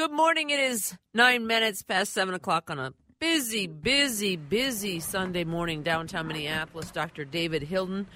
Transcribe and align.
Good 0.00 0.12
morning. 0.12 0.48
It 0.48 0.60
is 0.60 0.96
nine 1.12 1.46
minutes 1.46 1.82
past 1.82 2.14
seven 2.14 2.32
o'clock 2.32 2.70
on 2.70 2.78
a 2.78 2.94
busy, 3.18 3.66
busy, 3.66 4.34
busy 4.34 4.98
Sunday 4.98 5.44
morning 5.44 5.82
downtown 5.82 6.26
Minneapolis. 6.26 6.90
Dr. 6.90 7.26
David 7.26 7.64
Hilden 7.64 8.06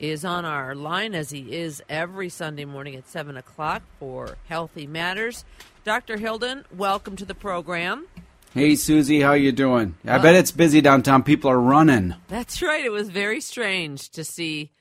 is 0.00 0.24
on 0.24 0.44
our 0.44 0.74
line 0.74 1.14
as 1.14 1.30
he 1.30 1.54
is 1.54 1.80
every 1.88 2.28
Sunday 2.28 2.64
morning 2.64 2.96
at 2.96 3.08
seven 3.08 3.36
o'clock 3.36 3.82
for 4.00 4.36
Healthy 4.48 4.88
Matters. 4.88 5.44
Dr. 5.84 6.16
Hilden, 6.16 6.64
welcome 6.76 7.14
to 7.14 7.24
the 7.24 7.36
program. 7.36 8.08
Hey 8.52 8.74
Susie, 8.74 9.20
how 9.20 9.34
you 9.34 9.52
doing? 9.52 9.94
I 10.04 10.16
uh, 10.16 10.22
bet 10.22 10.34
it's 10.34 10.50
busy 10.50 10.80
downtown. 10.80 11.22
People 11.22 11.52
are 11.52 11.60
running. 11.60 12.16
That's 12.26 12.60
right. 12.60 12.84
It 12.84 12.90
was 12.90 13.10
very 13.10 13.40
strange 13.40 14.10
to 14.10 14.24
see, 14.24 14.72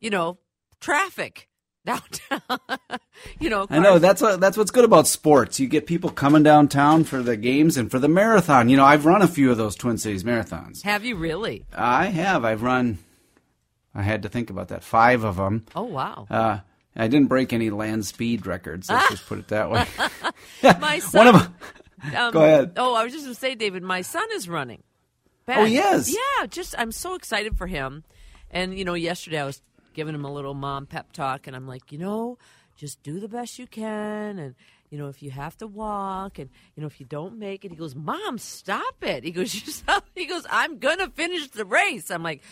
you 0.00 0.08
know, 0.08 0.38
traffic 0.80 1.49
downtown. 1.84 2.40
you 3.40 3.50
know, 3.50 3.66
I 3.70 3.78
know 3.78 3.98
that's 3.98 4.22
what, 4.22 4.40
that's 4.40 4.56
what's 4.56 4.70
good 4.70 4.84
about 4.84 5.06
sports. 5.06 5.60
You 5.60 5.66
get 5.66 5.86
people 5.86 6.10
coming 6.10 6.42
downtown 6.42 7.04
for 7.04 7.22
the 7.22 7.36
games 7.36 7.76
and 7.76 7.90
for 7.90 7.98
the 7.98 8.08
marathon. 8.08 8.68
You 8.68 8.76
know, 8.76 8.84
I've 8.84 9.06
run 9.06 9.22
a 9.22 9.28
few 9.28 9.50
of 9.50 9.56
those 9.56 9.76
Twin 9.76 9.98
Cities 9.98 10.24
marathons. 10.24 10.82
Have 10.82 11.04
you 11.04 11.16
really? 11.16 11.64
I 11.72 12.06
have. 12.06 12.44
I've 12.44 12.62
run. 12.62 12.98
I 13.94 14.02
had 14.02 14.22
to 14.22 14.28
think 14.28 14.50
about 14.50 14.68
that. 14.68 14.84
Five 14.84 15.24
of 15.24 15.36
them. 15.36 15.66
Oh 15.74 15.82
wow. 15.82 16.26
Uh, 16.30 16.60
I 16.96 17.08
didn't 17.08 17.28
break 17.28 17.52
any 17.52 17.70
land 17.70 18.04
speed 18.04 18.46
records. 18.46 18.88
Let's 18.90 19.10
just 19.10 19.26
put 19.26 19.38
it 19.38 19.48
that 19.48 19.70
way. 19.70 19.86
My 20.80 20.98
son. 20.98 21.26
One 21.26 21.34
of 21.34 21.42
them. 21.42 21.54
Um, 22.16 22.32
Go 22.32 22.44
ahead. 22.44 22.72
Oh, 22.76 22.94
I 22.94 23.04
was 23.04 23.12
just 23.12 23.24
going 23.24 23.34
to 23.34 23.40
say, 23.40 23.54
David, 23.54 23.82
my 23.82 24.00
son 24.00 24.26
is 24.32 24.48
running. 24.48 24.82
Oh, 25.48 25.64
he 25.64 25.78
is? 25.78 26.10
Yeah, 26.10 26.46
just 26.46 26.74
I'm 26.78 26.92
so 26.92 27.14
excited 27.14 27.58
for 27.58 27.66
him. 27.66 28.04
And 28.50 28.76
you 28.78 28.84
know, 28.84 28.94
yesterday 28.94 29.40
I 29.40 29.44
was 29.44 29.60
giving 29.94 30.14
him 30.14 30.24
a 30.24 30.32
little 30.32 30.54
mom 30.54 30.86
pep 30.86 31.12
talk, 31.12 31.46
and 31.46 31.54
I'm 31.56 31.66
like, 31.66 31.92
you 31.92 31.98
know, 31.98 32.38
just 32.76 33.02
do 33.02 33.20
the 33.20 33.28
best 33.28 33.58
you 33.58 33.66
can, 33.66 34.38
and 34.38 34.54
you 34.90 34.98
know, 34.98 35.08
if 35.08 35.22
you 35.22 35.30
have 35.30 35.56
to 35.58 35.66
walk, 35.66 36.38
and 36.38 36.50
you 36.74 36.80
know, 36.80 36.86
if 36.88 36.98
you 37.00 37.06
don't 37.06 37.38
make 37.38 37.64
it, 37.64 37.70
he 37.70 37.76
goes, 37.76 37.94
Mom, 37.94 38.38
stop 38.38 38.96
it. 39.02 39.22
He 39.22 39.30
goes, 39.30 39.54
"You- 39.86 40.00
he 40.16 40.26
goes, 40.26 40.44
I'm 40.50 40.78
gonna 40.78 41.08
finish 41.10 41.48
the 41.50 41.64
race. 41.64 42.10
I'm 42.10 42.22
like, 42.22 42.42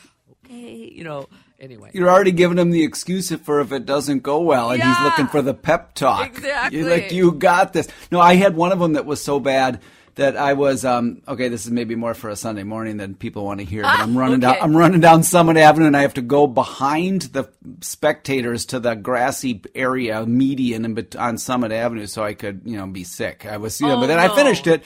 okay, 0.44 0.90
you 0.94 1.04
know. 1.04 1.28
Anyway, 1.60 1.90
You're 1.92 2.08
already 2.08 2.30
giving 2.30 2.56
him 2.56 2.70
the 2.70 2.84
excuse 2.84 3.32
for 3.34 3.60
if 3.60 3.72
it 3.72 3.84
doesn't 3.84 4.22
go 4.22 4.40
well, 4.40 4.70
and 4.70 4.80
he's 4.80 5.00
looking 5.00 5.26
for 5.26 5.42
the 5.42 5.54
pep 5.54 5.94
talk. 5.94 6.24
Exactly. 6.28 6.78
You're 6.78 6.88
like, 6.88 7.10
you 7.10 7.32
got 7.32 7.72
this. 7.72 7.88
No, 8.12 8.20
I 8.20 8.34
had 8.36 8.54
one 8.54 8.70
of 8.70 8.78
them 8.78 8.92
that 8.92 9.06
was 9.06 9.20
so 9.20 9.40
bad 9.40 9.80
that 10.18 10.36
I 10.36 10.52
was 10.52 10.84
um, 10.84 11.22
okay. 11.26 11.48
This 11.48 11.64
is 11.64 11.70
maybe 11.70 11.94
more 11.94 12.12
for 12.12 12.28
a 12.28 12.36
Sunday 12.36 12.64
morning 12.64 12.96
than 12.96 13.14
people 13.14 13.44
want 13.44 13.60
to 13.60 13.64
hear. 13.64 13.82
But 13.82 14.00
I'm 14.00 14.18
running 14.18 14.44
okay. 14.44 14.54
down. 14.54 14.62
I'm 14.62 14.76
running 14.76 15.00
down 15.00 15.22
Summit 15.22 15.56
Avenue, 15.56 15.86
and 15.86 15.96
I 15.96 16.02
have 16.02 16.14
to 16.14 16.22
go 16.22 16.46
behind 16.46 17.22
the 17.22 17.48
spectators 17.80 18.66
to 18.66 18.80
the 18.80 18.94
grassy 18.94 19.62
area 19.74 20.26
median 20.26 21.08
on 21.18 21.38
Summit 21.38 21.72
Avenue, 21.72 22.06
so 22.06 22.22
I 22.22 22.34
could 22.34 22.62
you 22.64 22.76
know 22.76 22.86
be 22.86 23.04
sick. 23.04 23.46
I 23.46 23.56
was, 23.56 23.80
you 23.80 23.86
know, 23.86 23.96
Oh, 23.96 24.00
but 24.00 24.06
then 24.08 24.18
I 24.18 24.34
finished 24.34 24.66
it. 24.66 24.84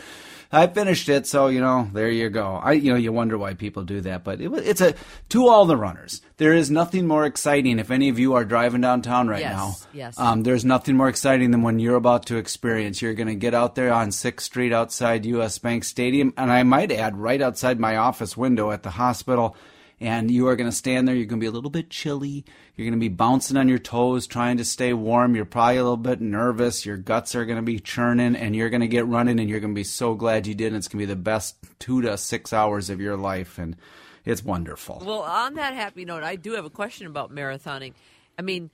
I 0.55 0.67
finished 0.67 1.09
it, 1.09 1.27
so 1.27 1.47
you 1.49 1.61
know, 1.61 1.89
there 1.93 2.11
you 2.11 2.29
go. 2.29 2.57
I, 2.63 2.73
you 2.73 2.91
know, 2.93 2.99
you 2.99 3.11
wonder 3.13 3.39
why 3.39 3.55
people 3.55 3.85
do 3.85 4.03
that, 4.03 4.23
but 4.23 4.41
it, 4.41 4.53
it's 4.53 4.83
a 4.83 4.95
to 5.31 5.49
all 5.49 5.65
the 5.65 5.77
runners. 5.79 6.21
There 6.37 6.53
is 6.53 6.71
nothing 6.71 7.07
more 7.07 7.25
exciting. 7.25 7.79
If 7.79 7.91
any 7.91 8.11
of 8.11 8.19
you 8.19 8.35
are 8.35 8.45
driving 8.45 8.83
downtown 8.83 9.29
right 9.29 9.41
Yes, 9.41 9.53
now, 9.53 9.75
yes. 9.95 10.19
um, 10.19 10.43
there's 10.43 10.65
nothing 10.65 10.97
more 10.97 11.09
exciting 11.09 11.53
than 11.53 11.63
when 11.63 11.79
you're 11.79 11.97
about 11.97 12.27
to 12.27 12.37
experience. 12.37 13.01
You're 13.01 13.15
going 13.15 13.29
to 13.29 13.35
get 13.35 13.55
out 13.55 13.75
there 13.77 13.93
on 13.93 14.13
Sixth 14.13 14.45
Street 14.47 14.73
outside 14.73 15.25
U.S. 15.25 15.57
Bank 15.59 15.85
Stadium, 15.85 16.35
and 16.37 16.53
I 16.53 16.63
might 16.65 16.93
add, 16.93 17.17
right 17.17 17.41
outside 17.41 17.81
my 17.81 17.97
office 17.97 18.37
window 18.37 18.71
at 18.73 18.83
the 18.83 18.91
hospital. 18.91 19.57
And 20.03 20.33
you 20.33 20.49
are 20.49 20.57
going 20.57 20.69
to 20.69 20.77
stand 20.77 21.07
there. 21.07 21.15
You're 21.15 21.27
going 21.27 21.39
to 21.39 21.45
be 21.45 21.49
a 21.49 21.53
little 21.53 21.71
bit 21.71 21.89
chilly. 21.89 22.45
You're 22.75 22.85
going 22.85 22.99
to 22.99 22.99
be 22.99 23.09
bouncing 23.09 23.57
on 23.57 23.69
your 23.69 23.79
toes, 23.79 24.27
trying 24.27 24.57
to 24.57 24.65
stay 24.65 24.93
warm. 24.93 25.37
You're 25.37 25.45
probably 25.45 25.77
a 25.77 25.83
little 25.85 25.97
bit 25.97 26.21
nervous. 26.21 26.85
Your 26.85 26.97
guts 26.97 27.37
are 27.37 27.45
going 27.45 27.57
to 27.57 27.63
be 27.63 27.79
churning, 27.79 28.35
and 28.35 28.57
you're 28.57 28.69
going 28.69 28.81
to 28.81 28.89
get 28.89 29.07
running, 29.07 29.39
and 29.39 29.49
you're 29.49 29.61
going 29.61 29.75
to 29.75 29.79
be 29.79 29.85
so 29.85 30.15
glad 30.15 30.49
you 30.49 30.57
did. 30.57 30.69
And 30.69 30.77
it's 30.77 30.89
going 30.89 30.99
to 30.99 31.07
be 31.07 31.15
the 31.15 31.15
best 31.15 31.57
two 31.79 32.03
to 32.03 32.19
six 32.19 32.53
hours 32.53 32.91
of 32.91 33.01
your 33.01 33.17
life, 33.17 33.59
and 33.59 33.77
it's 34.25 34.43
wonderful. 34.43 35.03
Well, 35.07 35.23
on 35.23 35.55
that 35.55 35.75
happy 35.75 36.05
note, 36.05 36.25
I 36.25 36.35
do 36.35 36.55
have 36.55 36.65
a 36.65 36.71
question 36.71 37.07
about 37.07 37.33
marathoning. 37.33 37.95
I 38.37 38.43
mean, 38.43 38.71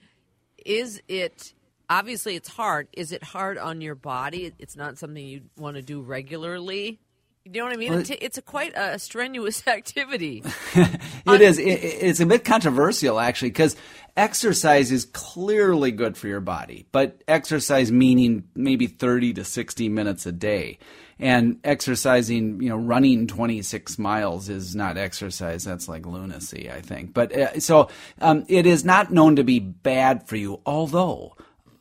is 0.65 1.03
it 1.09 1.53
obviously 1.91 2.37
it's 2.37 2.49
hard? 2.49 2.89
Is 2.95 3.13
it 3.13 3.23
hard 3.23 3.59
on 3.59 3.83
your 3.83 3.95
body? 3.95 4.53
It's 4.59 4.77
not 4.77 4.97
something 4.97 5.25
you 5.25 5.43
want 5.59 5.77
to 5.77 5.83
do 5.83 6.01
regularly. 6.01 7.01
You 7.53 7.61
know 7.61 7.67
what 7.67 7.75
I 7.75 7.77
mean? 7.77 7.91
Well, 7.93 8.01
It 8.01 8.11
it's 8.21 8.39
a 8.39 8.43
quite 8.43 8.73
a 8.77 8.99
strenuous 8.99 9.67
activity. 9.67 10.43
It 11.27 11.41
is. 11.43 11.59
It- 11.59 11.65
it's 11.65 12.21
a 12.21 12.27
bit 12.27 12.45
controversial, 12.45 13.21
actually, 13.21 13.51
because 13.51 13.77
exercise 14.17 14.91
is 14.91 15.05
clearly 15.07 15.91
good 15.93 16.17
for 16.17 16.27
your 16.27 16.41
body, 16.41 16.87
but 16.91 17.23
exercise 17.29 17.93
meaning 17.93 18.45
maybe 18.55 18.87
30 18.87 19.35
to 19.35 19.45
60 19.45 19.89
minutes 19.89 20.27
a 20.27 20.33
day. 20.33 20.79
And 21.21 21.59
exercising, 21.65 22.63
you 22.63 22.69
know, 22.69 22.77
running 22.77 23.27
26 23.27 23.99
miles 23.99 24.49
is 24.49 24.77
not 24.77 24.97
exercise. 24.97 25.65
That's 25.65 25.89
like 25.89 26.07
lunacy, 26.07 26.71
I 26.71 26.81
think. 26.81 27.13
But 27.13 27.33
uh, 27.37 27.59
so 27.61 27.89
um, 28.21 28.45
it 28.49 28.67
is 28.67 28.85
not 28.85 29.11
known 29.13 29.35
to 29.37 29.43
be 29.45 29.59
bad 29.59 30.29
for 30.29 30.37
you, 30.37 30.61
although 30.65 31.35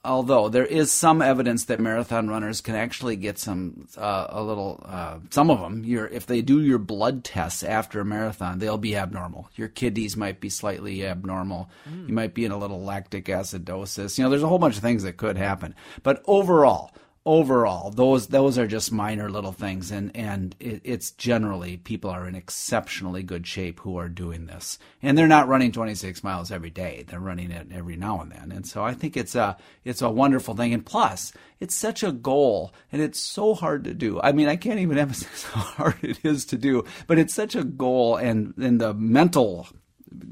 although 0.07 0.49
there 0.49 0.65
is 0.65 0.91
some 0.91 1.21
evidence 1.21 1.65
that 1.65 1.79
marathon 1.79 2.29
runners 2.29 2.61
can 2.61 2.75
actually 2.75 3.15
get 3.15 3.37
some 3.37 3.87
uh, 3.97 4.27
a 4.29 4.41
little 4.41 4.83
uh, 4.85 5.19
some 5.29 5.51
of 5.51 5.59
them 5.59 5.83
your 5.83 6.07
if 6.07 6.25
they 6.25 6.41
do 6.41 6.61
your 6.61 6.79
blood 6.79 7.23
tests 7.23 7.61
after 7.61 7.99
a 7.99 8.05
marathon 8.05 8.59
they'll 8.59 8.77
be 8.77 8.95
abnormal. 8.95 9.49
Your 9.55 9.67
kidneys 9.67 10.15
might 10.17 10.39
be 10.39 10.49
slightly 10.49 11.05
abnormal. 11.05 11.69
You 12.07 12.13
might 12.13 12.33
be 12.33 12.45
in 12.45 12.51
a 12.51 12.57
little 12.57 12.81
lactic 12.81 13.25
acidosis. 13.25 14.17
You 14.17 14.23
know 14.23 14.29
there's 14.29 14.43
a 14.43 14.47
whole 14.47 14.59
bunch 14.59 14.77
of 14.77 14.81
things 14.81 15.03
that 15.03 15.17
could 15.17 15.37
happen. 15.37 15.75
But 16.01 16.23
overall 16.25 16.91
overall 17.27 17.91
those 17.91 18.27
those 18.27 18.57
are 18.57 18.65
just 18.65 18.89
minor 18.91 19.29
little 19.29 19.51
things. 19.51 19.91
And 19.91 20.15
and 20.15 20.55
it, 20.59 20.81
it's 20.85 21.11
generally 21.11 21.75
people 21.77 22.09
are 22.09 22.25
in 22.25 22.35
exceptionally 22.35 23.21
good 23.21 23.45
shape 23.45 23.81
who 23.81 23.97
are 23.97 24.07
doing 24.07 24.45
this. 24.45 24.79
And 25.01 25.17
they're 25.17 25.27
not 25.27 25.49
running 25.49 25.73
26 25.73 26.23
miles 26.23 26.51
every 26.51 26.69
day. 26.69 27.03
They're 27.05 27.19
running 27.19 27.51
it 27.51 27.67
every 27.71 27.97
now 27.97 28.21
and 28.21 28.31
then. 28.31 28.51
And 28.51 28.65
so 28.65 28.83
i 28.83 28.93
think 28.93 29.17
it's 29.17 29.35
a 29.35 29.57
it's 29.83 30.01
a 30.01 30.09
wonderful 30.09 30.55
thing. 30.55 30.73
And 30.73 30.85
plus 30.85 31.33
it's 31.59 31.75
such 31.75 32.01
a 32.01 32.13
goal. 32.13 32.73
And 32.91 33.01
it's 33.01 33.19
so 33.19 33.53
hard 33.53 33.83
to 33.83 33.93
do. 33.93 34.21
I 34.21 34.31
mean 34.31 34.47
i 34.47 34.55
can't 34.55 34.79
even 34.79 34.97
emphasize 35.05 35.43
how 35.43 35.61
hard 35.61 36.03
it 36.03 36.19
is 36.23 36.45
to 36.45 36.57
do 36.57 36.85
but 37.07 37.19
it's 37.19 37.33
such 37.33 37.55
a 37.55 37.65
goal. 37.65 38.15
And 38.15 38.53
and 38.57 38.79
the 38.79 38.93
mental 38.93 39.67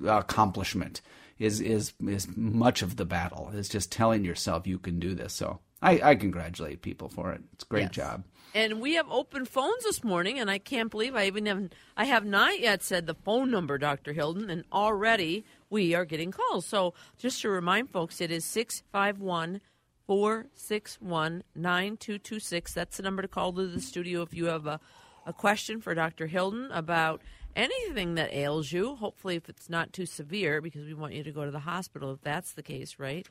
uh, 0.05 0.19
accomplishment 0.19 1.01
is 1.39 1.59
is 1.59 1.91
is 2.07 2.29
much 2.37 2.81
of 2.81 2.95
the 2.95 3.05
battle. 3.05 3.51
Is 3.53 3.67
just 3.67 3.91
telling 3.91 4.23
yourself 4.23 4.65
you 4.65 4.79
can 4.79 4.97
do 4.99 5.13
this. 5.13 5.33
So 5.33 5.59
I, 5.81 5.99
I 6.11 6.15
congratulate 6.15 6.81
people 6.81 7.09
for 7.09 7.31
it. 7.31 7.41
It's 7.53 7.63
a 7.63 7.67
great 7.67 7.81
Yes. 7.83 7.91
job. 7.91 8.23
And 8.53 8.79
we 8.79 8.93
have 8.93 9.07
open 9.11 9.43
phones 9.43 9.83
this 9.83 10.01
morning, 10.01 10.39
and 10.39 10.49
I 10.49 10.59
can't 10.59 10.89
believe 10.89 11.13
I 11.13 11.25
even 11.27 11.45
have 11.45 11.69
I 11.97 12.05
have 12.05 12.23
not 12.25 12.57
yet 12.61 12.81
said 12.83 13.05
the 13.05 13.13
phone 13.13 13.51
number, 13.51 13.77
Dr. 13.77 14.13
Hilden, 14.13 14.49
and 14.49 14.63
already 14.71 15.43
we 15.69 15.93
are 15.93 16.05
getting 16.05 16.31
calls. 16.31 16.65
So 16.65 16.93
just 17.17 17.41
to 17.41 17.49
remind 17.49 17.89
folks, 17.89 18.21
it 18.21 18.31
is 18.31 18.45
651 18.45 19.59
461 20.07 21.43
9226. 21.53 22.73
That's 22.73 22.95
the 22.97 23.03
number 23.03 23.21
to 23.21 23.27
call 23.27 23.51
to 23.53 23.67
the 23.67 23.81
studio 23.81 24.21
if 24.21 24.33
you 24.33 24.45
have 24.45 24.65
a, 24.67 24.79
a 25.25 25.33
question 25.33 25.81
for 25.81 25.93
Dr. 25.93 26.27
Hilden 26.27 26.71
about 26.71 27.21
anything 27.57 28.15
that 28.15 28.33
ails 28.33 28.71
you. 28.71 28.95
Hopefully, 28.95 29.35
if 29.35 29.49
it's 29.49 29.69
not 29.69 29.91
too 29.91 30.05
severe, 30.05 30.61
because 30.61 30.85
we 30.85 30.93
want 30.93 31.13
you 31.13 31.23
to 31.23 31.31
go 31.33 31.43
to 31.43 31.51
the 31.51 31.59
hospital 31.59 32.13
if 32.13 32.21
that's 32.21 32.53
the 32.53 32.63
case, 32.63 32.95
right? 32.99 33.27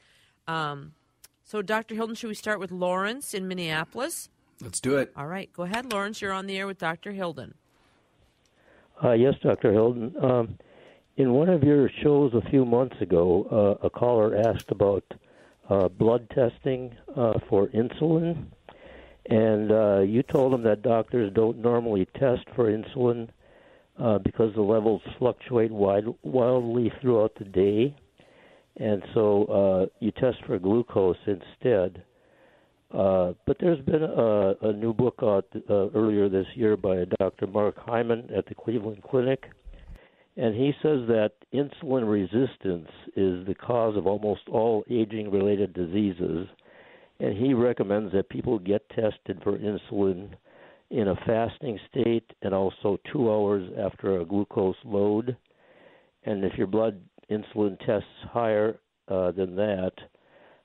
Um, 0.46 0.92
so, 1.44 1.62
Dr. 1.62 1.94
Hilden, 1.94 2.14
should 2.14 2.28
we 2.28 2.34
start 2.34 2.58
with 2.58 2.72
Lawrence 2.72 3.34
in 3.34 3.46
Minneapolis? 3.46 4.28
Let's 4.60 4.80
do 4.80 4.96
it. 4.96 5.12
All 5.16 5.26
right, 5.26 5.52
go 5.52 5.64
ahead, 5.64 5.92
Lawrence. 5.92 6.22
You're 6.22 6.32
on 6.32 6.46
the 6.46 6.56
air 6.56 6.66
with 6.66 6.78
Dr. 6.78 7.12
Hilden. 7.12 7.54
Uh, 9.02 9.12
yes, 9.12 9.34
Dr. 9.42 9.72
Hilden. 9.72 10.14
Um, 10.22 10.58
in 11.16 11.32
one 11.32 11.48
of 11.48 11.62
your 11.62 11.90
shows 12.02 12.32
a 12.34 12.48
few 12.50 12.64
months 12.64 12.96
ago, 13.00 13.78
uh, 13.82 13.86
a 13.86 13.90
caller 13.90 14.36
asked 14.36 14.70
about 14.70 15.04
uh, 15.68 15.88
blood 15.88 16.28
testing 16.30 16.94
uh, 17.16 17.34
for 17.48 17.68
insulin, 17.68 18.46
and 19.26 19.70
uh, 19.70 20.00
you 20.00 20.22
told 20.22 20.52
him 20.52 20.62
that 20.62 20.82
doctors 20.82 21.32
don't 21.34 21.58
normally 21.58 22.06
test 22.18 22.44
for 22.54 22.70
insulin 22.70 23.28
uh, 23.98 24.18
because 24.18 24.54
the 24.54 24.62
levels 24.62 25.02
fluctuate 25.18 25.70
wide, 25.70 26.04
wildly 26.22 26.92
throughout 27.00 27.34
the 27.38 27.44
day, 27.44 27.94
and 28.76 29.02
so 29.14 29.44
uh, 29.44 29.86
you 30.00 30.10
test 30.12 30.38
for 30.46 30.58
glucose 30.58 31.16
instead. 31.26 32.02
Uh, 32.92 33.32
but 33.46 33.56
there's 33.60 33.84
been 33.84 34.02
a, 34.02 34.54
a 34.62 34.72
new 34.72 34.92
book 34.92 35.18
out 35.22 35.46
uh, 35.68 35.88
earlier 35.90 36.28
this 36.28 36.46
year 36.54 36.76
by 36.76 37.04
Dr. 37.18 37.46
Mark 37.46 37.76
Hyman 37.78 38.28
at 38.36 38.46
the 38.46 38.54
Cleveland 38.54 39.02
Clinic, 39.08 39.44
and 40.36 40.54
he 40.54 40.72
says 40.82 41.06
that 41.08 41.32
insulin 41.52 42.10
resistance 42.10 42.88
is 43.16 43.46
the 43.46 43.54
cause 43.60 43.96
of 43.96 44.06
almost 44.06 44.42
all 44.48 44.84
aging 44.90 45.30
related 45.30 45.72
diseases. 45.72 46.48
And 47.20 47.36
he 47.36 47.54
recommends 47.54 48.12
that 48.12 48.28
people 48.28 48.58
get 48.58 48.88
tested 48.90 49.40
for 49.44 49.56
insulin 49.56 50.30
in 50.90 51.08
a 51.08 51.16
fasting 51.26 51.78
state 51.88 52.28
and 52.42 52.52
also 52.52 52.98
two 53.12 53.30
hours 53.30 53.68
after 53.78 54.20
a 54.20 54.24
glucose 54.24 54.76
load. 54.84 55.36
And 56.24 56.44
if 56.44 56.58
your 56.58 56.66
blood 56.66 57.00
insulin 57.30 57.78
tests 57.80 58.08
higher 58.30 58.78
uh, 59.08 59.30
than 59.32 59.56
that, 59.56 59.92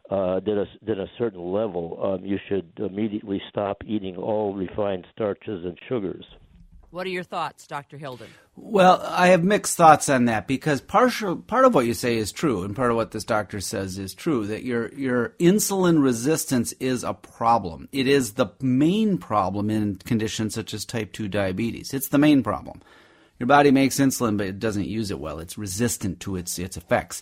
uh, 0.09 0.39
than, 0.39 0.59
a, 0.59 0.65
than 0.81 0.99
a 0.99 1.07
certain 1.17 1.51
level, 1.51 1.99
um, 2.01 2.25
you 2.25 2.37
should 2.47 2.71
immediately 2.77 3.41
stop 3.49 3.77
eating 3.85 4.15
all 4.15 4.53
refined 4.53 5.05
starches 5.13 5.65
and 5.65 5.77
sugars. 5.87 6.25
What 6.91 7.05
are 7.05 7.11
your 7.11 7.23
thoughts, 7.23 7.67
Dr. 7.67 7.99
Hilden? 7.99 8.29
Well, 8.55 8.99
I 9.05 9.27
have 9.27 9.43
mixed 9.43 9.77
thoughts 9.77 10.09
on 10.09 10.25
that 10.25 10.47
because 10.47 10.81
partial 10.81 11.35
part 11.35 11.65
of 11.65 11.75
what 11.75 11.85
you 11.85 11.93
say 11.93 12.17
is 12.17 12.31
true, 12.31 12.63
and 12.63 12.75
part 12.75 12.89
of 12.89 12.97
what 12.97 13.11
this 13.11 13.23
doctor 13.23 13.61
says 13.61 13.99
is 13.99 14.15
true. 14.15 14.47
That 14.47 14.63
your 14.63 14.91
your 14.95 15.35
insulin 15.39 16.01
resistance 16.01 16.73
is 16.79 17.03
a 17.03 17.13
problem. 17.13 17.89
It 17.91 18.07
is 18.07 18.33
the 18.33 18.47
main 18.59 19.19
problem 19.19 19.69
in 19.69 19.97
conditions 19.97 20.55
such 20.55 20.73
as 20.73 20.83
type 20.83 21.13
two 21.13 21.27
diabetes. 21.27 21.93
It's 21.93 22.09
the 22.09 22.17
main 22.17 22.41
problem. 22.41 22.81
Your 23.39 23.47
body 23.47 23.71
makes 23.71 23.99
insulin, 23.99 24.37
but 24.37 24.47
it 24.47 24.59
doesn't 24.59 24.87
use 24.87 25.11
it 25.11 25.19
well. 25.19 25.39
It's 25.39 25.57
resistant 25.57 26.19
to 26.21 26.35
its 26.35 26.59
its 26.59 26.75
effects. 26.77 27.21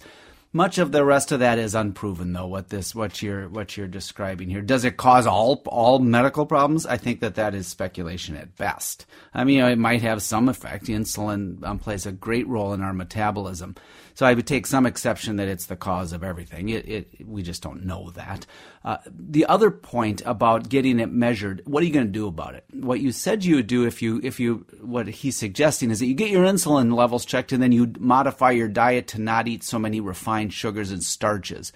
Much 0.58 0.80
of 0.80 0.92
the 0.92 1.06
rest 1.06 1.32
of 1.32 1.42
that 1.42 1.60
is 1.60 1.76
unproven, 1.76 2.34
though. 2.34 2.48
What 2.48 2.70
this, 2.70 2.96
what 2.96 3.22
you're, 3.22 3.48
what 3.48 3.78
you're 3.78 3.86
describing 3.86 4.50
here, 4.50 4.64
does 4.64 4.86
it 4.86 4.98
cause 4.98 5.28
all 5.28 5.62
all 5.68 6.00
medical 6.00 6.48
problems? 6.48 6.84
I 6.88 6.98
think 6.98 7.20
that 7.20 7.36
that 7.36 7.54
is 7.54 7.68
speculation 7.68 8.36
at 8.36 8.56
best. 8.56 9.06
I 9.36 9.44
mean, 9.44 9.64
it 9.64 9.78
might 9.78 10.02
have 10.02 10.24
some 10.24 10.50
effect. 10.50 10.86
Insulin 10.86 11.64
um, 11.64 11.78
plays 11.78 12.08
a 12.08 12.12
great 12.12 12.48
role 12.48 12.74
in 12.74 12.82
our 12.82 12.92
metabolism, 12.92 13.76
so 14.16 14.26
I 14.26 14.34
would 14.34 14.48
take 14.48 14.66
some 14.66 14.88
exception 14.88 15.36
that 15.36 15.48
it's 15.48 15.68
the 15.68 15.76
cause 15.76 16.12
of 16.12 16.24
everything. 16.24 16.70
It, 16.70 16.90
it 16.90 17.28
we 17.28 17.44
just 17.44 17.62
don't 17.62 17.86
know 17.86 18.10
that. 18.16 18.48
Uh, 18.84 18.98
the 19.08 19.46
other 19.46 19.70
point 19.70 20.24
about 20.26 20.70
getting 20.70 21.00
it 21.00 21.12
measured, 21.12 21.62
what 21.66 21.84
are 21.84 21.86
you 21.86 21.94
going 21.94 22.08
to 22.08 22.12
do 22.12 22.26
about 22.26 22.56
it? 22.56 22.64
What 22.74 23.00
you 23.00 23.12
said 23.12 23.46
you 23.46 23.58
would 23.58 23.68
do 23.68 23.86
if 23.86 24.02
you 24.02 24.20
if 24.24 24.40
you 24.40 24.66
what 24.82 25.08
he's 25.08 25.38
suggesting 25.38 25.92
is 25.92 26.00
that 26.00 26.08
you 26.08 26.16
get 26.16 26.32
your 26.32 26.46
insulin 26.46 26.96
levels 26.96 27.26
checked 27.26 27.52
and 27.52 27.62
then 27.62 27.72
you 27.72 27.94
modify 28.00 28.52
your 28.52 28.70
diet 28.70 29.08
to 29.10 29.22
not 29.22 29.48
eat 29.48 29.64
so 29.64 29.78
many 29.78 30.00
refined 30.00 30.47
sugars 30.54 30.92
and 30.92 31.04
starches. 31.04 31.72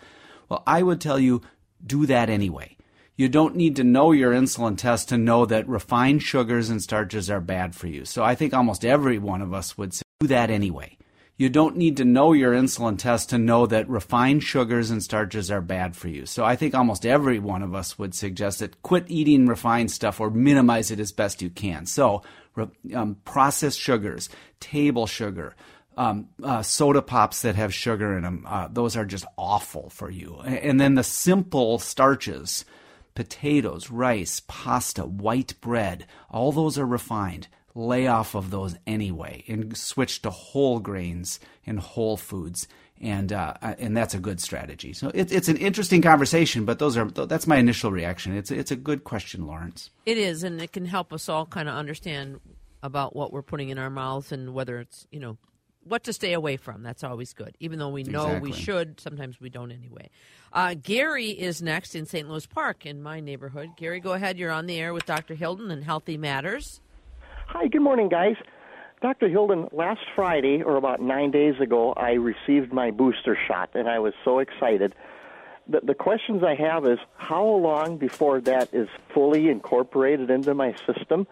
Well, 0.50 0.64
I 0.68 0.84
would 0.84 1.02
tell 1.02 1.20
you 1.20 1.42
do 1.86 2.06
that 2.06 2.30
anyway. 2.30 2.78
You 3.16 3.30
don't 3.30 3.56
need 3.56 3.76
to 3.76 3.84
know 3.84 4.12
your 4.12 4.32
insulin 4.32 4.78
test 4.78 5.10
to 5.10 5.18
know 5.18 5.46
that 5.46 5.68
refined 5.68 6.24
sugars 6.24 6.70
and 6.70 6.82
starches 6.82 7.30
are 7.30 7.42
bad 7.42 7.76
for 7.76 7.88
you. 7.88 8.06
So 8.06 8.24
I 8.24 8.36
think 8.36 8.54
almost 8.54 8.84
every 8.84 9.20
one 9.20 9.42
of 9.42 9.54
us 9.54 9.78
would 9.78 9.94
say 9.94 10.02
do 10.20 10.28
that 10.28 10.50
anyway. 10.50 10.98
You 11.38 11.50
don't 11.50 11.76
need 11.76 11.98
to 11.98 12.06
know 12.06 12.34
your 12.34 12.54
insulin 12.54 13.00
test 13.00 13.32
to 13.32 13.38
know 13.38 13.66
that 13.66 13.90
refined 13.90 14.44
sugars 14.44 14.92
and 14.92 15.02
starches 15.02 15.50
are 15.50 15.62
bad 15.62 15.96
for 15.96 16.08
you. 16.08 16.26
So 16.26 16.46
I 16.46 16.56
think 16.56 16.76
almost 16.76 17.06
every 17.06 17.40
one 17.40 17.64
of 17.64 17.74
us 17.74 17.98
would 17.98 18.14
suggest 18.14 18.60
that 18.60 18.82
quit 18.84 19.06
eating 19.08 19.48
refined 19.48 19.92
stuff 19.92 20.20
or 20.20 20.30
minimize 20.30 20.92
it 20.92 21.00
as 21.00 21.12
best 21.12 21.42
you 21.42 21.50
can. 21.50 21.88
So 21.88 22.22
um, 22.94 23.18
processed 23.26 23.80
sugars, 23.80 24.30
table 24.60 25.08
sugar, 25.08 25.56
um, 25.98 26.30
uh, 26.44 26.62
soda 26.62 27.02
pops 27.02 27.42
that 27.42 27.56
have 27.56 27.74
sugar 27.74 28.16
in 28.18 28.24
them, 28.24 28.46
uh, 28.48 28.68
those 28.72 28.96
are 28.96 29.06
just 29.06 29.26
awful 29.38 29.90
for 29.90 30.10
you. 30.10 30.40
And 30.40 30.80
then 30.80 30.96
the 30.96 31.04
simple 31.04 31.80
starches, 31.80 32.66
potatoes, 33.16 33.90
rice, 33.90 34.42
pasta, 34.48 35.04
white 35.04 35.60
bread, 35.62 36.06
all 36.30 36.52
those 36.52 36.78
are 36.78 36.86
refined 36.86 37.48
lay 37.74 38.06
off 38.06 38.36
of 38.36 38.52
those 38.52 38.76
anyway 38.86 39.46
and 39.48 39.78
switch 39.78 40.22
to 40.22 40.30
whole 40.30 40.80
grains 40.80 41.40
and 41.66 41.80
whole 41.80 42.18
foods 42.18 42.68
and 43.02 43.34
uh, 43.34 43.56
and 43.62 43.98
that's 43.98 44.14
a 44.14 44.20
good 44.20 44.40
strategy. 44.40 44.94
So 44.94 45.10
it, 45.14 45.32
it's 45.32 45.48
an 45.48 45.58
interesting 45.58 46.02
conversation, 46.02 46.66
but 46.66 46.80
those 46.80 46.96
are 46.98 47.06
that's 47.06 47.48
my 47.48 47.58
initial 47.58 47.92
reaction. 47.92 48.36
It's 48.36 48.52
it's 48.52 48.72
a 48.72 48.76
good 48.76 49.04
question, 49.04 49.48
Lawrence. 49.48 49.90
It 50.06 50.18
is, 50.18 50.44
and 50.44 50.62
it 50.62 50.72
can 50.72 50.86
help 50.86 51.12
us 51.12 51.28
all 51.28 51.48
kind 51.48 51.68
of 51.68 51.76
understand 51.76 52.40
about 52.84 53.16
what 53.16 53.34
we're 53.34 53.42
putting 53.42 53.70
in 53.70 53.78
our 53.78 53.90
mouths 53.90 54.32
and 54.32 54.54
whether 54.54 54.80
it's 54.80 55.08
you 55.12 55.20
know 55.20 55.38
what 55.83 56.04
to 56.04 56.13
stay 56.13 56.33
away 56.33 56.57
from. 56.57 56.83
That's 56.83 57.04
always 57.04 57.33
good, 57.33 57.56
even 57.60 57.80
though 57.80 57.89
we 57.89 58.04
know 58.04 58.28
exactly. 58.28 58.51
we 58.51 58.56
should. 58.56 59.00
Sometimes 59.00 59.39
we 59.39 59.50
don't 59.50 59.72
anyway. 59.72 60.10
Uh, 60.54 60.75
Gary 60.81 61.30
is 61.30 61.62
next 61.62 61.95
in 61.95 62.06
St. 62.06 62.30
Louis 62.30 62.45
Park 62.45 62.86
in 62.86 63.01
my 63.01 63.19
neighborhood. 63.19 63.72
Gary, 63.78 64.00
go 64.00 64.13
ahead. 64.13 64.38
You're 64.38 64.51
on 64.51 64.66
the 64.66 64.80
air 64.80 64.94
with 64.94 65.06
Dr. 65.06 65.33
Hilden 65.33 65.72
and 65.72 65.83
Healthy 65.83 66.18
Matters. 66.18 66.81
Hi, 67.48 67.68
good 67.68 67.81
morning, 67.81 68.10
guys. 68.10 68.36
Dr. 69.01 69.30
Hilden, 69.30 69.68
last 69.72 70.01
Friday, 70.16 70.62
or 70.62 70.75
about 70.75 71.01
nine 71.01 71.31
days 71.31 71.56
ago, 71.60 71.94
I 71.94 72.12
received 72.12 72.72
my 72.72 72.92
booster 72.92 73.36
shot, 73.48 73.72
and 73.74 73.89
I 73.89 73.98
was 73.98 74.13
so 74.24 74.39
excited. 74.39 74.94
The, 75.68 75.80
the 75.81 75.95
questions 75.95 76.44
I 76.44 76.54
have 76.56 76.86
is 76.86 77.00
how 77.18 77.44
long 77.44 77.98
before 77.98 78.42
that 78.42 78.74
is 78.74 78.88
fully 79.13 79.50
incorporated 79.50 80.30
into 80.30 80.54
my 80.54 80.75
system? 80.86 81.25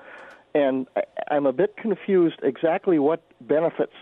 And 0.55 0.87
I, 0.95 1.03
I'm 1.29 1.45
a 1.45 1.53
bit 1.53 1.77
confused 1.77 2.39
exactly 2.41 2.97
what 2.97 3.21
benefits 3.41 3.93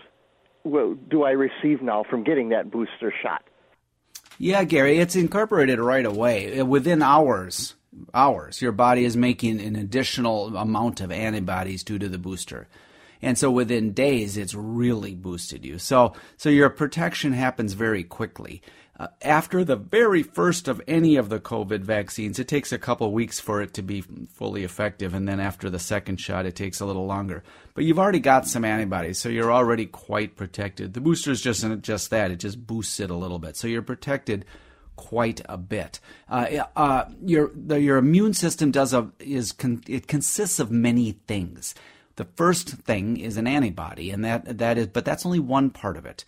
do 0.64 1.22
I 1.24 1.30
receive 1.30 1.82
now 1.82 2.04
from 2.08 2.24
getting 2.24 2.50
that 2.50 2.70
booster 2.70 3.12
shot? 3.22 3.42
Yeah, 4.38 4.64
Gary, 4.64 4.98
it's 4.98 5.16
incorporated 5.16 5.80
right 5.80 6.06
away 6.06 6.60
uh, 6.60 6.64
within 6.64 7.02
hours 7.02 7.74
hours. 8.14 8.62
Your 8.62 8.72
body 8.72 9.04
is 9.04 9.16
making 9.16 9.60
an 9.60 9.76
additional 9.76 10.56
amount 10.56 11.00
of 11.00 11.10
antibodies 11.10 11.82
due 11.82 11.98
to 11.98 12.08
the 12.08 12.18
booster. 12.18 12.68
And 13.20 13.36
so 13.36 13.50
within 13.50 13.92
days, 13.92 14.36
it's 14.36 14.54
really 14.54 15.14
boosted 15.14 15.64
you. 15.64 15.78
So, 15.78 16.12
so 16.36 16.48
your 16.50 16.70
protection 16.70 17.32
happens 17.32 17.72
very 17.72 18.04
quickly. 18.04 18.62
Uh, 18.98 19.06
after 19.22 19.62
the 19.62 19.76
very 19.76 20.24
first 20.24 20.66
of 20.66 20.82
any 20.88 21.14
of 21.16 21.28
the 21.28 21.38
COVID 21.38 21.80
vaccines, 21.80 22.38
it 22.38 22.48
takes 22.48 22.72
a 22.72 22.78
couple 22.78 23.12
weeks 23.12 23.38
for 23.38 23.62
it 23.62 23.72
to 23.74 23.82
be 23.82 24.00
fully 24.00 24.64
effective. 24.64 25.14
And 25.14 25.28
then 25.28 25.38
after 25.38 25.70
the 25.70 25.78
second 25.78 26.20
shot, 26.20 26.46
it 26.46 26.56
takes 26.56 26.80
a 26.80 26.86
little 26.86 27.06
longer. 27.06 27.44
But 27.74 27.84
you've 27.84 27.98
already 27.98 28.18
got 28.18 28.48
some 28.48 28.64
antibodies, 28.64 29.18
so 29.18 29.28
you're 29.28 29.52
already 29.52 29.86
quite 29.86 30.34
protected. 30.34 30.94
The 30.94 31.00
booster 31.00 31.30
is 31.30 31.40
just, 31.40 31.64
just 31.82 32.10
that. 32.10 32.32
It 32.32 32.40
just 32.40 32.66
boosts 32.66 32.98
it 32.98 33.10
a 33.10 33.14
little 33.16 33.38
bit. 33.38 33.56
So 33.56 33.68
you're 33.68 33.82
protected 33.82 34.44
quite 34.98 35.40
a 35.48 35.56
bit. 35.56 36.00
Uh, 36.28 36.64
uh, 36.76 37.04
your 37.24 37.52
the, 37.54 37.80
your 37.80 37.96
immune 37.96 38.34
system 38.34 38.70
does 38.70 38.92
a 38.92 39.10
is 39.20 39.52
con, 39.52 39.82
it 39.86 40.08
consists 40.08 40.58
of 40.58 40.70
many 40.70 41.12
things. 41.26 41.74
The 42.16 42.26
first 42.34 42.68
thing 42.70 43.16
is 43.16 43.36
an 43.36 43.46
antibody, 43.46 44.10
and 44.10 44.24
that 44.24 44.58
that 44.58 44.76
is, 44.76 44.88
but 44.88 45.04
that's 45.04 45.24
only 45.24 45.38
one 45.38 45.70
part 45.70 45.96
of 45.96 46.04
it. 46.04 46.24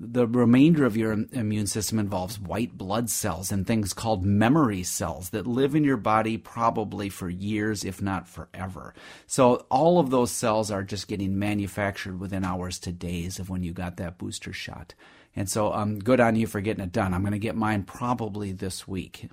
The 0.00 0.28
remainder 0.28 0.84
of 0.84 0.96
your 0.96 1.12
immune 1.32 1.66
system 1.66 1.98
involves 1.98 2.38
white 2.38 2.78
blood 2.78 3.10
cells 3.10 3.50
and 3.50 3.66
things 3.66 3.92
called 3.92 4.24
memory 4.24 4.84
cells 4.84 5.30
that 5.30 5.46
live 5.46 5.74
in 5.74 5.82
your 5.82 5.96
body 5.96 6.38
probably 6.38 7.08
for 7.08 7.28
years, 7.28 7.84
if 7.84 8.00
not 8.00 8.28
forever. 8.28 8.94
So 9.26 9.66
all 9.70 9.98
of 9.98 10.10
those 10.10 10.30
cells 10.30 10.70
are 10.70 10.84
just 10.84 11.08
getting 11.08 11.38
manufactured 11.38 12.20
within 12.20 12.44
hours 12.44 12.78
to 12.80 12.92
days 12.92 13.40
of 13.40 13.50
when 13.50 13.64
you 13.64 13.72
got 13.72 13.96
that 13.96 14.18
booster 14.18 14.52
shot. 14.52 14.94
And 15.34 15.50
so, 15.50 15.72
um, 15.72 15.98
good 15.98 16.20
on 16.20 16.36
you 16.36 16.46
for 16.46 16.60
getting 16.60 16.84
it 16.84 16.92
done. 16.92 17.12
I'm 17.12 17.22
going 17.22 17.32
to 17.32 17.38
get 17.38 17.56
mine 17.56 17.82
probably 17.82 18.52
this 18.52 18.86
week. 18.86 19.30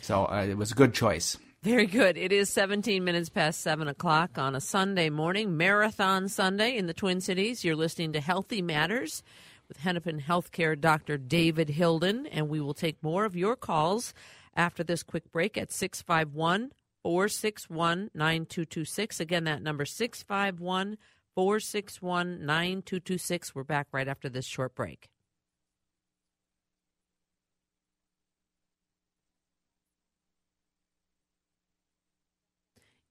So 0.00 0.24
uh, 0.26 0.46
it 0.48 0.56
was 0.56 0.72
a 0.72 0.74
good 0.74 0.94
choice. 0.94 1.36
Very 1.62 1.86
good. 1.86 2.16
It 2.16 2.32
is 2.32 2.48
17 2.50 3.02
minutes 3.04 3.28
past 3.28 3.60
7 3.60 3.88
o'clock 3.88 4.38
on 4.38 4.54
a 4.54 4.60
Sunday 4.60 5.10
morning, 5.10 5.56
Marathon 5.56 6.28
Sunday 6.28 6.76
in 6.76 6.86
the 6.86 6.94
Twin 6.94 7.20
Cities. 7.20 7.64
You're 7.64 7.76
listening 7.76 8.12
to 8.12 8.20
Healthy 8.20 8.62
Matters 8.62 9.22
with 9.68 9.78
Hennepin 9.78 10.20
Healthcare 10.20 10.80
Dr. 10.80 11.18
David 11.18 11.70
Hilden, 11.70 12.26
and 12.26 12.48
we 12.48 12.60
will 12.60 12.74
take 12.74 13.02
more 13.02 13.24
of 13.24 13.36
your 13.36 13.56
calls 13.56 14.14
after 14.54 14.82
this 14.84 15.02
quick 15.02 15.30
break 15.32 15.58
at 15.58 15.72
651 15.72 16.72
461 17.02 18.10
9226. 18.14 19.20
Again, 19.20 19.44
that 19.44 19.62
number 19.62 19.84
651 19.84 20.96
461 21.34 22.46
9226. 22.46 23.54
We're 23.54 23.64
back 23.64 23.88
right 23.92 24.08
after 24.08 24.28
this 24.28 24.46
short 24.46 24.74
break. 24.74 25.08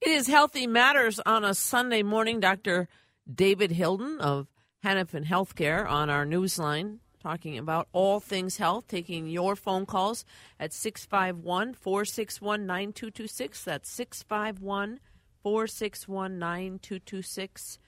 It 0.01 0.11
is 0.11 0.27
Healthy 0.27 0.67
Matters 0.67 1.19
on 1.25 1.43
a 1.43 1.55
Sunday 1.55 2.03
morning. 2.03 2.39
Dr. 2.39 2.87
David 3.33 3.71
Hilden 3.71 4.19
of 4.19 4.47
Hennepin 4.85 5.25
Healthcare 5.25 5.89
on 5.89 6.11
our 6.11 6.27
newsline 6.27 6.99
talking 7.19 7.57
about 7.57 7.87
all 7.91 8.19
things 8.19 8.57
health, 8.57 8.87
taking 8.87 9.27
your 9.27 9.55
phone 9.55 9.87
calls 9.87 10.25
at 10.59 10.71
651 10.71 11.73
461 11.73 12.67
9226. 12.67 13.63
That's 13.63 13.89
651 13.89 14.99
461 15.41 16.37
9226. 16.37 17.79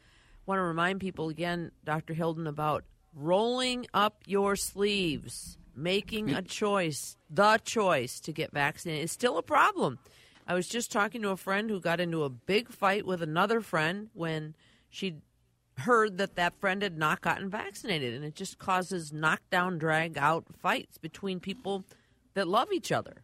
Want 0.47 0.57
to 0.57 0.63
remind 0.63 0.99
people 0.99 1.29
again, 1.29 1.71
Dr. 1.85 2.15
Hilden, 2.15 2.47
about 2.47 2.83
rolling 3.13 3.85
up 3.93 4.23
your 4.25 4.55
sleeves, 4.55 5.59
making 5.75 6.31
a 6.31 6.41
choice, 6.41 7.15
the 7.29 7.59
choice 7.63 8.19
to 8.21 8.31
get 8.31 8.51
vaccinated 8.51 9.03
is 9.03 9.11
still 9.11 9.37
a 9.37 9.43
problem. 9.43 9.99
I 10.47 10.55
was 10.55 10.67
just 10.67 10.91
talking 10.91 11.21
to 11.21 11.29
a 11.29 11.37
friend 11.37 11.69
who 11.69 11.79
got 11.79 11.99
into 11.99 12.23
a 12.23 12.29
big 12.31 12.69
fight 12.69 13.05
with 13.05 13.21
another 13.21 13.61
friend 13.61 14.09
when 14.15 14.55
she 14.89 15.17
heard 15.79 16.17
that 16.17 16.35
that 16.35 16.59
friend 16.59 16.81
had 16.81 16.97
not 16.97 17.21
gotten 17.21 17.49
vaccinated, 17.49 18.13
and 18.13 18.23
it 18.23 18.35
just 18.35 18.57
causes 18.57 19.13
knockdown, 19.13 19.77
drag 19.77 20.17
out 20.17 20.45
fights 20.61 20.97
between 20.97 21.39
people 21.39 21.83
that 22.33 22.47
love 22.47 22.71
each 22.71 22.91
other. 22.91 23.17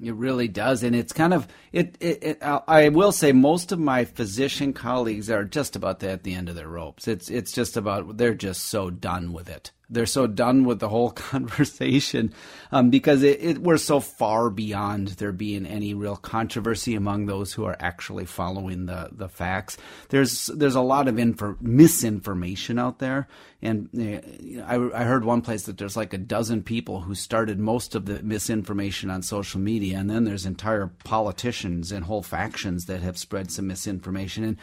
It 0.00 0.14
really 0.14 0.46
does, 0.46 0.84
and 0.84 0.94
it's 0.94 1.12
kind 1.12 1.34
of 1.34 1.48
it. 1.72 1.96
it, 1.98 2.22
it 2.22 2.38
I 2.42 2.88
will 2.90 3.10
say 3.10 3.32
most 3.32 3.72
of 3.72 3.80
my 3.80 4.04
physician 4.04 4.72
colleagues 4.72 5.28
are 5.28 5.44
just 5.44 5.74
about 5.74 6.02
at 6.04 6.22
the 6.22 6.34
end 6.34 6.48
of 6.48 6.54
their 6.54 6.68
ropes. 6.68 7.08
It's 7.08 7.28
it's 7.30 7.52
just 7.52 7.76
about 7.76 8.16
they're 8.16 8.34
just 8.34 8.66
so 8.66 8.90
done 8.90 9.32
with 9.32 9.48
it. 9.48 9.72
They're 9.90 10.06
so 10.06 10.26
done 10.26 10.64
with 10.64 10.80
the 10.80 10.88
whole 10.88 11.10
conversation 11.28 12.32
um, 12.72 12.90
because 12.90 13.22
it, 13.22 13.42
it, 13.42 13.58
we're 13.58 13.78
so 13.78 14.00
far 14.00 14.50
beyond 14.50 15.08
there 15.08 15.32
being 15.32 15.66
any 15.66 15.94
real 15.94 16.16
controversy 16.16 16.94
among 16.94 17.26
those 17.26 17.52
who 17.52 17.64
are 17.64 17.76
actually 17.80 18.26
following 18.26 18.86
the, 18.86 19.08
the 19.12 19.28
facts. 19.28 19.76
There's 20.10 20.46
there's 20.46 20.74
a 20.74 20.80
lot 20.80 21.08
of 21.08 21.18
info, 21.18 21.56
misinformation 21.60 22.78
out 22.78 22.98
there, 22.98 23.28
and 23.62 23.88
uh, 23.98 24.62
I, 24.64 25.02
I 25.02 25.04
heard 25.04 25.24
one 25.24 25.42
place 25.42 25.62
that 25.64 25.78
there's 25.78 25.96
like 25.96 26.12
a 26.12 26.18
dozen 26.18 26.62
people 26.62 27.00
who 27.00 27.14
started 27.14 27.58
most 27.58 27.94
of 27.94 28.06
the 28.06 28.22
misinformation 28.22 29.10
on 29.10 29.22
social 29.22 29.60
media, 29.60 29.98
and 29.98 30.10
then 30.10 30.24
there's 30.24 30.46
entire 30.46 30.88
politicians 31.04 31.90
and 31.90 32.04
whole 32.04 32.22
factions 32.22 32.86
that 32.86 33.00
have 33.00 33.18
spread 33.18 33.50
some 33.50 33.66
misinformation. 33.66 34.44
And 34.44 34.58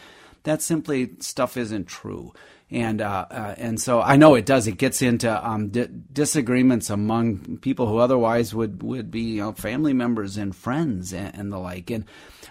that 0.46 0.62
simply 0.62 1.10
stuff 1.20 1.56
isn't 1.56 1.86
true 1.86 2.32
and 2.70 3.00
uh, 3.00 3.26
uh, 3.30 3.54
and 3.58 3.80
so 3.80 4.00
I 4.00 4.16
know 4.16 4.34
it 4.34 4.44
does. 4.44 4.66
It 4.66 4.76
gets 4.76 5.00
into 5.00 5.48
um, 5.48 5.68
di- 5.68 5.88
disagreements 6.12 6.90
among 6.90 7.58
people 7.58 7.86
who 7.86 7.98
otherwise 7.98 8.54
would 8.54 8.82
would 8.82 9.10
be 9.10 9.20
you 9.20 9.42
know, 9.42 9.52
family 9.52 9.92
members 9.92 10.36
and 10.36 10.54
friends 10.54 11.12
and, 11.12 11.32
and, 11.34 11.52
the 11.52 11.58
like. 11.58 11.90
And 11.90 12.04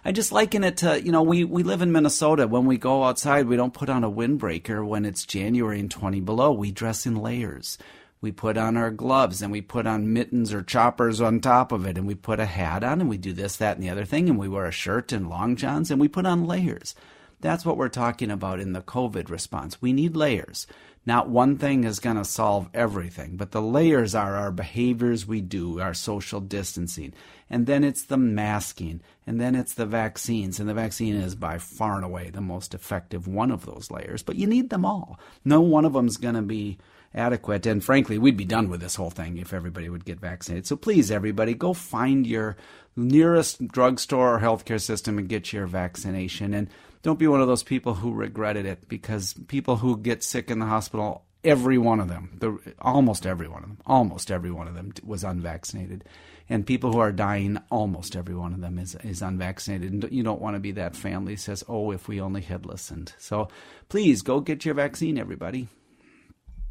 I 0.05 0.13
just 0.13 0.31
liken 0.31 0.63
it 0.63 0.77
to 0.77 1.03
you 1.03 1.11
know 1.11 1.21
we 1.21 1.43
we 1.43 1.63
live 1.63 1.81
in 1.81 1.91
Minnesota. 1.91 2.47
When 2.47 2.65
we 2.65 2.77
go 2.77 3.03
outside, 3.03 3.47
we 3.47 3.57
don't 3.57 3.73
put 3.73 3.89
on 3.89 4.05
a 4.05 4.11
windbreaker 4.11 4.87
when 4.87 5.03
it's 5.03 5.25
January 5.25 5.81
and 5.81 5.91
twenty 5.91 6.21
below. 6.21 6.53
We 6.53 6.71
dress 6.71 7.05
in 7.05 7.17
layers. 7.17 7.77
We 8.21 8.31
put 8.31 8.55
on 8.57 8.77
our 8.77 8.91
gloves 8.91 9.41
and 9.41 9.51
we 9.51 9.61
put 9.61 9.85
on 9.85 10.13
mittens 10.13 10.53
or 10.53 10.63
choppers 10.63 11.19
on 11.19 11.41
top 11.41 11.73
of 11.73 11.85
it, 11.85 11.97
and 11.97 12.07
we 12.07 12.15
put 12.15 12.39
a 12.39 12.45
hat 12.45 12.85
on 12.85 13.01
and 13.01 13.09
we 13.09 13.17
do 13.17 13.33
this, 13.33 13.57
that, 13.57 13.75
and 13.75 13.83
the 13.83 13.89
other 13.89 14.05
thing, 14.05 14.29
and 14.29 14.39
we 14.39 14.47
wear 14.47 14.65
a 14.65 14.71
shirt 14.71 15.11
and 15.11 15.29
long 15.29 15.57
johns 15.57 15.91
and 15.91 15.99
we 15.99 16.07
put 16.07 16.25
on 16.25 16.47
layers. 16.47 16.95
That's 17.41 17.65
what 17.65 17.77
we're 17.77 17.89
talking 17.89 18.31
about 18.31 18.59
in 18.59 18.73
the 18.73 18.81
COVID 18.81 19.29
response. 19.29 19.81
We 19.81 19.93
need 19.93 20.15
layers. 20.15 20.67
Not 21.05 21.29
one 21.29 21.57
thing 21.57 21.83
is 21.83 21.99
going 21.99 22.15
to 22.15 22.25
solve 22.25 22.67
everything, 22.73 23.37
but 23.37 23.51
the 23.51 23.61
layers 23.61 24.15
are 24.15 24.35
our 24.35 24.51
behaviors 24.51 25.27
we 25.27 25.39
do, 25.39 25.79
our 25.79 25.93
social 25.93 26.41
distancing. 26.41 27.13
And 27.47 27.67
then 27.67 27.83
it's 27.83 28.05
the 28.05 28.17
masking, 28.17 29.01
and 29.27 29.39
then 29.39 29.53
it's 29.53 29.75
the 29.75 29.85
vaccines. 29.85 30.59
And 30.59 30.67
the 30.67 30.73
vaccine 30.73 31.15
is 31.15 31.35
by 31.35 31.59
far 31.59 31.95
and 31.95 32.03
away 32.03 32.31
the 32.31 32.41
most 32.41 32.73
effective 32.73 33.27
one 33.27 33.51
of 33.51 33.67
those 33.67 33.91
layers, 33.91 34.23
but 34.23 34.35
you 34.35 34.47
need 34.47 34.71
them 34.71 34.83
all. 34.83 35.19
No 35.43 35.61
one 35.61 35.85
of 35.85 35.93
them 35.93 36.07
is 36.07 36.17
going 36.17 36.35
to 36.35 36.41
be 36.41 36.79
adequate. 37.13 37.67
And 37.67 37.83
frankly, 37.83 38.17
we'd 38.17 38.35
be 38.35 38.45
done 38.45 38.69
with 38.69 38.81
this 38.81 38.95
whole 38.95 39.11
thing 39.11 39.37
if 39.37 39.53
everybody 39.53 39.89
would 39.89 40.05
get 40.05 40.19
vaccinated. 40.19 40.67
So 40.67 40.75
please, 40.75 41.11
everybody, 41.11 41.53
go 41.53 41.73
find 41.73 42.25
your 42.25 42.57
nearest 42.95 43.67
drugstore 43.67 44.35
or 44.35 44.39
healthcare 44.39 44.81
system 44.81 45.17
and 45.17 45.29
get 45.29 45.53
your 45.53 45.67
vaccination. 45.67 46.53
And 46.53 46.69
don't 47.05 47.19
be 47.19 47.27
one 47.27 47.39
of 47.39 47.47
those 47.47 47.61
people 47.61 47.93
who 47.93 48.11
regretted 48.11 48.65
it 48.65 48.89
because 48.89 49.35
people 49.47 49.75
who 49.75 49.95
get 49.95 50.23
sick 50.23 50.49
in 50.49 50.57
the 50.57 50.65
hospital, 50.65 51.23
every 51.43 51.77
one 51.77 51.99
of 51.99 52.07
them, 52.07 52.35
the, 52.39 52.57
almost 52.79 53.27
every 53.27 53.47
one 53.47 53.61
of 53.61 53.69
them, 53.69 53.77
almost 53.85 54.31
every 54.31 54.49
one 54.49 54.67
of 54.67 54.73
them 54.73 54.91
was 55.03 55.23
unvaccinated. 55.23 56.03
And 56.49 56.65
people 56.65 56.91
who 56.91 56.97
are 56.97 57.11
dying, 57.11 57.59
almost 57.69 58.15
every 58.15 58.33
one 58.33 58.53
of 58.53 58.61
them 58.61 58.79
is, 58.79 58.95
is 59.03 59.21
unvaccinated. 59.21 59.91
And 59.91 60.11
you 60.11 60.23
don't 60.23 60.41
want 60.41 60.55
to 60.55 60.59
be 60.59 60.71
that 60.71 60.95
family 60.95 61.35
says, 61.35 61.63
oh, 61.67 61.91
if 61.91 62.07
we 62.07 62.19
only 62.19 62.41
had 62.41 62.65
listened. 62.65 63.13
So 63.19 63.49
please 63.87 64.23
go 64.23 64.39
get 64.39 64.65
your 64.65 64.73
vaccine, 64.73 65.19
everybody. 65.19 65.67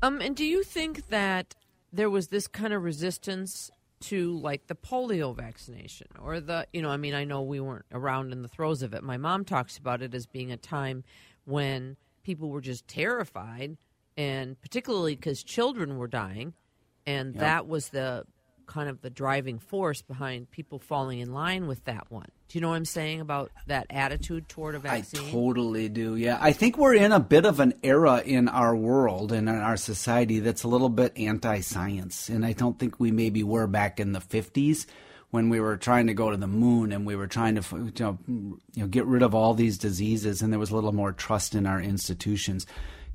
Um, 0.03 0.21
and 0.21 0.35
do 0.35 0.45
you 0.45 0.65
think 0.65 1.11
that 1.11 1.55
there 1.93 2.11
was 2.11 2.27
this 2.27 2.49
kind 2.49 2.73
of 2.73 2.83
resistance 2.83 3.71
to 4.05 4.39
like 4.39 4.67
the 4.67 4.75
polio 4.75 5.35
vaccination 5.35 6.07
or 6.23 6.39
the 6.41 6.67
you 6.73 6.83
know 6.83 6.91
i 6.91 6.97
mean 6.97 7.15
i 7.15 7.25
know 7.25 7.43
we 7.43 7.59
weren't 7.59 7.87
around 7.93 8.33
in 8.33 8.43
the 8.43 8.49
throes 8.49 8.83
of 8.83 8.93
it 8.93 9.03
my 9.03 9.17
mom 9.17 9.45
talks 9.45 9.79
about 9.79 10.03
it 10.03 10.15
as 10.15 10.27
being 10.27 10.53
a 10.53 10.57
time 10.57 11.03
when 11.45 11.97
people 12.23 12.51
were 12.51 12.61
just 12.61 12.87
terrified 12.87 13.77
and 14.17 14.61
particularly 14.61 15.15
because 15.15 15.43
children 15.43 15.97
were 15.97 16.09
dying 16.09 16.53
and 17.07 17.35
yep. 17.35 17.41
that 17.41 17.67
was 17.67 17.89
the 17.89 18.25
kind 18.67 18.89
of 18.89 19.01
the 19.03 19.11
driving 19.11 19.59
force 19.59 20.03
behind 20.03 20.51
people 20.51 20.79
falling 20.79 21.21
in 21.21 21.33
line 21.33 21.67
with 21.67 21.85
that 21.85 22.11
one. 22.11 22.29
Do 22.49 22.59
you 22.59 22.61
know 22.61 22.71
what 22.71 22.77
I'm 22.77 22.85
saying 22.85 23.21
about 23.21 23.51
that 23.67 23.87
attitude 23.91 24.49
toward 24.49 24.75
a 24.75 24.79
vaccine? 24.79 25.29
I 25.29 25.31
totally 25.31 25.89
do. 25.89 26.17
Yeah. 26.17 26.39
I 26.41 26.53
think 26.53 26.79
we're 26.79 26.95
in 26.95 27.13
a 27.13 27.21
bit 27.21 27.47
of 27.47 27.61
an 27.61 27.75
era 27.83 28.23
in 28.25 28.49
our 28.49 28.77
world 28.77 29.33
and 29.33 29.49
in 29.49 29.55
our 29.55 29.77
society 29.77 30.39
that's 30.41 30.63
a 30.63 30.69
little 30.69 30.89
bit 30.89 31.17
anti 31.17 31.61
science. 31.61 32.29
And 32.29 32.45
I 32.45 32.53
don't 32.53 32.79
think 32.79 33.01
we 33.01 33.11
maybe 33.11 33.43
were 33.43 33.67
back 33.67 33.99
in 33.99 34.13
the 34.13 34.21
50s 34.21 34.87
when 35.31 35.49
we 35.49 35.59
were 35.59 35.77
trying 35.77 36.07
to 36.07 36.15
go 36.15 36.31
to 36.31 36.37
the 36.37 36.47
moon 36.47 36.93
and 36.93 37.05
we 37.05 37.17
were 37.17 37.27
trying 37.27 37.57
to 37.57 37.77
you 37.77 37.93
know, 37.99 38.19
you 38.29 38.61
know 38.77 38.87
get 38.87 39.05
rid 39.05 39.23
of 39.23 39.35
all 39.35 39.55
these 39.55 39.79
diseases 39.79 40.43
and 40.43 40.53
there 40.53 40.61
was 40.61 40.71
a 40.71 40.75
little 40.77 40.93
more 40.93 41.13
trust 41.13 41.57
in 41.57 41.67
our 41.67 41.81
institutions 41.81 42.67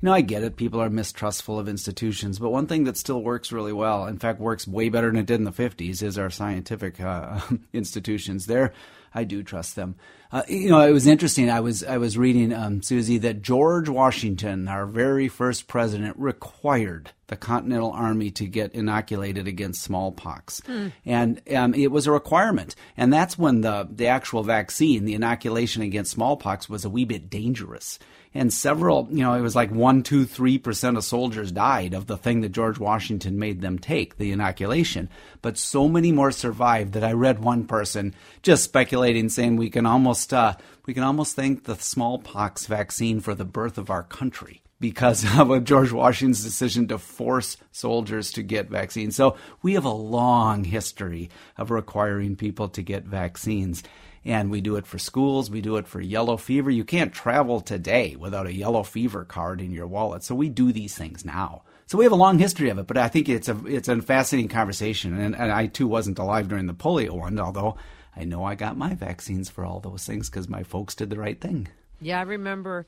know, 0.02 0.12
I 0.12 0.20
get 0.22 0.42
it. 0.42 0.56
People 0.56 0.80
are 0.80 0.90
mistrustful 0.90 1.58
of 1.58 1.68
institutions, 1.68 2.38
but 2.38 2.50
one 2.50 2.66
thing 2.66 2.84
that 2.84 2.96
still 2.96 3.22
works 3.22 3.52
really 3.52 3.72
well, 3.72 4.06
in 4.06 4.18
fact, 4.18 4.40
works 4.40 4.66
way 4.66 4.88
better 4.88 5.08
than 5.08 5.18
it 5.18 5.26
did 5.26 5.40
in 5.40 5.44
the 5.44 5.52
50s, 5.52 6.02
is 6.02 6.18
our 6.18 6.30
scientific 6.30 7.00
uh, 7.00 7.40
institutions. 7.72 8.46
There, 8.46 8.72
I 9.14 9.24
do 9.24 9.42
trust 9.42 9.76
them. 9.76 9.96
Uh, 10.32 10.42
you 10.48 10.70
know, 10.70 10.80
it 10.80 10.92
was 10.92 11.06
interesting. 11.06 11.50
I 11.50 11.60
was 11.60 11.82
I 11.82 11.98
was 11.98 12.16
reading 12.16 12.52
um, 12.52 12.82
Susie 12.82 13.18
that 13.18 13.42
George 13.42 13.88
Washington, 13.88 14.68
our 14.68 14.86
very 14.86 15.28
first 15.28 15.66
president, 15.66 16.16
required 16.16 17.10
the 17.30 17.36
Continental 17.36 17.92
Army 17.92 18.30
to 18.32 18.46
get 18.46 18.74
inoculated 18.74 19.48
against 19.48 19.82
smallpox, 19.82 20.60
mm. 20.60 20.92
and 21.06 21.40
um, 21.54 21.72
it 21.74 21.90
was 21.90 22.06
a 22.06 22.12
requirement. 22.12 22.74
And 22.96 23.12
that's 23.12 23.38
when 23.38 23.62
the 23.62 23.88
the 23.90 24.08
actual 24.08 24.42
vaccine, 24.42 25.06
the 25.06 25.14
inoculation 25.14 25.82
against 25.82 26.10
smallpox, 26.10 26.68
was 26.68 26.84
a 26.84 26.90
wee 26.90 27.06
bit 27.06 27.30
dangerous 27.30 27.98
and 28.32 28.52
several, 28.52 29.08
you 29.10 29.22
know, 29.24 29.34
it 29.34 29.40
was 29.40 29.56
like 29.56 29.70
one, 29.70 30.02
two, 30.02 30.24
three 30.24 30.58
percent 30.58 30.96
of 30.96 31.04
soldiers 31.04 31.50
died 31.50 31.94
of 31.94 32.06
the 32.06 32.16
thing 32.16 32.42
that 32.42 32.50
George 32.50 32.78
Washington 32.78 33.38
made 33.38 33.60
them 33.60 33.78
take, 33.78 34.18
the 34.18 34.30
inoculation. 34.30 35.08
But 35.42 35.58
so 35.58 35.88
many 35.88 36.12
more 36.12 36.30
survived 36.30 36.92
that 36.92 37.04
I 37.04 37.12
read 37.12 37.40
one 37.40 37.66
person 37.66 38.14
just 38.42 38.64
speculating, 38.64 39.28
saying 39.28 39.56
we 39.56 39.70
can 39.70 39.86
almost 39.86 40.32
uh, 40.32 40.54
we 40.86 40.94
can 40.94 41.02
almost 41.02 41.34
thank 41.34 41.64
the 41.64 41.76
smallpox 41.76 42.66
vaccine 42.66 43.20
for 43.20 43.34
the 43.34 43.44
birth 43.44 43.78
of 43.78 43.90
our 43.90 44.04
country 44.04 44.62
because 44.80 45.24
of 45.38 45.64
George 45.64 45.92
Washington's 45.92 46.42
decision 46.42 46.88
to 46.88 46.98
force 46.98 47.56
soldiers 47.70 48.32
to 48.32 48.42
get 48.42 48.68
vaccines. 48.68 49.14
So 49.14 49.36
we 49.62 49.74
have 49.74 49.84
a 49.84 49.90
long 49.90 50.64
history 50.64 51.30
of 51.56 51.70
requiring 51.70 52.36
people 52.36 52.68
to 52.70 52.82
get 52.82 53.04
vaccines 53.04 53.82
and 54.24 54.50
we 54.50 54.60
do 54.60 54.76
it 54.76 54.86
for 54.86 54.98
schools. 54.98 55.50
We 55.50 55.60
do 55.60 55.76
it 55.76 55.86
for 55.86 56.00
yellow 56.00 56.36
fever. 56.36 56.70
You 56.70 56.84
can't 56.84 57.12
travel 57.12 57.60
today 57.60 58.16
without 58.16 58.46
a 58.46 58.52
yellow 58.52 58.82
fever 58.82 59.24
card 59.24 59.60
in 59.60 59.72
your 59.72 59.86
wallet. 59.86 60.22
So 60.22 60.34
we 60.34 60.48
do 60.48 60.72
these 60.72 60.94
things 60.94 61.24
now. 61.24 61.62
So 61.86 61.98
we 61.98 62.04
have 62.04 62.12
a 62.12 62.16
long 62.16 62.38
history 62.38 62.68
of 62.68 62.78
it, 62.78 62.86
but 62.86 62.98
I 62.98 63.08
think 63.08 63.28
it's 63.28 63.48
a 63.48 63.58
it's 63.66 63.88
a 63.88 64.00
fascinating 64.00 64.48
conversation. 64.48 65.18
And, 65.18 65.34
and 65.34 65.50
I 65.50 65.66
too 65.66 65.88
wasn't 65.88 66.18
alive 66.18 66.48
during 66.48 66.66
the 66.66 66.74
polio 66.74 67.12
one, 67.12 67.38
although 67.40 67.76
I 68.14 68.24
know 68.24 68.44
I 68.44 68.54
got 68.54 68.76
my 68.76 68.94
vaccines 68.94 69.48
for 69.48 69.64
all 69.64 69.80
those 69.80 70.04
things 70.04 70.28
because 70.28 70.48
my 70.48 70.62
folks 70.62 70.94
did 70.94 71.10
the 71.10 71.18
right 71.18 71.40
thing. 71.40 71.68
Yeah, 72.00 72.20
I 72.20 72.22
remember 72.22 72.86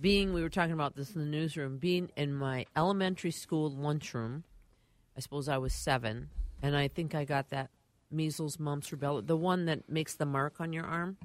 being. 0.00 0.32
We 0.32 0.42
were 0.42 0.48
talking 0.48 0.72
about 0.72 0.96
this 0.96 1.14
in 1.14 1.20
the 1.20 1.26
newsroom. 1.26 1.78
Being 1.78 2.10
in 2.16 2.34
my 2.34 2.66
elementary 2.76 3.30
school 3.30 3.70
lunchroom. 3.70 4.44
I 5.16 5.20
suppose 5.20 5.48
I 5.48 5.56
was 5.58 5.72
seven, 5.72 6.28
and 6.62 6.76
I 6.76 6.88
think 6.88 7.14
I 7.14 7.24
got 7.24 7.48
that 7.50 7.70
measles, 8.10 8.58
mumps, 8.58 8.90
rubella, 8.90 9.26
the 9.26 9.36
one 9.36 9.66
that 9.66 9.88
makes 9.88 10.14
the 10.14 10.26
mark 10.26 10.60
on 10.60 10.72
your 10.72 10.84
arm? 10.84 11.16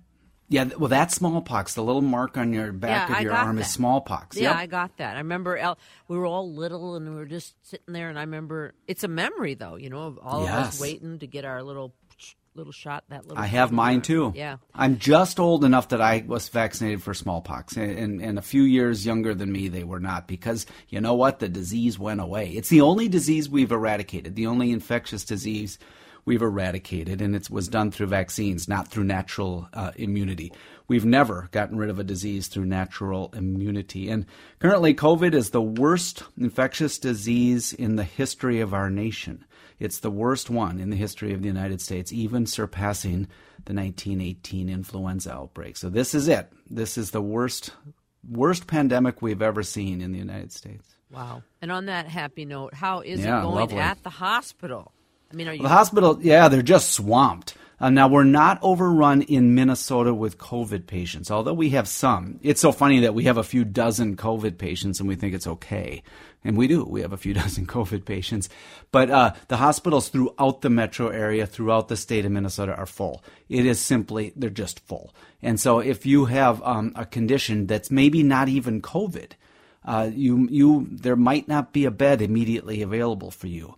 Yeah, 0.49 0.65
well, 0.77 0.89
that's 0.89 1.15
smallpox. 1.15 1.75
The 1.75 1.83
little 1.83 2.01
mark 2.01 2.37
on 2.37 2.51
your 2.51 2.73
back 2.73 3.09
yeah, 3.09 3.17
of 3.17 3.23
your 3.23 3.33
arm 3.33 3.55
that. 3.55 3.61
is 3.61 3.71
smallpox. 3.71 4.35
Yeah, 4.35 4.49
yep. 4.49 4.55
I 4.57 4.65
got 4.65 4.97
that. 4.97 5.15
I 5.15 5.19
remember 5.19 5.75
we 6.09 6.17
were 6.17 6.25
all 6.25 6.53
little 6.53 6.95
and 6.95 7.07
we 7.09 7.15
were 7.15 7.25
just 7.25 7.55
sitting 7.61 7.93
there, 7.93 8.09
and 8.09 8.19
I 8.19 8.23
remember 8.23 8.73
it's 8.85 9.05
a 9.05 9.07
memory 9.07 9.53
though, 9.53 9.77
you 9.77 9.89
know, 9.89 10.03
of 10.03 10.19
all 10.21 10.43
yes. 10.43 10.51
of 10.51 10.57
us 10.57 10.81
waiting 10.81 11.19
to 11.19 11.27
get 11.27 11.45
our 11.45 11.63
little 11.63 11.93
little 12.55 12.73
shot. 12.73 13.03
That 13.09 13.27
little. 13.27 13.41
I 13.41 13.47
have 13.47 13.71
mine 13.71 14.01
too. 14.01 14.33
Yeah, 14.35 14.57
I'm 14.73 14.97
just 14.97 15.39
old 15.39 15.63
enough 15.63 15.89
that 15.89 16.01
I 16.01 16.23
was 16.25 16.49
vaccinated 16.49 17.01
for 17.01 17.13
smallpox, 17.13 17.77
and, 17.77 17.97
and, 17.97 18.21
and 18.21 18.37
a 18.37 18.41
few 18.41 18.63
years 18.63 19.05
younger 19.05 19.33
than 19.33 19.51
me, 19.51 19.67
they 19.67 19.83
were 19.83 19.99
not 19.99 20.27
because 20.27 20.65
you 20.89 21.01
know 21.01 21.13
what, 21.13 21.39
the 21.39 21.49
disease 21.49 21.97
went 21.97 22.21
away. 22.21 22.49
It's 22.49 22.69
the 22.69 22.81
only 22.81 23.07
disease 23.07 23.49
we've 23.49 23.71
eradicated, 23.71 24.35
the 24.35 24.47
only 24.47 24.71
infectious 24.71 25.23
disease 25.23 25.79
we've 26.25 26.41
eradicated, 26.41 27.21
and 27.21 27.35
it 27.35 27.49
was 27.49 27.67
done 27.67 27.91
through 27.91 28.07
vaccines, 28.07 28.67
not 28.67 28.87
through 28.87 29.03
natural 29.03 29.67
uh, 29.73 29.91
immunity. 29.95 30.51
We've 30.87 31.05
never 31.05 31.49
gotten 31.51 31.77
rid 31.77 31.89
of 31.89 31.99
a 31.99 32.03
disease 32.03 32.47
through 32.47 32.65
natural 32.65 33.33
immunity. 33.33 34.09
And 34.09 34.25
currently, 34.59 34.93
COVID 34.93 35.33
is 35.33 35.49
the 35.49 35.61
worst 35.61 36.23
infectious 36.37 36.99
disease 36.99 37.73
in 37.73 37.95
the 37.95 38.03
history 38.03 38.59
of 38.59 38.73
our 38.73 38.89
nation. 38.89 39.45
It's 39.81 39.99
the 39.99 40.11
worst 40.11 40.51
one 40.51 40.79
in 40.79 40.91
the 40.91 40.95
history 40.95 41.33
of 41.33 41.41
the 41.41 41.47
United 41.47 41.81
States, 41.81 42.13
even 42.13 42.45
surpassing 42.45 43.27
the 43.65 43.73
1918 43.73 44.69
influenza 44.69 45.33
outbreak. 45.33 45.75
So 45.75 45.89
this 45.89 46.13
is 46.13 46.27
it. 46.27 46.53
This 46.69 46.99
is 46.99 47.11
the 47.11 47.21
worst 47.21 47.71
worst 48.29 48.67
pandemic 48.67 49.23
we've 49.23 49.41
ever 49.41 49.63
seen 49.63 49.99
in 49.99 50.11
the 50.11 50.19
United 50.19 50.51
States. 50.51 50.95
Wow. 51.09 51.41
And 51.63 51.71
on 51.71 51.87
that 51.87 52.07
happy 52.07 52.45
note, 52.45 52.75
how 52.75 52.99
is 52.99 53.21
yeah, 53.21 53.39
it 53.39 53.41
going 53.41 53.55
lovely. 53.55 53.79
at 53.79 54.03
the 54.03 54.11
hospital? 54.11 54.91
I 55.31 55.35
mean, 55.35 55.47
are 55.47 55.53
you? 55.53 55.63
the 55.63 55.69
hospital, 55.69 56.19
yeah, 56.21 56.47
they're 56.47 56.61
just 56.61 56.91
swamped. 56.91 57.55
Uh, 57.81 57.89
now, 57.89 58.07
we're 58.07 58.23
not 58.23 58.59
overrun 58.61 59.23
in 59.23 59.55
Minnesota 59.55 60.13
with 60.13 60.37
COVID 60.37 60.85
patients, 60.85 61.31
although 61.31 61.55
we 61.55 61.71
have 61.71 61.87
some. 61.87 62.39
It's 62.43 62.61
so 62.61 62.71
funny 62.71 62.99
that 62.99 63.15
we 63.15 63.23
have 63.23 63.37
a 63.37 63.43
few 63.43 63.65
dozen 63.65 64.15
COVID 64.15 64.59
patients 64.59 64.99
and 64.99 65.09
we 65.09 65.15
think 65.15 65.33
it's 65.33 65.47
okay. 65.47 66.03
And 66.43 66.55
we 66.55 66.67
do. 66.67 66.83
We 66.83 67.01
have 67.01 67.11
a 67.11 67.17
few 67.17 67.33
dozen 67.41 67.65
COVID 67.65 68.05
patients. 68.05 68.49
But 68.91 69.09
uh, 69.09 69.33
the 69.47 69.57
hospitals 69.57 70.09
throughout 70.09 70.61
the 70.61 70.69
metro 70.69 71.07
area, 71.07 71.47
throughout 71.47 71.87
the 71.87 71.97
state 71.97 72.23
of 72.23 72.31
Minnesota, 72.31 72.75
are 72.75 72.85
full. 72.85 73.23
It 73.49 73.65
is 73.65 73.79
simply, 73.79 74.31
they're 74.35 74.51
just 74.51 74.79
full. 74.81 75.11
And 75.41 75.59
so 75.59 75.79
if 75.79 76.05
you 76.05 76.25
have 76.25 76.61
um, 76.61 76.93
a 76.95 77.07
condition 77.07 77.65
that's 77.65 77.89
maybe 77.89 78.21
not 78.21 78.47
even 78.47 78.83
COVID, 78.83 79.31
uh, 79.85 80.11
you, 80.13 80.47
you, 80.51 80.87
there 80.91 81.15
might 81.15 81.47
not 81.47 81.73
be 81.73 81.85
a 81.85 81.91
bed 81.91 82.21
immediately 82.21 82.83
available 82.83 83.31
for 83.31 83.47
you. 83.47 83.75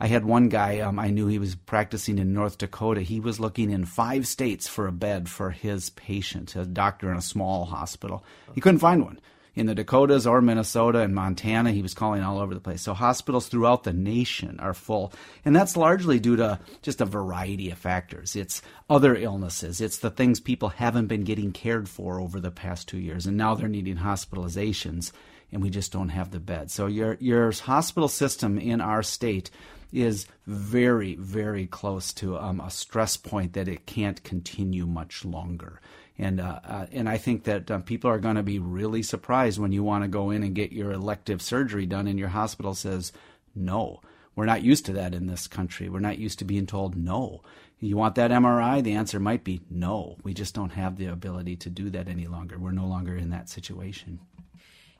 I 0.00 0.06
had 0.08 0.24
one 0.24 0.48
guy, 0.48 0.80
um, 0.80 0.98
I 0.98 1.10
knew 1.10 1.28
he 1.28 1.38
was 1.38 1.54
practicing 1.54 2.18
in 2.18 2.32
North 2.32 2.58
Dakota. 2.58 3.02
He 3.02 3.20
was 3.20 3.38
looking 3.38 3.70
in 3.70 3.84
five 3.84 4.26
states 4.26 4.66
for 4.66 4.86
a 4.86 4.92
bed 4.92 5.28
for 5.28 5.50
his 5.50 5.90
patient, 5.90 6.56
a 6.56 6.64
doctor 6.64 7.10
in 7.10 7.16
a 7.16 7.22
small 7.22 7.66
hospital. 7.66 8.24
He 8.54 8.60
couldn't 8.60 8.80
find 8.80 9.04
one. 9.04 9.20
In 9.54 9.66
the 9.66 9.74
Dakotas 9.74 10.26
or 10.26 10.40
Minnesota 10.40 11.00
and 11.00 11.14
Montana, 11.14 11.72
he 11.72 11.82
was 11.82 11.92
calling 11.92 12.22
all 12.22 12.38
over 12.38 12.54
the 12.54 12.60
place. 12.60 12.80
So 12.80 12.94
hospitals 12.94 13.48
throughout 13.48 13.84
the 13.84 13.92
nation 13.92 14.58
are 14.60 14.72
full. 14.72 15.12
And 15.44 15.54
that's 15.54 15.76
largely 15.76 16.18
due 16.18 16.36
to 16.36 16.58
just 16.80 17.02
a 17.02 17.04
variety 17.04 17.70
of 17.70 17.76
factors. 17.76 18.34
It's 18.34 18.62
other 18.88 19.14
illnesses, 19.14 19.82
it's 19.82 19.98
the 19.98 20.10
things 20.10 20.40
people 20.40 20.70
haven't 20.70 21.08
been 21.08 21.24
getting 21.24 21.52
cared 21.52 21.88
for 21.88 22.18
over 22.18 22.40
the 22.40 22.50
past 22.50 22.88
two 22.88 22.98
years, 22.98 23.26
and 23.26 23.36
now 23.36 23.54
they're 23.54 23.68
needing 23.68 23.98
hospitalizations 23.98 25.12
and 25.52 25.62
we 25.62 25.70
just 25.70 25.92
don't 25.92 26.08
have 26.08 26.30
the 26.30 26.40
bed. 26.40 26.70
So 26.70 26.86
your 26.86 27.18
your 27.20 27.52
hospital 27.52 28.08
system 28.08 28.58
in 28.58 28.80
our 28.80 29.02
state 29.02 29.50
is 29.92 30.26
very, 30.46 31.14
very 31.16 31.66
close 31.66 32.12
to 32.14 32.38
um, 32.38 32.60
a 32.60 32.70
stress 32.70 33.16
point 33.16 33.52
that 33.52 33.68
it 33.68 33.86
can't 33.86 34.22
continue 34.24 34.86
much 34.86 35.24
longer. 35.24 35.80
And 36.18 36.40
uh, 36.40 36.60
uh, 36.64 36.86
and 36.92 37.08
I 37.08 37.18
think 37.18 37.44
that 37.44 37.70
uh, 37.70 37.78
people 37.80 38.10
are 38.10 38.18
going 38.18 38.36
to 38.36 38.42
be 38.42 38.58
really 38.58 39.02
surprised 39.02 39.58
when 39.58 39.72
you 39.72 39.82
want 39.82 40.04
to 40.04 40.08
go 40.08 40.30
in 40.30 40.42
and 40.42 40.54
get 40.54 40.72
your 40.72 40.92
elective 40.92 41.40
surgery 41.40 41.86
done, 41.86 42.06
and 42.06 42.18
your 42.18 42.28
hospital 42.28 42.74
says 42.74 43.12
no. 43.54 44.00
We're 44.34 44.46
not 44.46 44.62
used 44.62 44.86
to 44.86 44.92
that 44.94 45.14
in 45.14 45.26
this 45.26 45.46
country. 45.46 45.88
We're 45.88 46.00
not 46.00 46.18
used 46.18 46.38
to 46.38 46.44
being 46.44 46.66
told 46.66 46.96
no. 46.96 47.42
You 47.80 47.96
want 47.96 48.14
that 48.14 48.30
MRI? 48.30 48.82
The 48.82 48.92
answer 48.92 49.18
might 49.18 49.42
be 49.42 49.60
no. 49.68 50.16
We 50.22 50.32
just 50.32 50.54
don't 50.54 50.70
have 50.70 50.96
the 50.96 51.06
ability 51.06 51.56
to 51.56 51.70
do 51.70 51.90
that 51.90 52.08
any 52.08 52.28
longer. 52.28 52.58
We're 52.58 52.70
no 52.70 52.86
longer 52.86 53.16
in 53.16 53.30
that 53.30 53.48
situation. 53.48 54.20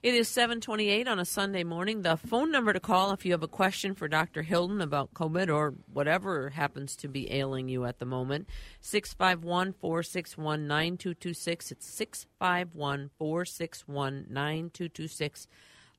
It 0.03 0.15
is 0.15 0.29
728 0.31 1.07
on 1.07 1.21
a 1.21 1.25
Sunday 1.25 1.63
morning. 1.63 2.03
The 2.03 2.17
phone 2.17 2.51
number 2.51 2.73
to 2.73 2.81
call 2.81 3.13
if 3.13 3.25
you 3.25 3.31
have 3.31 3.45
a 3.45 3.49
question 3.49 3.95
for 3.95 4.09
Dr. 4.09 4.43
Hilden 4.43 4.81
about 4.81 5.15
COVID 5.15 5.49
or 5.49 5.75
whatever 5.93 6.51
happens 6.51 6.97
to 6.97 7.09
be 7.09 7.31
ailing 7.31 7.69
you 7.69 7.85
at 7.85 8.01
the 8.01 8.05
moment, 8.05 8.49
651 8.81 9.75
461 9.75 10.67
9226. 10.67 11.71
It's 11.71 11.87
651 11.87 13.11
461 13.17 14.27
9226. 14.29 15.47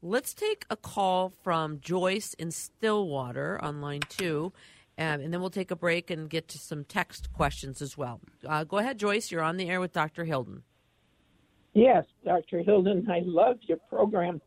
Let's 0.02 0.34
take 0.34 0.66
a 0.70 0.76
call 0.76 1.32
from 1.42 1.80
Joyce 1.80 2.34
in 2.34 2.52
Stillwater 2.52 3.58
on 3.64 3.80
line 3.80 4.02
two, 4.10 4.52
um, 4.98 5.22
and 5.22 5.34
then 5.34 5.40
we'll 5.40 5.50
take 5.50 5.72
a 5.72 5.78
break 5.78 6.12
and 6.12 6.30
get 6.30 6.50
to 6.50 6.58
some 6.58 6.84
text 6.84 7.32
questions 7.32 7.82
as 7.82 7.98
well. 7.98 8.20
Uh, 8.46 8.66
go 8.66 8.80
ahead, 8.80 8.98
Joyce. 8.98 9.32
You're 9.32 9.44
on 9.44 9.56
the 9.56 9.70
air 9.70 9.80
with 9.80 9.94
Dr. 9.94 10.26
Hilden. 10.26 10.64
Yes, 11.74 12.06
Dr. 12.24 12.62
Hilden, 12.62 13.10
I 13.10 13.22
love 13.26 13.58
your 13.64 13.80
program. 13.90 14.42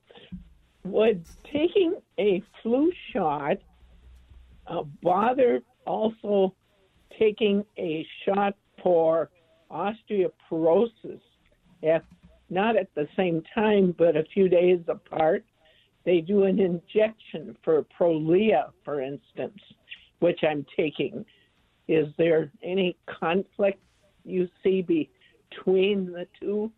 Would 0.85 1.25
taking 1.53 1.95
a 2.19 2.43
flu 2.63 2.93
shot 3.13 3.57
uh, 4.69 4.83
bother 5.03 5.61
also 5.87 6.55
taking 7.19 7.65
a 7.79 8.07
shot 8.25 8.55
for 8.83 9.31
osteoporosis 9.71 11.21
at 11.83 12.05
not 12.49 12.77
at 12.77 12.89
the 12.95 13.09
same 13.17 13.43
time, 13.53 13.93
but 13.99 14.17
a 14.17 14.25
few 14.33 14.49
days 14.49 14.81
apart? 14.87 15.45
They 16.05 16.21
do 16.21 16.45
an 16.45 16.61
injection 16.61 17.57
for 17.65 17.85
Prolia, 17.99 18.71
for 18.85 19.01
instance, 19.01 19.59
which 20.21 20.41
I'm 20.49 20.65
taking. 20.77 21.25
Is 21.89 22.07
there 22.17 22.53
any 22.63 22.97
conflict 23.07 23.83
you 24.25 24.49
see 24.63 24.83
between 24.83 26.13
the 26.13 26.29
two? 26.41 26.71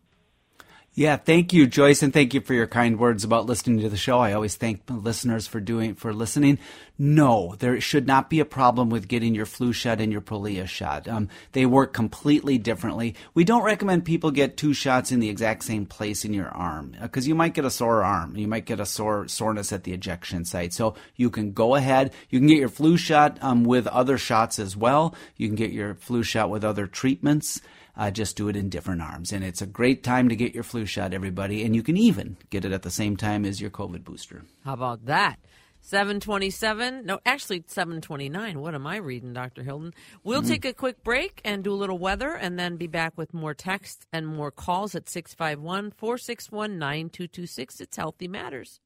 Yeah, 0.95 1.17
thank 1.17 1.53
you, 1.53 1.67
Joyce, 1.67 2.01
and 2.01 2.11
thank 2.11 2.33
you 2.33 2.41
for 2.41 2.53
your 2.53 2.67
kind 2.67 2.99
words 2.99 3.23
about 3.23 3.45
listening 3.45 3.79
to 3.81 3.89
the 3.89 3.95
show. 3.95 4.19
I 4.19 4.33
always 4.33 4.55
thank 4.55 4.81
listeners 4.89 5.45
for 5.47 5.61
doing 5.61 5.93
for 5.93 6.11
listening. 6.11 6.57
No, 6.97 7.55
there 7.59 7.79
should 7.79 8.07
not 8.07 8.29
be 8.29 8.39
a 8.39 8.45
problem 8.45 8.89
with 8.89 9.07
getting 9.07 9.33
your 9.33 9.45
flu 9.45 9.71
shot 9.71 10.01
and 10.01 10.11
your 10.11 10.19
Prolia 10.19 10.67
shot. 10.67 11.07
Um, 11.07 11.29
they 11.53 11.65
work 11.65 11.93
completely 11.93 12.57
differently. 12.57 13.15
We 13.33 13.45
don't 13.45 13.63
recommend 13.63 14.03
people 14.03 14.31
get 14.31 14.57
two 14.57 14.73
shots 14.73 15.11
in 15.11 15.21
the 15.21 15.29
exact 15.29 15.63
same 15.63 15.85
place 15.85 16.25
in 16.25 16.33
your 16.33 16.49
arm 16.49 16.95
because 17.01 17.25
uh, 17.25 17.29
you 17.29 17.35
might 17.35 17.53
get 17.53 17.65
a 17.65 17.71
sore 17.71 18.03
arm. 18.03 18.35
You 18.35 18.47
might 18.47 18.65
get 18.65 18.81
a 18.81 18.85
sore 18.85 19.27
soreness 19.27 19.71
at 19.71 19.85
the 19.85 19.93
injection 19.93 20.43
site. 20.43 20.73
So 20.73 20.95
you 21.15 21.29
can 21.29 21.53
go 21.53 21.75
ahead. 21.75 22.13
You 22.29 22.39
can 22.39 22.47
get 22.47 22.57
your 22.57 22.67
flu 22.67 22.97
shot 22.97 23.37
um, 23.41 23.63
with 23.63 23.87
other 23.87 24.17
shots 24.17 24.59
as 24.59 24.75
well. 24.75 25.15
You 25.37 25.47
can 25.47 25.55
get 25.55 25.71
your 25.71 25.93
flu 25.93 26.23
shot 26.23 26.49
with 26.49 26.65
other 26.65 26.87
treatments 26.87 27.61
uh, 27.99 28.09
just 28.09 28.37
do 28.37 28.47
it 28.47 28.55
in 28.55 28.69
different 28.69 29.01
arms. 29.01 29.33
And 29.33 29.43
it's 29.43 29.61
a 29.61 29.67
great 29.67 30.03
time 30.03 30.29
to 30.29 30.35
get 30.35 30.55
your 30.55 30.63
flu 30.63 30.85
shot, 30.85 31.13
everybody. 31.13 31.65
And 31.65 31.75
you 31.75 31.83
can 31.83 31.97
even 31.97 32.37
get 32.49 32.63
it 32.63 32.71
at 32.71 32.83
the 32.83 32.89
same 32.89 33.17
time 33.17 33.45
as 33.45 33.59
your 33.59 33.69
COVID 33.69 34.05
booster. 34.05 34.43
How 34.63 34.73
about 34.73 35.05
that? 35.05 35.37
727. 35.81 37.05
No, 37.05 37.19
actually 37.25 37.63
729. 37.67 38.59
What 38.59 38.73
am 38.73 38.87
I 38.87 38.97
reading, 38.97 39.33
Dr. 39.33 39.63
Hilden? 39.63 39.93
We'll 40.23 40.41
mm-hmm. 40.41 40.49
take 40.49 40.65
a 40.65 40.73
quick 40.73 41.03
break 41.03 41.41
and 41.43 41.61
do 41.63 41.73
a 41.73 41.75
little 41.75 41.97
weather 41.97 42.33
and 42.33 42.57
then 42.57 42.77
be 42.77 42.87
back 42.87 43.17
with 43.17 43.33
more 43.33 43.53
text 43.53 44.05
and 44.13 44.25
more 44.25 44.51
calls 44.51 44.95
at 44.95 45.09
651 45.09 45.91
461 45.91 46.79
9226. 46.79 47.81
It's 47.81 47.97
Healthy 47.97 48.29
Matters. 48.29 48.79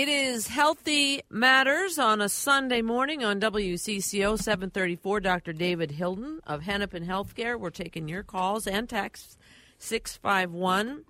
It 0.00 0.08
is 0.08 0.46
Healthy 0.46 1.20
Matters 1.28 1.98
on 1.98 2.22
a 2.22 2.30
Sunday 2.30 2.80
morning 2.80 3.22
on 3.22 3.38
WCCO 3.38 4.38
734. 4.38 5.20
Dr. 5.20 5.52
David 5.52 5.90
Hilden 5.90 6.40
of 6.46 6.62
Hennepin 6.62 7.04
Healthcare. 7.04 7.60
We're 7.60 7.68
taking 7.68 8.08
your 8.08 8.22
calls 8.22 8.66
and 8.66 8.88
texts 8.88 9.36
651 9.76 11.04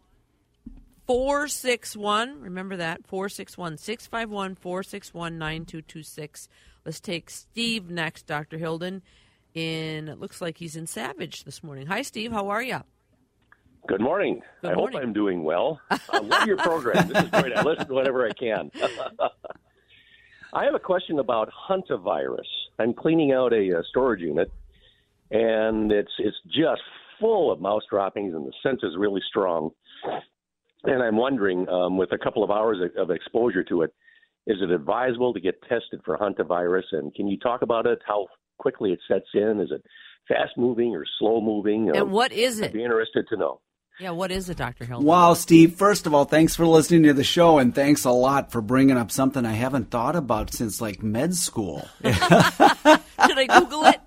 461. 1.07 2.41
Remember 2.41 2.77
that 2.79 3.07
461 3.07 3.79
651 3.79 4.57
461 4.57 5.39
9226. 5.39 6.49
Let's 6.85 6.99
take 6.99 7.31
Steve 7.31 7.91
next, 7.91 8.27
Dr. 8.27 8.59
Hilden. 8.59 9.03
In 9.55 10.09
it 10.09 10.19
looks 10.19 10.41
like 10.41 10.59
he's 10.59 10.75
in 10.75 10.89
Savage 10.89 11.45
this 11.45 11.63
morning. 11.63 11.87
Hi, 11.87 12.03
Steve. 12.03 12.33
How 12.33 12.49
are 12.49 12.63
you? 12.65 12.81
Good 13.91 14.01
morning. 14.01 14.41
Good 14.63 14.71
I 14.71 14.75
morning. 14.77 14.99
hope 14.99 15.03
I'm 15.03 15.13
doing 15.13 15.43
well. 15.43 15.81
I 15.91 16.19
love 16.21 16.47
your 16.47 16.59
program. 16.59 17.09
This 17.09 17.25
is 17.25 17.31
great. 17.31 17.53
I 17.57 17.63
listen 17.63 17.93
whenever 17.93 18.25
I 18.25 18.31
can. 18.31 18.71
I 20.53 20.65
have 20.65 20.77
a 20.77 20.79
question 20.79 21.19
about 21.19 21.51
hantavirus. 21.69 22.47
I'm 22.79 22.95
cleaning 22.95 23.33
out 23.33 23.53
a, 23.53 23.81
a 23.81 23.83
storage 23.91 24.21
unit, 24.21 24.53
and 25.33 25.91
it's 25.91 26.13
it's 26.21 26.37
just 26.47 26.83
full 27.19 27.51
of 27.51 27.61
mouse 27.61 27.83
droppings, 27.91 28.33
and 28.33 28.47
the 28.47 28.53
scent 28.63 28.79
is 28.85 28.93
really 28.97 29.21
strong. 29.29 29.71
And 30.85 31.03
I'm 31.03 31.17
wondering, 31.17 31.69
um, 31.69 31.99
with 31.99 32.13
a 32.13 32.19
couple 32.19 32.45
of 32.45 32.53
hours 32.53 32.79
of, 32.81 32.97
of 32.97 33.11
exposure 33.11 33.65
to 33.65 33.83
it, 33.83 33.93
is 34.47 34.59
it 34.63 34.71
advisable 34.71 35.35
to 35.35 35.41
get 35.41 35.61
tested 35.63 36.01
for 36.05 36.17
hantavirus? 36.17 36.85
And 36.93 37.13
can 37.13 37.27
you 37.27 37.41
talk 37.41 37.63
about 37.63 37.87
it? 37.87 37.99
How 38.07 38.29
quickly 38.57 38.93
it 38.93 39.01
sets 39.09 39.27
in? 39.35 39.59
Is 39.61 39.73
it 39.73 39.83
fast 40.29 40.57
moving 40.57 40.95
or 40.95 41.05
slow 41.19 41.41
moving? 41.41 41.89
And 41.89 41.99
um, 41.99 42.11
what 42.13 42.31
is 42.31 42.61
it? 42.61 42.67
I'd 42.67 42.73
be 42.73 42.85
interested 42.85 43.27
to 43.31 43.37
know. 43.37 43.61
Yeah, 44.01 44.13
what 44.13 44.33
is 44.33 44.49
it, 44.49 44.57
Dr. 44.57 44.87
Hill? 44.87 45.03
Wow, 45.03 45.35
Steve, 45.35 45.75
first 45.75 46.07
of 46.07 46.15
all, 46.15 46.25
thanks 46.25 46.57
for 46.57 46.67
listening 46.67 47.03
to 47.03 47.13
the 47.13 47.23
show, 47.23 47.59
and 47.59 47.75
thanks 47.75 48.07
a 48.07 48.11
lot 48.11 48.51
for 48.51 48.63
bringing 48.63 48.97
up 48.97 49.11
something 49.11 49.45
I 49.45 49.53
haven't 49.53 49.91
thought 49.91 50.17
about 50.17 50.55
since 50.55 50.81
like 50.81 51.03
med 51.03 51.35
school. 51.35 51.87
Should 52.03 52.15
I 52.17 53.61
Google 53.61 53.85
it? 53.85 54.01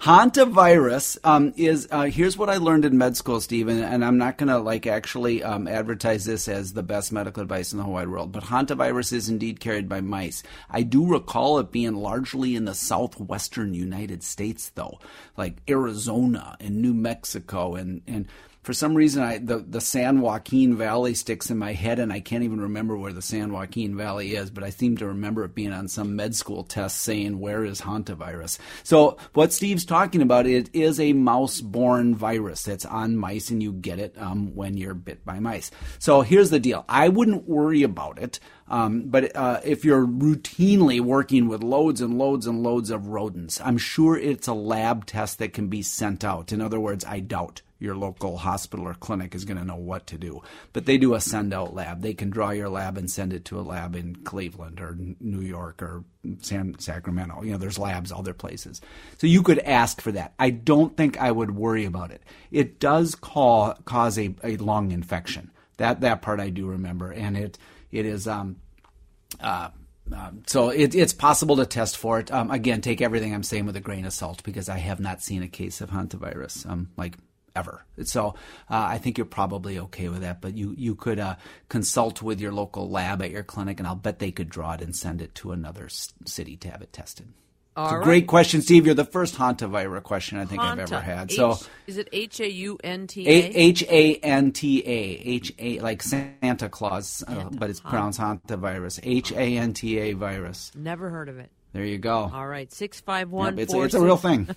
Hantavirus 0.00 1.18
um, 1.22 1.52
is 1.56 1.86
uh, 1.92 2.06
here's 2.06 2.36
what 2.36 2.50
I 2.50 2.56
learned 2.56 2.84
in 2.84 2.98
med 2.98 3.16
school, 3.16 3.40
Stephen, 3.40 3.80
and 3.80 4.04
I'm 4.04 4.18
not 4.18 4.38
going 4.38 4.48
to 4.48 4.58
like 4.58 4.88
actually 4.88 5.44
um, 5.44 5.68
advertise 5.68 6.24
this 6.24 6.48
as 6.48 6.72
the 6.72 6.82
best 6.82 7.12
medical 7.12 7.44
advice 7.44 7.70
in 7.70 7.78
the 7.78 7.84
whole 7.84 7.94
wide 7.94 8.08
world, 8.08 8.32
but 8.32 8.42
hantavirus 8.42 9.12
is 9.12 9.28
indeed 9.28 9.60
carried 9.60 9.88
by 9.88 10.00
mice. 10.00 10.42
I 10.68 10.82
do 10.82 11.06
recall 11.06 11.60
it 11.60 11.70
being 11.70 11.94
largely 11.94 12.56
in 12.56 12.64
the 12.64 12.74
southwestern 12.74 13.72
United 13.72 14.24
States, 14.24 14.70
though, 14.74 14.98
like 15.36 15.62
Arizona 15.70 16.56
and 16.58 16.82
New 16.82 16.94
Mexico 16.94 17.76
and 17.76 18.02
and 18.08 18.26
for 18.62 18.72
some 18.72 18.94
reason 18.94 19.22
I 19.22 19.38
the, 19.38 19.58
the 19.58 19.80
San 19.80 20.20
Joaquin 20.20 20.76
Valley 20.76 21.14
sticks 21.14 21.50
in 21.50 21.58
my 21.58 21.72
head 21.72 21.98
and 21.98 22.12
I 22.12 22.20
can't 22.20 22.44
even 22.44 22.60
remember 22.60 22.96
where 22.96 23.12
the 23.12 23.22
San 23.22 23.52
Joaquin 23.52 23.96
Valley 23.96 24.34
is, 24.34 24.50
but 24.50 24.64
I 24.64 24.70
seem 24.70 24.96
to 24.98 25.06
remember 25.06 25.44
it 25.44 25.54
being 25.54 25.72
on 25.72 25.88
some 25.88 26.16
med 26.16 26.34
school 26.34 26.62
test 26.62 27.00
saying 27.00 27.38
where 27.40 27.64
is 27.64 27.80
hantavirus. 27.80 28.58
So 28.84 29.18
what 29.34 29.52
Steve's 29.52 29.84
talking 29.84 30.22
about 30.22 30.46
it 30.46 30.70
is 30.72 31.00
a 31.00 31.12
mouse-borne 31.12 32.14
virus 32.14 32.62
that's 32.62 32.86
on 32.86 33.16
mice 33.16 33.50
and 33.50 33.62
you 33.62 33.72
get 33.72 33.98
it 33.98 34.14
um, 34.18 34.54
when 34.54 34.76
you're 34.76 34.94
bit 34.94 35.24
by 35.24 35.40
mice. 35.40 35.70
So 35.98 36.22
here's 36.22 36.50
the 36.50 36.60
deal. 36.60 36.84
I 36.88 37.08
wouldn't 37.08 37.48
worry 37.48 37.82
about 37.82 38.18
it 38.18 38.38
Um, 38.72 39.02
but 39.02 39.36
uh, 39.36 39.60
if 39.62 39.84
you're 39.84 40.06
routinely 40.06 40.98
working 40.98 41.46
with 41.46 41.62
loads 41.62 42.00
and 42.00 42.16
loads 42.16 42.46
and 42.46 42.62
loads 42.62 42.90
of 42.90 43.08
rodents, 43.08 43.60
I'm 43.60 43.76
sure 43.76 44.16
it's 44.16 44.48
a 44.48 44.54
lab 44.54 45.04
test 45.04 45.38
that 45.38 45.52
can 45.52 45.68
be 45.68 45.82
sent 45.82 46.24
out. 46.24 46.52
In 46.52 46.62
other 46.62 46.80
words, 46.80 47.04
I 47.04 47.20
doubt 47.20 47.60
your 47.78 47.94
local 47.94 48.38
hospital 48.38 48.88
or 48.88 48.94
clinic 48.94 49.34
is 49.34 49.44
going 49.44 49.58
to 49.58 49.64
know 49.64 49.76
what 49.76 50.06
to 50.06 50.16
do. 50.16 50.40
But 50.72 50.86
they 50.86 50.96
do 50.96 51.14
a 51.14 51.20
send 51.20 51.52
out 51.52 51.74
lab. 51.74 52.00
They 52.00 52.14
can 52.14 52.30
draw 52.30 52.50
your 52.50 52.70
lab 52.70 52.96
and 52.96 53.10
send 53.10 53.34
it 53.34 53.44
to 53.46 53.60
a 53.60 53.62
lab 53.62 53.94
in 53.94 54.16
Cleveland 54.16 54.80
or 54.80 54.96
New 55.20 55.40
York 55.40 55.82
or 55.82 56.04
San 56.40 56.78
Sacramento. 56.78 57.42
You 57.42 57.52
know, 57.52 57.58
there's 57.58 57.78
labs 57.78 58.10
other 58.10 58.32
places. 58.32 58.80
So 59.18 59.26
you 59.26 59.42
could 59.42 59.58
ask 59.58 60.00
for 60.00 60.12
that. 60.12 60.32
I 60.38 60.48
don't 60.48 60.96
think 60.96 61.20
I 61.20 61.30
would 61.30 61.56
worry 61.56 61.84
about 61.84 62.10
it. 62.10 62.22
It 62.50 62.80
does 62.80 63.16
call, 63.16 63.74
cause 63.84 64.18
a, 64.18 64.34
a 64.42 64.56
lung 64.56 64.92
infection. 64.92 65.50
That 65.76 66.00
that 66.02 66.22
part 66.22 66.38
I 66.38 66.50
do 66.50 66.66
remember, 66.66 67.10
and 67.10 67.36
it 67.36 67.58
it 67.90 68.06
is 68.06 68.26
um, 68.26 68.56
uh, 69.42 69.70
um, 70.14 70.42
so 70.46 70.68
it, 70.70 70.94
it's 70.94 71.12
possible 71.12 71.56
to 71.56 71.66
test 71.66 71.96
for 71.96 72.18
it. 72.18 72.30
Um, 72.30 72.50
again, 72.50 72.80
take 72.80 73.00
everything 73.00 73.34
I'm 73.34 73.42
saying 73.42 73.66
with 73.66 73.76
a 73.76 73.80
grain 73.80 74.04
of 74.04 74.12
salt 74.12 74.42
because 74.42 74.68
I 74.68 74.78
have 74.78 75.00
not 75.00 75.22
seen 75.22 75.42
a 75.42 75.48
case 75.48 75.80
of 75.80 75.90
hantavirus 75.90 76.68
um, 76.68 76.90
like 76.96 77.16
ever. 77.54 77.84
So 78.04 78.28
uh, 78.28 78.86
I 78.88 78.98
think 78.98 79.18
you're 79.18 79.24
probably 79.24 79.78
okay 79.78 80.08
with 80.08 80.20
that. 80.20 80.40
But 80.40 80.56
you 80.56 80.74
you 80.76 80.94
could 80.94 81.18
uh, 81.18 81.36
consult 81.68 82.22
with 82.22 82.40
your 82.40 82.52
local 82.52 82.90
lab 82.90 83.22
at 83.22 83.30
your 83.30 83.42
clinic, 83.42 83.78
and 83.78 83.86
I'll 83.86 83.94
bet 83.94 84.18
they 84.18 84.32
could 84.32 84.48
draw 84.48 84.72
it 84.74 84.82
and 84.82 84.94
send 84.94 85.22
it 85.22 85.34
to 85.36 85.52
another 85.52 85.88
city 85.88 86.56
to 86.58 86.70
have 86.70 86.82
it 86.82 86.92
tested. 86.92 87.28
All 87.74 87.84
it's 87.86 87.92
a 87.92 87.96
right. 87.96 88.04
great 88.04 88.26
question, 88.26 88.60
Steve. 88.60 88.84
You're 88.84 88.94
the 88.94 89.04
first 89.04 89.36
hantavirus 89.36 90.02
question 90.02 90.38
I 90.38 90.44
think 90.44 90.60
I've 90.60 90.78
ever 90.78 91.00
had. 91.00 91.30
H- 91.30 91.36
So 91.36 91.58
is 91.86 91.96
it 91.96 92.08
H 92.12 92.40
A 92.40 92.50
U 92.50 92.78
N 92.84 93.06
T 93.06 93.26
A? 93.26 93.32
H 93.32 93.82
A 93.84 94.16
N 94.16 94.52
T 94.52 94.80
A. 94.86 94.90
H 94.90 95.52
A 95.58 95.80
like 95.80 96.02
Santa 96.02 96.68
Claus, 96.68 97.24
uh, 97.26 97.48
but 97.50 97.70
it's 97.70 97.80
pronounced 97.80 98.20
hantavirus. 98.20 99.00
H 99.02 99.32
A 99.32 99.56
N 99.56 99.72
T 99.72 99.98
A 99.98 100.12
virus. 100.12 100.70
Never 100.74 101.08
heard 101.08 101.28
of 101.30 101.38
it. 101.38 101.50
There 101.72 101.84
you 101.86 101.96
go. 101.96 102.30
All 102.32 102.46
right, 102.46 102.70
six 102.70 103.00
five 103.00 103.30
one. 103.30 103.56
Yep, 103.56 103.62
it's, 103.62 103.74
it's 103.74 103.94
a 103.94 104.00
real 104.02 104.18
thing. 104.18 104.48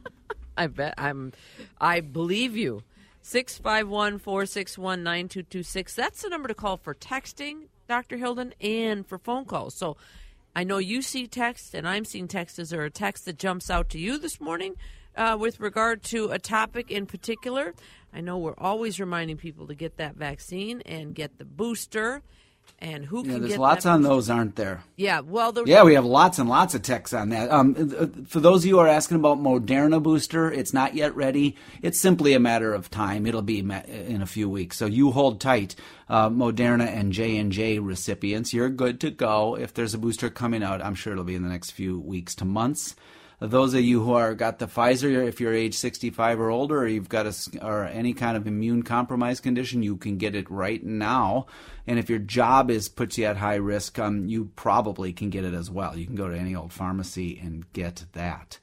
I 0.58 0.66
bet 0.66 0.94
I'm. 0.98 1.32
I 1.80 2.00
believe 2.00 2.56
you. 2.56 2.82
Six 3.22 3.56
five 3.58 3.88
one 3.88 4.18
four 4.18 4.44
six 4.44 4.76
one 4.76 5.02
nine 5.02 5.28
two 5.28 5.42
two 5.42 5.62
six. 5.62 5.94
That's 5.94 6.22
the 6.22 6.28
number 6.28 6.48
to 6.48 6.54
call 6.54 6.76
for 6.76 6.94
texting, 6.94 7.68
Doctor 7.88 8.16
Hilden, 8.18 8.52
and 8.60 9.06
for 9.06 9.18
phone 9.18 9.44
calls. 9.46 9.74
So, 9.74 9.96
I 10.58 10.64
know 10.64 10.78
you 10.78 11.02
see 11.02 11.28
text, 11.28 11.72
and 11.72 11.86
I'm 11.86 12.04
seeing 12.04 12.26
text. 12.26 12.58
Is 12.58 12.70
there 12.70 12.82
a 12.82 12.90
text 12.90 13.26
that 13.26 13.38
jumps 13.38 13.70
out 13.70 13.90
to 13.90 13.98
you 14.00 14.18
this 14.18 14.40
morning 14.40 14.74
uh, 15.16 15.36
with 15.38 15.60
regard 15.60 16.02
to 16.10 16.32
a 16.32 16.40
topic 16.40 16.90
in 16.90 17.06
particular? 17.06 17.74
I 18.12 18.22
know 18.22 18.38
we're 18.38 18.58
always 18.58 18.98
reminding 18.98 19.36
people 19.36 19.68
to 19.68 19.76
get 19.76 19.98
that 19.98 20.16
vaccine 20.16 20.80
and 20.80 21.14
get 21.14 21.38
the 21.38 21.44
booster, 21.44 22.22
and 22.78 23.04
who 23.04 23.24
Yeah, 23.24 23.32
can 23.32 23.42
there's 23.42 23.58
lots 23.58 23.86
on 23.86 24.02
those, 24.02 24.30
aren't 24.30 24.56
there? 24.56 24.82
Yeah, 24.96 25.20
well, 25.20 25.52
the, 25.52 25.64
Yeah, 25.64 25.82
we 25.82 25.94
have 25.94 26.04
lots 26.04 26.38
and 26.38 26.48
lots 26.48 26.74
of 26.74 26.82
texts 26.82 27.14
on 27.14 27.30
that. 27.30 27.50
Um, 27.50 27.74
uh, 27.98 28.06
for 28.26 28.40
those 28.40 28.62
of 28.62 28.66
you 28.66 28.74
who 28.76 28.80
are 28.80 28.88
asking 28.88 29.16
about 29.16 29.38
Moderna 29.38 30.02
booster, 30.02 30.50
it's 30.52 30.72
not 30.72 30.94
yet 30.94 31.14
ready. 31.16 31.56
It's 31.82 31.98
simply 31.98 32.34
a 32.34 32.40
matter 32.40 32.72
of 32.72 32.90
time. 32.90 33.26
It'll 33.26 33.42
be 33.42 33.58
in 33.58 34.22
a 34.22 34.26
few 34.26 34.48
weeks. 34.48 34.76
So 34.76 34.86
you 34.86 35.10
hold 35.10 35.40
tight. 35.40 35.74
Uh, 36.08 36.30
Moderna 36.30 36.86
and 36.86 37.12
J 37.12 37.36
and 37.36 37.52
J 37.52 37.78
recipients, 37.80 38.54
you're 38.54 38.70
good 38.70 38.98
to 39.00 39.10
go. 39.10 39.56
If 39.56 39.74
there's 39.74 39.92
a 39.92 39.98
booster 39.98 40.30
coming 40.30 40.62
out, 40.62 40.82
I'm 40.82 40.94
sure 40.94 41.12
it'll 41.12 41.24
be 41.24 41.34
in 41.34 41.42
the 41.42 41.50
next 41.50 41.72
few 41.72 41.98
weeks 41.98 42.34
to 42.36 42.44
months. 42.44 42.96
Those 43.40 43.72
of 43.74 43.82
you 43.82 44.02
who 44.02 44.14
are 44.14 44.34
got 44.34 44.58
the 44.58 44.66
Pfizer, 44.66 45.24
if 45.24 45.40
you're 45.40 45.54
age 45.54 45.74
65 45.74 46.40
or 46.40 46.50
older, 46.50 46.80
or 46.80 46.88
you've 46.88 47.08
got 47.08 47.26
a 47.26 47.34
or 47.62 47.84
any 47.84 48.12
kind 48.12 48.36
of 48.36 48.48
immune 48.48 48.82
compromised 48.82 49.44
condition, 49.44 49.84
you 49.84 49.96
can 49.96 50.18
get 50.18 50.34
it 50.34 50.50
right 50.50 50.84
now. 50.84 51.46
And 51.86 52.00
if 52.00 52.10
your 52.10 52.18
job 52.18 52.68
is 52.68 52.88
puts 52.88 53.16
you 53.16 53.26
at 53.26 53.36
high 53.36 53.54
risk, 53.54 53.96
um, 53.96 54.26
you 54.26 54.50
probably 54.56 55.12
can 55.12 55.30
get 55.30 55.44
it 55.44 55.54
as 55.54 55.70
well. 55.70 55.96
You 55.96 56.04
can 56.04 56.16
go 56.16 56.28
to 56.28 56.36
any 56.36 56.56
old 56.56 56.72
pharmacy 56.72 57.38
and 57.40 57.72
get 57.72 58.06
that. 58.14 58.58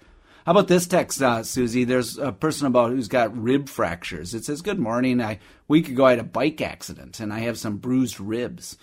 How 0.46 0.52
about 0.52 0.68
this 0.68 0.86
text, 0.86 1.22
uh, 1.22 1.42
Susie? 1.44 1.86
There's 1.86 2.18
a 2.18 2.34
person 2.34 2.68
about 2.68 2.92
who's 2.92 3.08
got 3.08 3.36
rib 3.36 3.70
fractures. 3.70 4.34
It 4.34 4.44
says, 4.44 4.62
"Good 4.62 4.78
morning. 4.78 5.22
I 5.22 5.40
week 5.70 5.88
ago 5.88 6.06
I 6.06 6.12
had 6.12 6.20
a 6.20 6.24
bike 6.24 6.60
accident 6.60 7.22
and 7.22 7.32
I 7.32 7.40
have 7.40 7.58
some 7.58 7.78
bruised 7.78 8.20
ribs. 8.20 8.78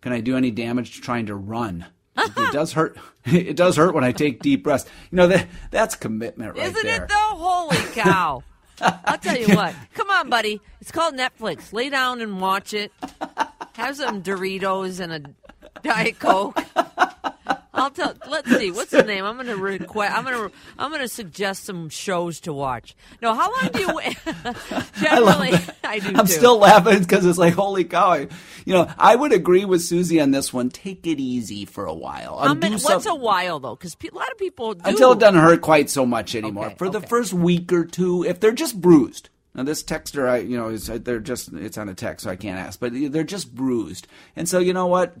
Can 0.00 0.12
I 0.12 0.20
do 0.20 0.36
any 0.36 0.50
damage 0.50 1.00
trying 1.00 1.26
to 1.26 1.36
run?" 1.36 1.86
It 2.18 2.52
does 2.52 2.72
hurt. 2.72 2.96
It 3.24 3.56
does 3.56 3.76
hurt 3.76 3.94
when 3.94 4.04
I 4.04 4.12
take 4.12 4.40
deep 4.40 4.64
breaths. 4.64 4.86
You 5.10 5.16
know 5.16 5.26
that 5.26 5.48
that's 5.70 5.94
commitment 5.94 6.56
right 6.56 6.64
Isn't 6.68 6.82
there. 6.82 7.02
it 7.04 7.08
though? 7.10 7.14
Holy 7.36 7.76
cow! 7.92 8.42
I'll 8.80 9.18
tell 9.18 9.36
you 9.36 9.54
what. 9.54 9.74
Come 9.92 10.08
on, 10.08 10.30
buddy. 10.30 10.62
It's 10.80 10.90
called 10.90 11.14
Netflix. 11.14 11.74
Lay 11.74 11.90
down 11.90 12.22
and 12.22 12.40
watch 12.40 12.72
it. 12.72 12.90
Have 13.74 13.96
some 13.96 14.22
Doritos 14.22 14.98
and 15.00 15.12
a 15.12 15.80
Diet 15.82 16.18
Coke. 16.18 16.58
I'll 17.78 17.90
tell. 17.90 18.14
Let's 18.28 18.50
see. 18.56 18.70
What's 18.70 18.90
the 18.90 19.02
name? 19.02 19.24
I'm 19.24 19.36
gonna 19.36 19.56
request. 19.56 20.16
I'm 20.16 20.24
gonna. 20.24 20.50
I'm 20.78 20.90
gonna 20.90 21.08
suggest 21.08 21.64
some 21.64 21.88
shows 21.88 22.40
to 22.40 22.52
watch. 22.52 22.96
No, 23.22 23.34
how 23.34 23.50
long 23.52 23.70
do 23.72 23.80
you? 23.80 23.88
Generally, 25.00 25.52
I, 25.84 25.98
do 26.00 26.08
I'm 26.14 26.26
too. 26.26 26.32
still 26.32 26.58
laughing 26.58 27.00
because 27.00 27.24
it's 27.24 27.38
like, 27.38 27.54
holy 27.54 27.84
cow! 27.84 28.10
I, 28.10 28.28
you 28.64 28.74
know, 28.74 28.90
I 28.98 29.14
would 29.16 29.32
agree 29.32 29.64
with 29.64 29.82
Susie 29.82 30.20
on 30.20 30.30
this 30.30 30.52
one. 30.52 30.68
Take 30.70 31.06
it 31.06 31.20
easy 31.20 31.64
for 31.64 31.86
a 31.86 31.94
while. 31.94 32.38
Um, 32.38 32.58
many, 32.58 32.76
do 32.76 32.82
what's 32.84 33.04
some- 33.04 33.16
a 33.16 33.20
while 33.20 33.60
though? 33.60 33.76
Because 33.76 33.96
a 34.02 34.14
lot 34.14 34.30
of 34.30 34.38
people 34.38 34.74
do. 34.74 34.80
until 34.84 35.12
it 35.12 35.18
doesn't 35.18 35.40
hurt 35.40 35.60
quite 35.60 35.88
so 35.90 36.04
much 36.04 36.34
anymore. 36.34 36.66
Okay, 36.66 36.74
For 36.76 36.90
the 36.90 37.00
first 37.00 37.32
week 37.32 37.72
or 37.72 37.84
two, 37.84 38.24
if 38.24 38.40
they're 38.40 38.52
just 38.52 38.80
bruised. 38.80 39.28
Now 39.54 39.64
this 39.64 39.82
texter, 39.82 40.28
I 40.28 40.38
you 40.38 40.56
know, 40.56 40.68
is 40.68 40.86
they're 40.86 41.18
just 41.18 41.52
it's 41.52 41.78
on 41.78 41.88
a 41.88 41.94
text, 41.94 42.24
so 42.24 42.30
I 42.30 42.36
can't 42.36 42.58
ask, 42.58 42.78
but 42.78 42.92
they're 42.94 43.24
just 43.24 43.52
bruised. 43.54 44.06
And 44.36 44.48
so 44.48 44.58
you 44.60 44.72
know 44.72 44.86
what? 44.86 45.16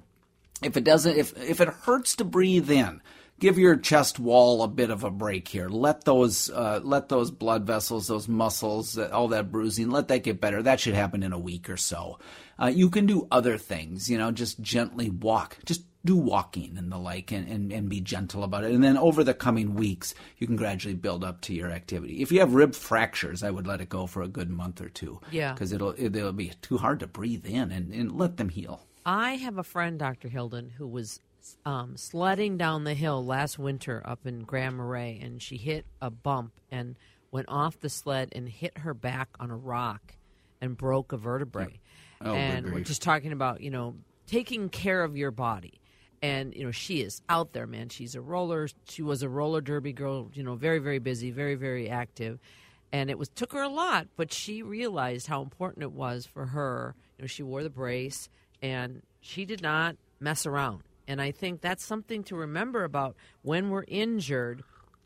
If 0.62 0.76
it 0.76 0.84
doesn't, 0.84 1.16
if 1.16 1.36
if 1.36 1.60
it 1.60 1.68
hurts 1.68 2.16
to 2.16 2.24
breathe 2.24 2.70
in, 2.70 3.00
give 3.38 3.58
your 3.58 3.76
chest 3.76 4.18
wall 4.18 4.62
a 4.62 4.68
bit 4.68 4.90
of 4.90 5.04
a 5.04 5.10
break 5.10 5.48
here. 5.48 5.68
Let 5.68 6.04
those 6.04 6.50
uh, 6.50 6.80
let 6.82 7.08
those 7.08 7.30
blood 7.30 7.64
vessels, 7.64 8.08
those 8.08 8.28
muscles, 8.28 8.98
uh, 8.98 9.10
all 9.12 9.28
that 9.28 9.52
bruising, 9.52 9.90
let 9.90 10.08
that 10.08 10.24
get 10.24 10.40
better. 10.40 10.62
That 10.62 10.80
should 10.80 10.94
happen 10.94 11.22
in 11.22 11.32
a 11.32 11.38
week 11.38 11.70
or 11.70 11.76
so. 11.76 12.18
Uh, 12.60 12.66
you 12.66 12.90
can 12.90 13.06
do 13.06 13.28
other 13.30 13.56
things, 13.56 14.10
you 14.10 14.18
know, 14.18 14.32
just 14.32 14.60
gently 14.60 15.10
walk, 15.10 15.58
just 15.64 15.82
do 16.04 16.16
walking 16.16 16.76
and 16.76 16.90
the 16.90 16.98
like, 16.98 17.30
and, 17.30 17.48
and, 17.48 17.72
and 17.72 17.88
be 17.88 18.00
gentle 18.00 18.42
about 18.42 18.64
it. 18.64 18.72
And 18.72 18.82
then 18.82 18.96
over 18.96 19.22
the 19.22 19.34
coming 19.34 19.74
weeks, 19.74 20.14
you 20.38 20.46
can 20.46 20.56
gradually 20.56 20.94
build 20.94 21.22
up 21.22 21.40
to 21.42 21.54
your 21.54 21.70
activity. 21.70 22.20
If 22.20 22.32
you 22.32 22.40
have 22.40 22.54
rib 22.54 22.74
fractures, 22.74 23.44
I 23.44 23.50
would 23.50 23.66
let 23.66 23.80
it 23.80 23.88
go 23.88 24.06
for 24.06 24.22
a 24.22 24.28
good 24.28 24.50
month 24.50 24.80
or 24.80 24.88
two. 24.88 25.20
Yeah. 25.30 25.52
because 25.52 25.70
it'll 25.72 25.94
it'll 25.96 26.32
be 26.32 26.52
too 26.62 26.78
hard 26.78 26.98
to 27.00 27.06
breathe 27.06 27.46
in 27.46 27.70
and, 27.70 27.92
and 27.92 28.18
let 28.18 28.38
them 28.38 28.48
heal. 28.48 28.87
I 29.04 29.32
have 29.36 29.58
a 29.58 29.62
friend, 29.62 29.98
Dr. 29.98 30.28
Hilden, 30.28 30.70
who 30.76 30.86
was 30.86 31.20
um, 31.64 31.96
sledding 31.96 32.56
down 32.56 32.84
the 32.84 32.94
hill 32.94 33.24
last 33.24 33.58
winter 33.58 34.02
up 34.04 34.26
in 34.26 34.42
Grand 34.42 34.76
Marais, 34.76 35.18
and 35.22 35.42
she 35.42 35.56
hit 35.56 35.86
a 36.00 36.10
bump 36.10 36.52
and 36.70 36.96
went 37.30 37.48
off 37.48 37.80
the 37.80 37.88
sled 37.88 38.30
and 38.32 38.48
hit 38.48 38.78
her 38.78 38.94
back 38.94 39.28
on 39.38 39.50
a 39.50 39.56
rock 39.56 40.14
and 40.60 40.76
broke 40.76 41.12
a 41.12 41.16
vertebrae. 41.16 41.80
Oh, 42.20 42.34
and 42.34 42.72
we're 42.72 42.80
just 42.80 43.02
talking 43.02 43.32
about, 43.32 43.60
you 43.60 43.70
know, 43.70 43.94
taking 44.26 44.68
care 44.68 45.04
of 45.04 45.16
your 45.16 45.30
body. 45.30 45.80
And, 46.20 46.52
you 46.54 46.64
know, 46.64 46.72
she 46.72 47.00
is 47.00 47.22
out 47.28 47.52
there, 47.52 47.66
man. 47.66 47.90
She's 47.90 48.16
a 48.16 48.20
roller. 48.20 48.68
She 48.88 49.02
was 49.02 49.22
a 49.22 49.28
roller 49.28 49.60
derby 49.60 49.92
girl, 49.92 50.30
you 50.34 50.42
know, 50.42 50.56
very, 50.56 50.80
very 50.80 50.98
busy, 50.98 51.30
very, 51.30 51.54
very 51.54 51.88
active 51.88 52.40
and 52.92 53.10
it 53.10 53.18
was 53.18 53.28
took 53.28 53.52
her 53.52 53.62
a 53.62 53.68
lot 53.68 54.06
but 54.16 54.32
she 54.32 54.62
realized 54.62 55.26
how 55.26 55.42
important 55.42 55.82
it 55.82 55.92
was 55.92 56.26
for 56.26 56.46
her 56.46 56.94
you 57.16 57.22
know 57.22 57.26
she 57.26 57.42
wore 57.42 57.62
the 57.62 57.70
brace 57.70 58.28
and 58.62 59.02
she 59.20 59.44
did 59.44 59.62
not 59.62 59.96
mess 60.20 60.46
around 60.46 60.82
and 61.06 61.20
i 61.20 61.30
think 61.30 61.60
that's 61.60 61.84
something 61.84 62.22
to 62.24 62.34
remember 62.36 62.84
about 62.84 63.14
when 63.42 63.70
we're 63.70 63.84
injured 63.88 64.62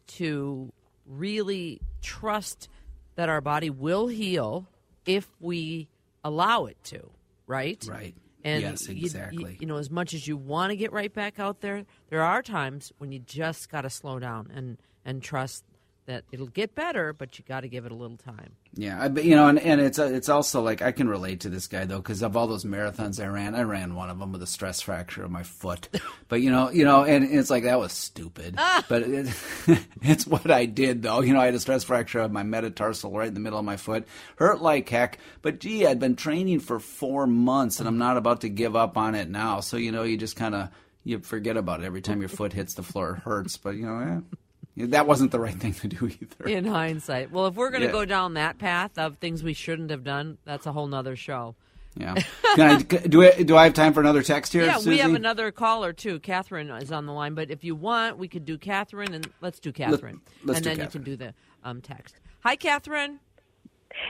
to 0.07 0.73
really 1.07 1.81
trust 2.01 2.69
that 3.17 3.29
our 3.29 3.41
body 3.41 3.71
will 3.71 4.07
heal 4.09 4.67
if 5.07 5.29
we 5.41 5.89
allow 6.25 6.65
it 6.67 6.77
to 6.85 7.11
right 7.47 7.85
Right. 7.89 8.15
and 8.45 8.63
Yes, 8.63 8.89
you- 8.89 8.95
you- 8.95 9.05
exactly. 9.07 9.57
You, 9.61 9.67
know, 9.67 9.77
as 9.77 9.91
much 9.91 10.15
as 10.15 10.27
you 10.27 10.37
want 10.37 10.71
to 10.71 10.77
get 10.77 10.93
right 10.93 11.13
back 11.13 11.39
out 11.39 11.61
there, 11.61 11.85
there 12.11 12.23
are 12.23 12.43
times 12.43 12.93
when 12.99 13.13
you 13.13 13.19
just 13.21 13.69
got 13.71 13.83
to 13.83 13.91
slow 13.91 14.19
down 14.19 14.51
and 14.55 14.79
and 15.05 15.23
trust 15.23 15.65
that 16.07 16.25
it'll 16.33 16.47
get 16.47 16.75
better, 16.75 17.13
but 17.13 17.39
you 17.39 17.45
got 17.47 17.61
to 17.61 17.69
give 17.69 17.87
it 17.87 17.93
a 17.93 17.95
little 17.95 18.17
time. 18.17 18.53
Yeah, 18.75 19.03
I, 19.03 19.09
but, 19.09 19.25
you 19.25 19.37
know, 19.37 19.49
and, 19.49 19.59
and 19.59 19.81
it's 19.81 19.99
it's 19.99 20.29
also 20.29 20.63
like 20.63 20.83
I 20.83 20.93
can 20.93 21.09
relate 21.09 21.41
to 21.41 21.49
this 21.49 21.67
guy 21.67 21.85
though 21.85 21.99
because 21.99 22.23
of 22.23 22.37
all 22.37 22.47
those 22.47 22.65
marathons 22.65 23.23
I 23.23 23.27
ran, 23.27 23.55
I 23.55 23.63
ran 23.63 23.95
one 23.95 24.11
of 24.11 24.19
them 24.19 24.33
with 24.33 24.43
a 24.43 24.47
stress 24.47 24.81
fracture 24.81 25.25
of 25.25 25.31
my 25.31 25.43
foot. 25.43 25.89
But 26.29 26.41
you 26.41 26.51
know, 26.51 26.71
you 26.71 26.85
know, 26.85 27.05
and 27.05 27.25
it's 27.25 27.51
like 27.51 27.65
that 27.65 27.79
was 27.79 27.93
stupid. 27.93 28.59
But 28.89 29.03
it, 29.03 29.29
it's 30.01 30.27
what 30.27 30.51
I 30.51 30.65
did 30.65 31.03
though. 31.03 31.21
You 31.21 31.35
know, 31.35 31.41
I 31.41 31.45
had 31.45 31.55
a 31.55 31.61
stress 31.61 31.85
fracture 31.85 32.21
of 32.21 32.33
my 32.33 32.43
metatarsal 32.43 33.13
right 33.13 33.29
in 33.29 33.35
the 33.35 33.41
middle 33.41 33.59
of 33.59 33.67
my 33.67 33.77
foot, 33.77 34.07
hurt 34.37 34.63
like 34.63 34.89
heck. 34.89 35.19
But 35.43 35.61
gee, 35.61 35.87
I'd 35.87 36.01
been 36.01 36.17
training 36.17 36.61
for 36.61 36.81
four 36.81 37.27
months, 37.27 37.81
and 37.81 37.89
I'm 37.89 37.99
not 37.99 38.17
about 38.17 38.41
to 38.43 38.49
give 38.49 38.75
up 38.75 38.97
on 38.97 39.15
it 39.15 39.29
now. 39.29 39.61
So 39.61 39.77
you 39.77 39.93
know, 39.93 40.05
you 40.05 40.17
just 40.17 40.37
kind 40.37 40.55
of 40.55 40.71
you 41.05 41.19
forget 41.19 41.59
about 41.59 41.83
it 41.83 41.87
every 41.87 42.01
time 42.01 42.21
your 42.21 42.29
foot 42.31 42.55
hits 42.55 42.75
the 42.75 42.83
floor. 42.83 43.17
It 43.17 43.25
hurts, 43.25 43.57
but 43.59 43.77
you 43.77 43.85
know, 43.85 43.99
eh, 43.99 44.37
that 44.77 45.07
wasn't 45.07 45.31
the 45.33 45.41
right 45.41 45.55
thing 45.55 45.75
to 45.75 45.89
do 45.89 46.07
either. 46.09 46.49
In 46.49 46.65
hindsight, 46.65 47.31
well, 47.31 47.47
if 47.47 47.55
we're 47.55 47.71
going 47.71 47.83
to 47.83 47.87
Yeah. 47.89 47.93
go 47.93 48.05
down 48.05 48.35
that 48.35 48.59
path 48.59 48.99
of 48.99 49.19
things 49.19 49.43
we 49.43 49.53
shouldn't 49.55 49.91
have 49.91 50.05
done, 50.05 50.39
that's 50.45 50.67
a 50.67 50.73
whole 50.73 50.87
nother 50.87 51.17
show. 51.17 51.55
Yeah. 51.95 52.15
Can 52.55 52.61
I, 52.71 52.83
do, 52.83 53.23
I, 53.23 53.43
do 53.43 53.55
I 53.55 53.65
have 53.65 53.75
time 53.75 53.93
for 53.93 54.01
another 54.01 54.23
text 54.23 54.55
here? 54.55 54.65
Yeah, 54.65 54.77
Susie? 54.79 54.91
we 54.91 54.99
have 54.99 55.15
another 55.15 55.51
caller 55.51 55.93
too. 55.93 56.21
Catherine 56.21 56.71
is 56.71 56.91
on 56.91 57.05
the 57.05 57.13
line, 57.13 57.35
but 57.35 57.51
if 57.51 57.65
you 57.65 57.75
want, 57.75 58.17
we 58.17 58.29
could 58.29 58.47
do 58.47 58.57
Catherine, 58.57 59.13
and 59.13 59.31
let's 59.43 59.61
do 59.61 59.73
Catherine, 59.73 60.23
let's 60.43 60.59
and 60.59 60.65
do 60.65 60.71
then 60.71 60.77
Catherine. 60.79 60.87
you 60.87 60.91
can 60.91 61.03
do 61.03 61.17
the 61.17 61.35
um, 61.69 61.83
text. 61.83 62.15
Hi, 62.45 62.57
Catherine. 62.57 63.21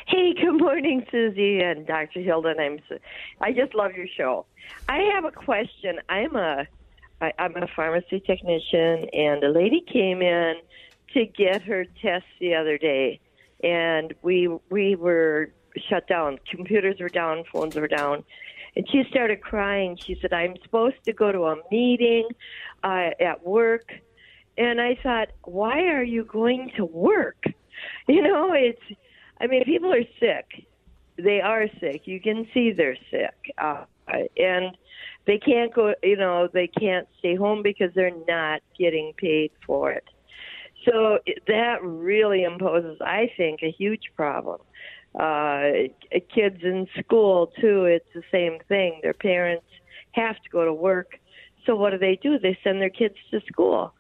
Hey, 0.07 0.33
good 0.41 0.61
morning, 0.61 1.05
Susie 1.11 1.59
and 1.59 1.85
Dr. 1.85 2.21
Hilden. 2.21 2.55
I'm 2.61 2.79
Su- 2.89 2.99
I 3.41 3.51
just 3.53 3.75
love 3.75 3.95
your 3.97 4.07
show. 4.17 4.47
I 4.89 4.99
have 5.13 5.25
a 5.25 5.33
question. 5.33 5.99
I'm 6.09 6.37
a 6.37 6.69
I, 7.23 7.33
I'm 7.39 7.57
a 7.57 7.69
pharmacy 7.75 8.21
technician, 8.21 9.09
and 9.13 9.45
a 9.45 9.49
lady 9.49 9.81
came 9.81 10.23
in 10.23 10.57
to 11.15 11.25
get 11.25 11.63
her 11.63 11.85
test 12.03 12.25
the 12.41 12.55
other 12.55 12.77
day, 12.77 13.21
and 13.63 14.13
we 14.23 14.49
we 14.71 14.97
were 14.97 15.53
shut 15.89 16.09
down. 16.09 16.39
Computers 16.51 16.97
were 16.99 17.09
down, 17.09 17.45
phones 17.53 17.77
were 17.77 17.87
down, 17.87 18.25
and 18.75 18.87
she 18.91 19.05
started 19.09 19.41
crying. 19.41 19.97
She 19.97 20.19
said, 20.21 20.33
"I'm 20.33 20.57
supposed 20.65 20.97
to 21.05 21.13
go 21.13 21.31
to 21.31 21.45
a 21.45 21.57
meeting 21.71 22.29
uh, 22.83 23.11
at 23.21 23.47
work," 23.47 23.93
and 24.59 24.81
I 24.81 24.99
thought, 25.01 25.29
"Why 25.45 25.85
are 25.85 26.05
you 26.05 26.25
going 26.25 26.73
to 26.77 26.85
work?" 26.85 27.45
You 28.07 28.23
know, 28.23 28.53
it's 28.53 28.83
I 29.41 29.49
mean, 29.49 29.65
people 29.65 29.93
are 29.93 30.05
sick. 30.21 30.67
They 31.17 31.41
are 31.41 31.67
sick. 31.81 32.03
You 32.07 32.21
can 32.21 32.47
see 32.55 32.73
they're 32.73 32.97
sick. 33.11 33.35
Uh, 33.59 33.85
and 34.37 34.77
they 35.27 35.39
can't 35.39 35.73
go, 35.73 35.95
you 36.03 36.17
know, 36.17 36.49
they 36.53 36.67
can't 36.67 37.07
stay 37.19 37.35
home 37.35 37.63
because 37.63 37.91
they're 37.95 38.11
not 38.27 38.61
getting 38.79 39.13
paid 39.17 39.51
for 39.67 39.91
it. 39.91 40.05
So 40.85 41.19
that 41.47 41.79
really 41.83 42.43
imposes, 42.43 42.99
I 43.01 43.31
think, 43.37 43.61
a 43.63 43.71
huge 43.71 44.11
problem. 44.17 44.61
Uh, 45.15 45.89
kids 46.35 46.59
in 46.63 46.89
school, 46.99 47.53
too, 47.61 47.85
it's 47.85 48.07
the 48.15 48.23
same 48.33 48.59
thing. 48.69 49.01
Their 49.03 49.13
parents 49.15 49.67
have 50.13 50.37
to 50.37 50.51
go 50.51 50.65
to 50.65 50.73
work. 50.73 51.19
So 51.67 51.77
what 51.77 51.91
do 51.91 51.99
they 51.99 52.19
do? 52.21 52.39
They 52.39 52.59
send 52.65 52.81
their 52.81 52.91
kids 52.91 53.15
to 53.31 53.41
school. 53.43 53.95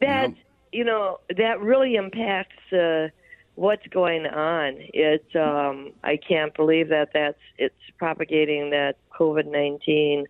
That, 0.00 0.32
you 0.72 0.84
know, 0.84 1.18
that 1.36 1.60
really 1.60 1.96
impacts 1.96 2.72
uh, 2.72 3.08
what's 3.60 3.86
going 3.88 4.24
on. 4.24 4.76
It's 4.94 5.36
um, 5.36 5.92
I 6.02 6.16
can't 6.16 6.54
believe 6.56 6.88
that 6.88 7.10
that's 7.12 7.38
it's 7.58 7.74
propagating 7.98 8.70
that 8.70 8.96
COVID 9.12 9.46
nineteen, 9.46 10.24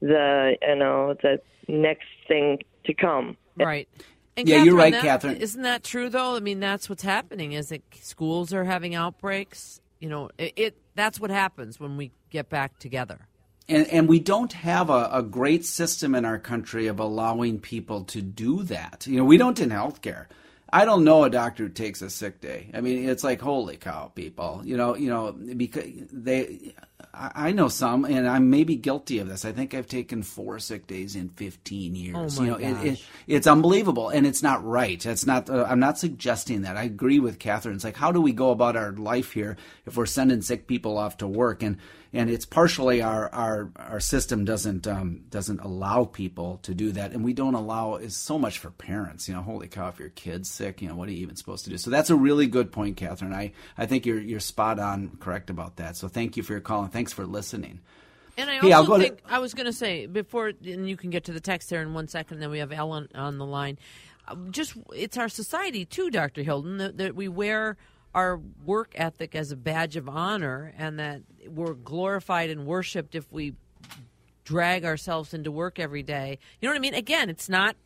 the 0.00 0.56
you 0.62 0.76
know 0.76 1.14
the 1.20 1.40
next 1.66 2.06
thing 2.28 2.60
to 2.84 2.94
come. 2.94 3.36
Right. 3.56 3.88
And 4.36 4.48
Yeah, 4.48 4.62
you're 4.62 4.76
right, 4.76 4.92
that- 4.92 5.02
Catherine. 5.02 5.38
Isn't 5.38 5.62
that 5.62 5.82
true 5.82 6.08
though? 6.08 6.36
I 6.36 6.40
mean, 6.40 6.60
that's 6.60 6.88
what's 6.88 7.02
happening. 7.02 7.52
Is 7.52 7.70
that 7.70 7.82
schools 8.00 8.52
are 8.54 8.64
having 8.64 8.94
outbreaks? 8.94 9.80
You 9.98 10.08
know, 10.08 10.30
it, 10.38 10.52
it 10.54 10.76
that's 10.94 11.18
what 11.18 11.30
happens 11.30 11.80
when 11.80 11.96
we 11.96 12.12
get 12.30 12.48
back 12.48 12.78
together. 12.78 13.26
And, 13.70 13.86
and 13.88 14.08
we 14.08 14.18
don't 14.20 14.52
have 14.54 14.88
a, 14.88 15.10
a 15.12 15.22
great 15.22 15.64
system 15.64 16.14
in 16.14 16.24
our 16.24 16.38
country 16.38 16.86
of 16.86 16.98
allowing 16.98 17.58
people 17.58 18.04
to 18.04 18.22
do 18.22 18.62
that. 18.62 19.06
You 19.06 19.18
know, 19.18 19.24
we 19.24 19.36
don't 19.36 19.60
in 19.60 19.68
healthcare. 19.68 20.26
I 20.70 20.84
don't 20.84 21.04
know 21.04 21.24
a 21.24 21.30
doctor 21.30 21.64
who 21.64 21.68
takes 21.70 22.02
a 22.02 22.10
sick 22.10 22.40
day. 22.40 22.70
I 22.74 22.80
mean, 22.80 23.08
it's 23.08 23.24
like 23.24 23.40
holy 23.40 23.76
cow, 23.76 24.12
people. 24.14 24.60
You 24.64 24.76
know, 24.76 24.96
you 24.96 25.08
know, 25.08 25.32
because 25.32 25.84
they. 26.12 26.74
I 27.14 27.48
I 27.48 27.52
know 27.52 27.68
some, 27.68 28.04
and 28.04 28.28
I'm 28.28 28.50
maybe 28.50 28.76
guilty 28.76 29.18
of 29.18 29.28
this. 29.28 29.44
I 29.44 29.52
think 29.52 29.72
I've 29.72 29.86
taken 29.86 30.22
four 30.22 30.58
sick 30.58 30.86
days 30.86 31.16
in 31.16 31.30
15 31.30 31.94
years. 31.94 32.38
Oh, 32.38 32.42
my 32.42 32.46
you 32.46 32.50
know, 32.52 32.58
it, 32.58 32.86
it, 32.86 33.04
it's 33.26 33.46
unbelievable, 33.46 34.10
and 34.10 34.26
it's 34.26 34.42
not 34.42 34.64
right. 34.64 35.04
It's 35.04 35.26
not. 35.26 35.48
Uh, 35.48 35.64
I'm 35.68 35.80
not 35.80 35.98
suggesting 35.98 36.62
that. 36.62 36.76
I 36.76 36.82
agree 36.82 37.18
with 37.18 37.38
Catherine. 37.38 37.74
It's 37.74 37.84
like, 37.84 37.96
how 37.96 38.12
do 38.12 38.20
we 38.20 38.32
go 38.32 38.50
about 38.50 38.76
our 38.76 38.92
life 38.92 39.32
here 39.32 39.56
if 39.86 39.96
we're 39.96 40.06
sending 40.06 40.42
sick 40.42 40.66
people 40.66 40.98
off 40.98 41.16
to 41.18 41.26
work? 41.26 41.62
And 41.62 41.78
and 42.12 42.30
it's 42.30 42.46
partially 42.46 43.02
our 43.02 43.32
our 43.34 43.70
our 43.76 44.00
system 44.00 44.44
doesn't 44.44 44.86
um, 44.86 45.24
doesn't 45.30 45.60
allow 45.60 46.04
people 46.04 46.58
to 46.62 46.74
do 46.74 46.92
that, 46.92 47.12
and 47.12 47.22
we 47.24 47.32
don't 47.32 47.54
allow 47.54 47.96
is 47.96 48.16
so 48.16 48.38
much 48.38 48.58
for 48.58 48.70
parents. 48.70 49.28
You 49.28 49.34
know, 49.34 49.42
holy 49.42 49.68
cow, 49.68 49.88
if 49.88 49.98
your 49.98 50.08
kid's 50.10 50.50
sick, 50.50 50.80
you 50.80 50.88
know, 50.88 50.94
what 50.94 51.08
are 51.08 51.12
you 51.12 51.22
even 51.22 51.36
supposed 51.36 51.64
to 51.64 51.70
do? 51.70 51.78
So 51.78 51.90
that's 51.90 52.10
a 52.10 52.16
really 52.16 52.46
good 52.46 52.72
point, 52.72 52.96
Catherine. 52.96 53.32
I 53.34 53.52
I 53.76 53.86
think 53.86 54.06
you're 54.06 54.20
you're 54.20 54.40
spot 54.40 54.78
on, 54.78 55.16
correct 55.20 55.50
about 55.50 55.76
that. 55.76 55.96
So 55.96 56.08
thank 56.08 56.36
you 56.36 56.42
for 56.42 56.52
your 56.52 56.60
call 56.62 56.82
and 56.82 56.92
thanks 56.92 57.12
for 57.12 57.26
listening. 57.26 57.80
And 58.38 58.48
I 58.48 58.60
Hey, 58.60 58.72
also 58.72 58.86
go 58.92 58.96
to- 58.98 59.02
think 59.02 59.20
I 59.28 59.40
was 59.40 59.52
going 59.52 59.66
to 59.66 59.72
say 59.72 60.06
before, 60.06 60.52
and 60.64 60.88
you 60.88 60.96
can 60.96 61.10
get 61.10 61.24
to 61.24 61.32
the 61.32 61.40
text 61.40 61.70
there 61.70 61.82
in 61.82 61.92
one 61.92 62.06
second. 62.08 62.38
Then 62.38 62.50
we 62.50 62.60
have 62.60 62.70
Ellen 62.72 63.08
on 63.14 63.36
the 63.38 63.44
line. 63.46 63.78
Just 64.50 64.74
it's 64.94 65.16
our 65.16 65.28
society 65.28 65.84
too, 65.84 66.10
Doctor 66.10 66.42
Hilden, 66.42 66.76
that, 66.78 66.98
that 66.98 67.14
we 67.16 67.28
wear 67.28 67.76
our 68.14 68.40
work 68.64 68.92
ethic 68.96 69.34
as 69.34 69.52
a 69.52 69.56
badge 69.56 69.96
of 69.96 70.08
honor, 70.08 70.72
and 70.76 70.98
that 70.98 71.22
we're 71.46 71.74
glorified 71.74 72.50
and 72.50 72.66
worshipped 72.66 73.14
if 73.14 73.30
we 73.32 73.54
drag 74.44 74.84
ourselves 74.84 75.34
into 75.34 75.50
work 75.50 75.78
every 75.78 76.02
day. 76.02 76.38
You 76.60 76.68
know 76.68 76.72
what 76.72 76.78
I 76.78 76.80
mean? 76.80 76.94
Again, 76.94 77.28
it's 77.30 77.48
not. 77.48 77.76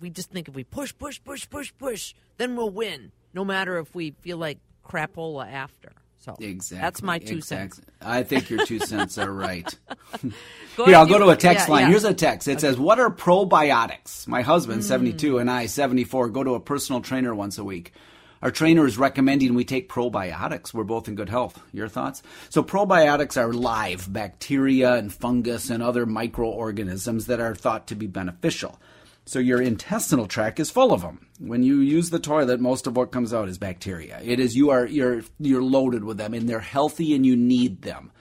We 0.00 0.10
just 0.10 0.30
think 0.30 0.48
if 0.48 0.54
we 0.54 0.64
push, 0.64 0.92
push, 0.98 1.20
push, 1.24 1.48
push, 1.48 1.72
push, 1.78 2.14
then 2.36 2.56
we'll 2.56 2.70
win, 2.70 3.12
no 3.32 3.44
matter 3.44 3.78
if 3.78 3.94
we 3.94 4.10
feel 4.20 4.36
like 4.38 4.58
crapola 4.84 5.50
after. 5.50 5.92
So 6.18 6.34
Exactly. 6.40 6.80
that's 6.82 7.02
my 7.02 7.18
two 7.18 7.36
exactly. 7.36 7.84
cents. 7.84 7.90
I 8.00 8.22
think 8.22 8.50
your 8.50 8.64
two 8.66 8.80
cents 8.80 9.18
are 9.18 9.30
right. 9.30 9.78
Here, 10.76 10.96
I'll 10.96 11.06
go 11.06 11.18
to 11.18 11.28
a 11.28 11.36
text 11.36 11.68
yeah, 11.68 11.72
line. 11.72 11.82
yeah. 11.84 11.90
Here's 11.90 12.04
a 12.04 12.14
text. 12.14 12.48
It 12.48 12.60
says, 12.60 12.78
What 12.78 12.98
are 12.98 13.10
probiotics? 13.10 14.26
My 14.26 14.42
husband, 14.42 14.80
Mm. 14.82 14.84
72, 14.86 15.38
and 15.38 15.50
I, 15.50 15.66
74, 15.66 16.30
go 16.30 16.42
to 16.42 16.54
a 16.54 16.60
personal 16.60 17.00
trainer 17.02 17.34
once 17.34 17.58
a 17.58 17.64
week. 17.64 17.92
Our 18.44 18.50
trainer 18.50 18.86
is 18.86 18.98
recommending 18.98 19.54
we 19.54 19.64
take 19.64 19.88
probiotics. 19.88 20.74
We're 20.74 20.84
both 20.84 21.08
in 21.08 21.14
good 21.14 21.30
health. 21.30 21.58
Your 21.72 21.88
thoughts? 21.88 22.22
So, 22.50 22.62
probiotics 22.62 23.40
are 23.40 23.54
live 23.54 24.12
bacteria 24.12 24.96
and 24.96 25.10
fungus 25.10 25.70
and 25.70 25.82
other 25.82 26.04
microorganisms 26.04 27.24
that 27.24 27.40
are 27.40 27.54
thought 27.54 27.86
to 27.86 27.94
be 27.94 28.06
beneficial. 28.06 28.78
So, 29.24 29.38
your 29.38 29.62
intestinal 29.62 30.26
tract 30.26 30.60
is 30.60 30.70
full 30.70 30.92
of 30.92 31.00
them. 31.00 31.26
When 31.38 31.62
you 31.62 31.76
use 31.78 32.10
the 32.10 32.18
toilet, 32.18 32.60
most 32.60 32.86
of 32.86 32.98
what 32.98 33.12
comes 33.12 33.32
out 33.32 33.48
is 33.48 33.56
bacteria. 33.56 34.20
It 34.22 34.38
is 34.38 34.54
you 34.54 34.68
are 34.68 34.84
you're 34.84 35.22
you're 35.40 35.62
loaded 35.62 36.04
with 36.04 36.18
them, 36.18 36.34
and 36.34 36.46
they're 36.46 36.60
healthy, 36.60 37.14
and 37.14 37.24
you 37.24 37.36
need 37.36 37.80
them. 37.80 38.12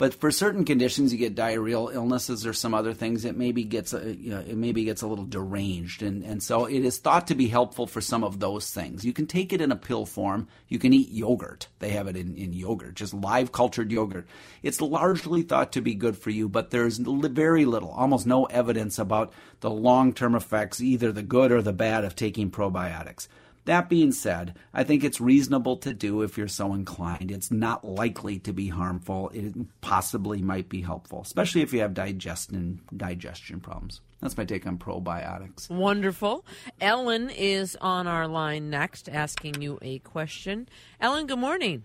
But 0.00 0.14
for 0.14 0.30
certain 0.30 0.64
conditions, 0.64 1.12
you 1.12 1.18
get 1.18 1.34
diarrheal 1.34 1.92
illnesses 1.92 2.46
or 2.46 2.54
some 2.54 2.72
other 2.72 2.94
things. 2.94 3.26
It 3.26 3.36
maybe 3.36 3.64
gets 3.64 3.92
a, 3.92 4.16
you 4.16 4.30
know, 4.30 4.38
it 4.38 4.56
maybe 4.56 4.84
gets 4.84 5.02
a 5.02 5.06
little 5.06 5.26
deranged, 5.26 6.02
and 6.02 6.24
and 6.24 6.42
so 6.42 6.64
it 6.64 6.86
is 6.86 6.96
thought 6.96 7.26
to 7.26 7.34
be 7.34 7.48
helpful 7.48 7.86
for 7.86 8.00
some 8.00 8.24
of 8.24 8.40
those 8.40 8.70
things. 8.70 9.04
You 9.04 9.12
can 9.12 9.26
take 9.26 9.52
it 9.52 9.60
in 9.60 9.70
a 9.70 9.76
pill 9.76 10.06
form. 10.06 10.48
You 10.68 10.78
can 10.78 10.94
eat 10.94 11.10
yogurt. 11.10 11.68
They 11.80 11.90
have 11.90 12.06
it 12.08 12.16
in, 12.16 12.34
in 12.36 12.54
yogurt, 12.54 12.94
just 12.94 13.12
live 13.12 13.52
cultured 13.52 13.92
yogurt. 13.92 14.26
It's 14.62 14.80
largely 14.80 15.42
thought 15.42 15.72
to 15.72 15.82
be 15.82 15.94
good 15.94 16.16
for 16.16 16.30
you, 16.30 16.48
but 16.48 16.70
there's 16.70 16.96
very 16.96 17.66
little, 17.66 17.90
almost 17.90 18.26
no 18.26 18.46
evidence 18.46 18.98
about 18.98 19.34
the 19.60 19.68
long 19.68 20.14
term 20.14 20.34
effects, 20.34 20.80
either 20.80 21.12
the 21.12 21.22
good 21.22 21.52
or 21.52 21.60
the 21.60 21.74
bad, 21.74 22.04
of 22.06 22.16
taking 22.16 22.50
probiotics. 22.50 23.28
That 23.66 23.88
being 23.88 24.12
said, 24.12 24.56
I 24.72 24.84
think 24.84 25.04
it's 25.04 25.20
reasonable 25.20 25.76
to 25.78 25.92
do 25.92 26.22
if 26.22 26.38
you're 26.38 26.48
so 26.48 26.72
inclined. 26.74 27.30
It's 27.30 27.50
not 27.50 27.84
likely 27.84 28.38
to 28.40 28.52
be 28.52 28.68
harmful. 28.68 29.30
It 29.34 29.54
possibly 29.80 30.40
might 30.42 30.68
be 30.68 30.80
helpful, 30.80 31.20
especially 31.22 31.62
if 31.62 31.72
you 31.72 31.80
have 31.80 31.94
digestion 31.94 32.80
digestion 32.96 33.60
problems. 33.60 34.00
That's 34.20 34.36
my 34.36 34.44
take 34.44 34.66
on 34.66 34.78
probiotics. 34.78 35.70
Wonderful. 35.70 36.44
Ellen 36.80 37.30
is 37.30 37.76
on 37.80 38.06
our 38.06 38.26
line 38.26 38.70
next 38.70 39.08
asking 39.08 39.62
you 39.62 39.78
a 39.82 39.98
question. 40.00 40.68
Ellen, 41.00 41.26
good 41.26 41.38
morning. 41.38 41.84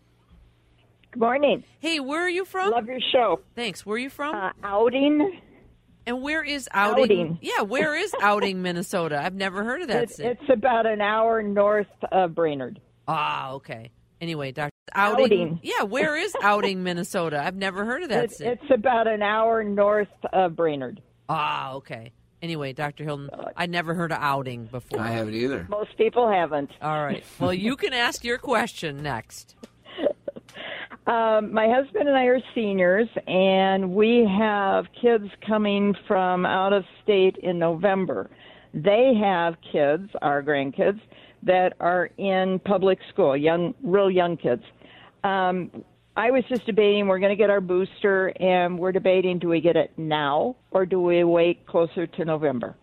Good 1.12 1.20
morning. 1.22 1.64
Hey, 1.80 2.00
where 2.00 2.22
are 2.22 2.30
you 2.30 2.44
from? 2.44 2.72
Love 2.72 2.88
your 2.88 3.00
show. 3.12 3.40
Thanks. 3.56 3.86
Where 3.86 3.96
are 3.96 4.00
you 4.00 4.10
from? 4.10 4.36
Uh, 4.36 4.52
outing. 4.64 5.40
And 6.08 6.22
where 6.22 6.44
is 6.44 6.70
outing? 6.72 7.04
Outing. 7.04 7.40
Yeah, 7.42 7.62
where 7.62 7.96
is 7.96 8.14
outing, 8.22 8.62
Minnesota? 8.62 9.20
I've 9.20 9.34
never 9.34 9.64
heard 9.64 9.82
of 9.82 9.88
that 9.88 10.04
It, 10.04 10.10
city. 10.12 10.30
it's 10.30 10.50
about 10.50 10.86
an 10.86 11.02
hour 11.02 11.42
north 11.42 11.88
of 12.12 12.36
Brainerd. 12.36 12.80
Ah, 13.08 13.54
okay. 13.54 13.92
Anyway, 14.22 14.52
Doctor 14.52 14.72
outing. 14.94 15.26
Outing. 15.26 15.60
Yeah, 15.64 15.84
where 15.84 16.16
is 16.16 16.34
outing, 16.42 16.84
Minnesota? 16.84 17.42
I've 17.44 17.56
never 17.56 17.86
heard 17.86 18.04
of 18.04 18.10
that 18.10 18.26
It, 18.26 18.32
city. 18.32 18.50
it's 18.50 18.72
about 18.72 19.08
an 19.08 19.22
hour 19.24 19.64
north 19.64 20.08
of 20.32 20.56
Brainerd. 20.56 21.02
Ah, 21.28 21.74
okay. 21.74 22.12
Anyway, 22.42 22.74
Dr. 22.74 23.04
Hilden, 23.04 23.30
I 23.58 23.66
never 23.66 23.96
heard 23.96 24.12
of 24.12 24.20
outing 24.22 24.66
before. 24.66 25.00
I 25.00 25.08
haven't 25.10 25.34
either. 25.34 25.66
Most 25.70 25.98
people 25.98 26.30
haven't. 26.32 26.70
All 26.82 27.04
right. 27.04 27.24
Well, 27.40 27.54
you 27.54 27.76
can 27.76 27.94
ask 27.94 28.24
your 28.24 28.38
question 28.38 29.02
next. 29.02 29.56
Um, 31.08 31.54
my 31.54 31.68
husband 31.70 32.08
and 32.08 32.18
I 32.18 32.26
are 32.26 32.40
seniors, 32.56 33.08
and 33.28 33.92
we 33.92 34.28
have 34.38 34.86
kids 35.00 35.26
coming 35.46 35.94
from 36.08 36.48
out 36.48 36.74
of 36.74 36.84
state 37.04 37.38
in 37.44 37.60
November. 37.60 38.30
They 38.74 39.14
have 39.22 39.56
kids, 39.72 40.10
our 40.24 40.42
grandkids, 40.42 41.00
that 41.44 41.74
are 41.80 42.10
in 42.18 42.60
public 42.66 42.98
school, 43.14 43.38
young, 43.38 43.76
real 43.84 44.10
young 44.10 44.36
kids. 44.36 44.64
Um, 45.24 45.70
I 46.18 46.32
was 46.32 46.44
just 46.50 46.66
debating. 46.66 47.08
We're 47.08 47.20
going 47.20 47.30
to 47.30 47.36
get 47.36 47.52
our 47.52 47.62
booster, 47.62 48.34
and 48.40 48.80
we're 48.80 48.92
debating: 48.92 49.38
do 49.38 49.48
we 49.48 49.62
get 49.62 49.76
it 49.76 49.92
now 49.98 50.56
or 50.72 50.88
do 50.88 51.00
we 51.00 51.24
wait 51.24 51.68
closer 51.68 52.08
to 52.08 52.26
November? 52.26 52.76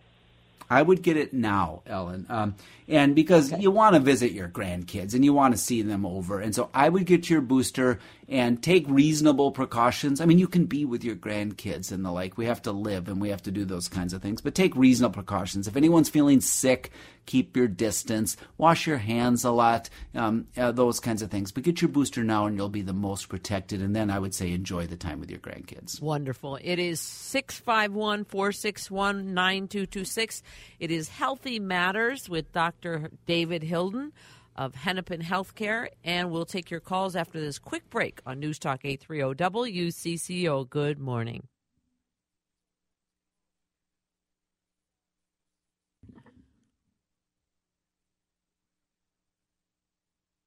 I 0.73 0.81
would 0.81 1.03
get 1.03 1.17
it 1.17 1.33
now, 1.33 1.83
Ellen, 1.85 2.25
um, 2.29 2.55
and 2.87 3.15
because 3.15 3.51
you 3.51 3.69
want 3.69 3.93
to 3.95 3.99
visit 3.99 4.31
your 4.31 4.49
grandkids 4.49 5.13
and 5.13 5.23
you 5.23 5.31
want 5.31 5.53
to 5.53 5.57
see 5.59 5.83
them 5.83 6.05
over, 6.05 6.39
and 6.39 6.55
so 6.55 6.69
I 6.73 6.89
would 6.89 7.05
get 7.05 7.29
your 7.29 7.41
booster 7.41 7.99
and 8.27 8.61
take 8.61 8.85
reasonable 8.87 9.51
precautions. 9.51 10.21
I 10.21 10.25
mean, 10.25 10.39
you 10.39 10.47
can 10.47 10.65
be 10.65 10.85
with 10.85 11.03
your 11.03 11.15
grandkids 11.15 11.91
and 11.91 12.05
the 12.05 12.11
like. 12.11 12.37
We 12.37 12.45
have 12.45 12.61
to 12.63 12.71
live 12.71 13.07
and 13.07 13.21
we 13.21 13.29
have 13.29 13.43
to 13.43 13.51
do 13.51 13.65
those 13.65 13.87
kinds 13.87 14.13
of 14.13 14.21
things, 14.21 14.41
but 14.41 14.55
take 14.55 14.75
reasonable 14.75 15.13
precautions. 15.13 15.67
If 15.67 15.75
anyone's 15.75 16.09
feeling 16.09 16.41
sick, 16.41 16.91
keep 17.25 17.55
your 17.55 17.67
distance, 17.67 18.37
wash 18.57 18.87
your 18.87 18.97
hands 18.97 19.43
a 19.43 19.51
lot, 19.51 19.89
um, 20.15 20.47
uh, 20.57 20.71
those 20.71 20.99
kinds 20.99 21.21
of 21.21 21.31
things. 21.31 21.51
But 21.51 21.63
get 21.63 21.81
your 21.81 21.89
booster 21.89 22.23
now 22.23 22.45
and 22.45 22.57
you'll 22.57 22.69
be 22.69 22.81
the 22.81 22.93
most 22.93 23.29
protected. 23.29 23.81
And 23.81 23.95
then 23.95 24.09
I 24.09 24.19
would 24.19 24.33
say 24.33 24.51
enjoy 24.51 24.87
the 24.87 24.97
time 24.97 25.19
with 25.19 25.29
your 25.29 25.39
grandkids. 25.39 26.01
Wonderful. 26.01 26.59
It 26.61 26.79
is 26.79 26.99
651 26.99 28.25
461 28.25 29.33
9226. 29.33 30.43
It 30.79 30.91
is 30.91 31.09
Healthy 31.09 31.59
Matters 31.59 32.29
with 32.29 32.51
Dr. 32.51 33.09
David 33.25 33.63
Hilden 33.63 34.11
of 34.55 34.75
Hennepin 34.75 35.21
Healthcare. 35.21 35.87
And 36.03 36.31
we'll 36.31 36.45
take 36.45 36.71
your 36.71 36.79
calls 36.79 37.15
after 37.15 37.39
this 37.39 37.59
quick 37.59 37.89
break 37.89 38.19
on 38.25 38.39
News 38.39 38.59
Talk 38.59 38.81
830 38.83 39.35
WCCO. 39.35 40.69
Good 40.69 40.99
morning. 40.99 41.47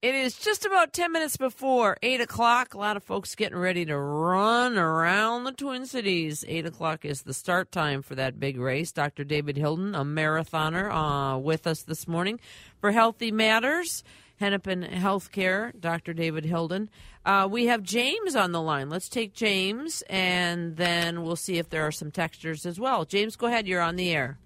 It 0.07 0.15
is 0.15 0.35
just 0.35 0.65
about 0.65 0.93
10 0.93 1.11
minutes 1.11 1.35
before 1.35 1.97
8 2.01 2.21
o'clock. 2.21 2.73
A 2.73 2.77
lot 2.77 2.95
of 2.95 3.03
folks 3.03 3.35
getting 3.35 3.57
ready 3.57 3.83
to 3.83 3.97
run 3.97 4.77
around 4.77 5.43
the 5.43 5.51
Twin 5.51 5.85
Cities. 5.85 6.45
8 6.47 6.65
o'clock 6.65 7.03
is 7.03 7.23
the 7.23 7.33
start 7.33 7.73
time 7.73 8.01
for 8.01 8.15
that 8.15 8.39
big 8.39 8.57
race. 8.57 8.93
Dr. 8.93 9.25
David 9.25 9.57
Hilden, 9.57 9.95
a 9.95 10.05
marathoner, 10.05 10.89
uh, 10.89 11.37
with 11.37 11.67
us 11.67 11.81
this 11.81 12.07
morning 12.07 12.39
for 12.79 12.93
Healthy 12.93 13.33
Matters, 13.33 14.05
Hennepin 14.37 14.83
Healthcare, 14.83 15.77
Dr. 15.77 16.13
David 16.13 16.45
Hilden. 16.45 16.89
Uh, 17.25 17.45
we 17.51 17.65
have 17.65 17.83
James 17.83 18.33
on 18.33 18.53
the 18.53 18.61
line. 18.61 18.89
Let's 18.89 19.09
take 19.09 19.33
James, 19.33 20.03
and 20.09 20.77
then 20.77 21.23
we'll 21.23 21.35
see 21.35 21.57
if 21.57 21.69
there 21.69 21.85
are 21.85 21.91
some 21.91 22.11
textures 22.11 22.65
as 22.65 22.79
well. 22.79 23.03
James, 23.03 23.35
go 23.35 23.47
ahead. 23.47 23.67
You're 23.67 23.81
on 23.81 23.97
the 23.97 24.11
air. 24.11 24.37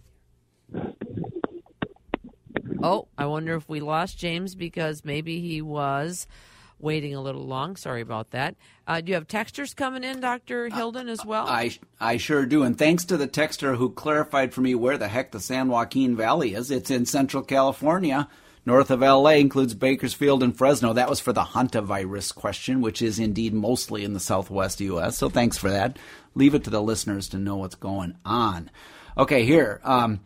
Oh, 2.83 3.07
I 3.17 3.25
wonder 3.25 3.55
if 3.55 3.67
we 3.69 3.79
lost 3.79 4.17
James 4.17 4.55
because 4.55 5.05
maybe 5.05 5.39
he 5.39 5.61
was 5.61 6.27
waiting 6.79 7.13
a 7.13 7.21
little 7.21 7.45
long. 7.45 7.75
Sorry 7.75 8.01
about 8.01 8.31
that. 8.31 8.55
Uh, 8.87 9.01
do 9.01 9.09
you 9.09 9.15
have 9.15 9.27
textures 9.27 9.73
coming 9.73 10.03
in, 10.03 10.19
Dr. 10.19 10.69
Hilden, 10.69 11.07
as 11.07 11.25
well? 11.25 11.47
I, 11.47 11.77
I 11.99 12.17
sure 12.17 12.45
do. 12.45 12.63
And 12.63 12.77
thanks 12.77 13.05
to 13.05 13.17
the 13.17 13.27
texter 13.27 13.77
who 13.77 13.91
clarified 13.91 14.53
for 14.53 14.61
me 14.61 14.75
where 14.75 14.97
the 14.97 15.07
heck 15.07 15.31
the 15.31 15.39
San 15.39 15.69
Joaquin 15.69 16.15
Valley 16.15 16.53
is. 16.53 16.71
It's 16.71 16.91
in 16.91 17.05
Central 17.05 17.43
California. 17.43 18.27
North 18.65 18.91
of 18.91 19.01
LA 19.01 19.31
includes 19.31 19.73
Bakersfield 19.73 20.43
and 20.43 20.55
Fresno. 20.55 20.93
That 20.93 21.09
was 21.09 21.19
for 21.19 21.33
the 21.33 21.41
hantavirus 21.43 22.33
question, 22.33 22.81
which 22.81 23.01
is 23.01 23.17
indeed 23.17 23.53
mostly 23.53 24.03
in 24.03 24.13
the 24.13 24.19
southwest 24.19 24.79
U.S. 24.81 25.17
So 25.17 25.29
thanks 25.29 25.57
for 25.57 25.71
that. 25.71 25.97
Leave 26.35 26.53
it 26.53 26.63
to 26.65 26.69
the 26.69 26.81
listeners 26.81 27.27
to 27.29 27.37
know 27.37 27.55
what's 27.55 27.75
going 27.75 28.15
on. 28.23 28.69
Okay, 29.17 29.45
here. 29.45 29.81
Um, 29.83 30.19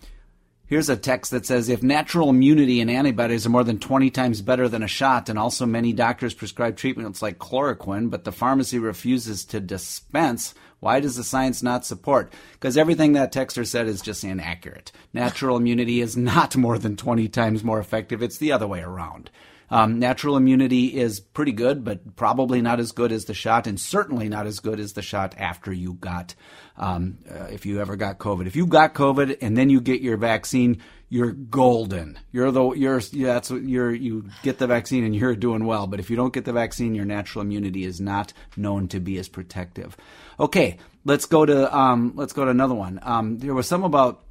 Here's 0.67 0.89
a 0.89 0.97
text 0.97 1.29
that 1.29 1.45
says 1.45 1.69
if 1.69 1.83
natural 1.83 2.31
immunity 2.31 2.81
and 2.81 2.89
antibodies 2.89 3.45
are 3.45 3.51
more 3.51 3.63
than 3.63 3.77
20 3.77 4.09
times 4.09 4.41
better 4.41 4.67
than 4.67 4.81
a 4.81 4.87
shot, 4.87 5.29
and 5.29 5.37
also 5.37 5.67
many 5.67 5.93
doctors 5.93 6.33
prescribe 6.33 6.75
treatments 6.75 7.21
like 7.21 7.37
chloroquine, 7.37 8.09
but 8.09 8.23
the 8.23 8.31
pharmacy 8.31 8.79
refuses 8.79 9.45
to 9.45 9.59
dispense, 9.59 10.55
why 10.79 10.99
does 10.99 11.17
the 11.17 11.23
science 11.23 11.61
not 11.61 11.85
support? 11.85 12.33
Because 12.53 12.77
everything 12.77 13.13
that 13.13 13.31
texter 13.31 13.65
said 13.65 13.85
is 13.85 14.01
just 14.01 14.23
inaccurate. 14.23 14.91
Natural 15.13 15.55
immunity 15.55 16.01
is 16.01 16.17
not 16.17 16.57
more 16.57 16.79
than 16.79 16.97
20 16.97 17.27
times 17.27 17.63
more 17.63 17.79
effective, 17.79 18.23
it's 18.23 18.39
the 18.39 18.51
other 18.51 18.67
way 18.67 18.81
around. 18.81 19.29
Um, 19.75 19.99
natural 19.99 20.37
immunity 20.37 20.95
is 20.97 21.19
pretty 21.19 21.51
good, 21.51 21.83
but 21.83 22.15
probably 22.15 22.61
not 22.61 22.79
as 22.79 22.93
good 22.93 23.11
as 23.11 23.25
the 23.25 23.33
shot, 23.33 23.67
and 23.67 23.77
certainly 23.77 24.29
not 24.29 24.47
as 24.47 24.61
good 24.61 24.79
as 24.79 24.93
the 24.93 25.01
shot 25.01 25.35
after 25.37 25.73
you 25.73 25.95
got, 25.95 26.33
um, 26.77 27.17
uh, 27.29 27.47
if 27.51 27.65
you 27.65 27.81
ever 27.81 27.97
got 27.97 28.17
COVID. 28.17 28.47
If 28.47 28.55
you 28.55 28.67
got 28.67 28.93
COVID 28.93 29.39
and 29.41 29.57
then 29.57 29.69
you 29.69 29.81
get 29.81 29.99
your 29.99 30.15
vaccine, 30.15 30.81
you're 31.09 31.33
golden. 31.33 32.17
You're 32.31 32.51
the 32.51 32.71
you're 32.71 33.01
that's 33.01 33.51
you're 33.51 33.93
you 33.93 34.29
get 34.43 34.59
the 34.59 34.67
vaccine 34.67 35.03
and 35.03 35.13
you're 35.13 35.35
doing 35.35 35.65
well. 35.65 35.87
But 35.87 35.99
if 35.99 36.09
you 36.09 36.15
don't 36.15 36.33
get 36.33 36.45
the 36.45 36.53
vaccine, 36.53 36.95
your 36.95 37.03
natural 37.03 37.41
immunity 37.41 37.83
is 37.83 37.99
not 37.99 38.31
known 38.55 38.87
to 38.87 39.01
be 39.01 39.17
as 39.17 39.27
protective. 39.27 39.97
Okay, 40.39 40.77
let's 41.03 41.25
go 41.25 41.45
to 41.45 41.77
um, 41.77 42.13
let's 42.15 42.31
go 42.31 42.45
to 42.45 42.51
another 42.51 42.75
one. 42.75 43.01
Um, 43.03 43.39
there 43.39 43.53
was 43.53 43.67
some 43.67 43.83
about 43.83 44.23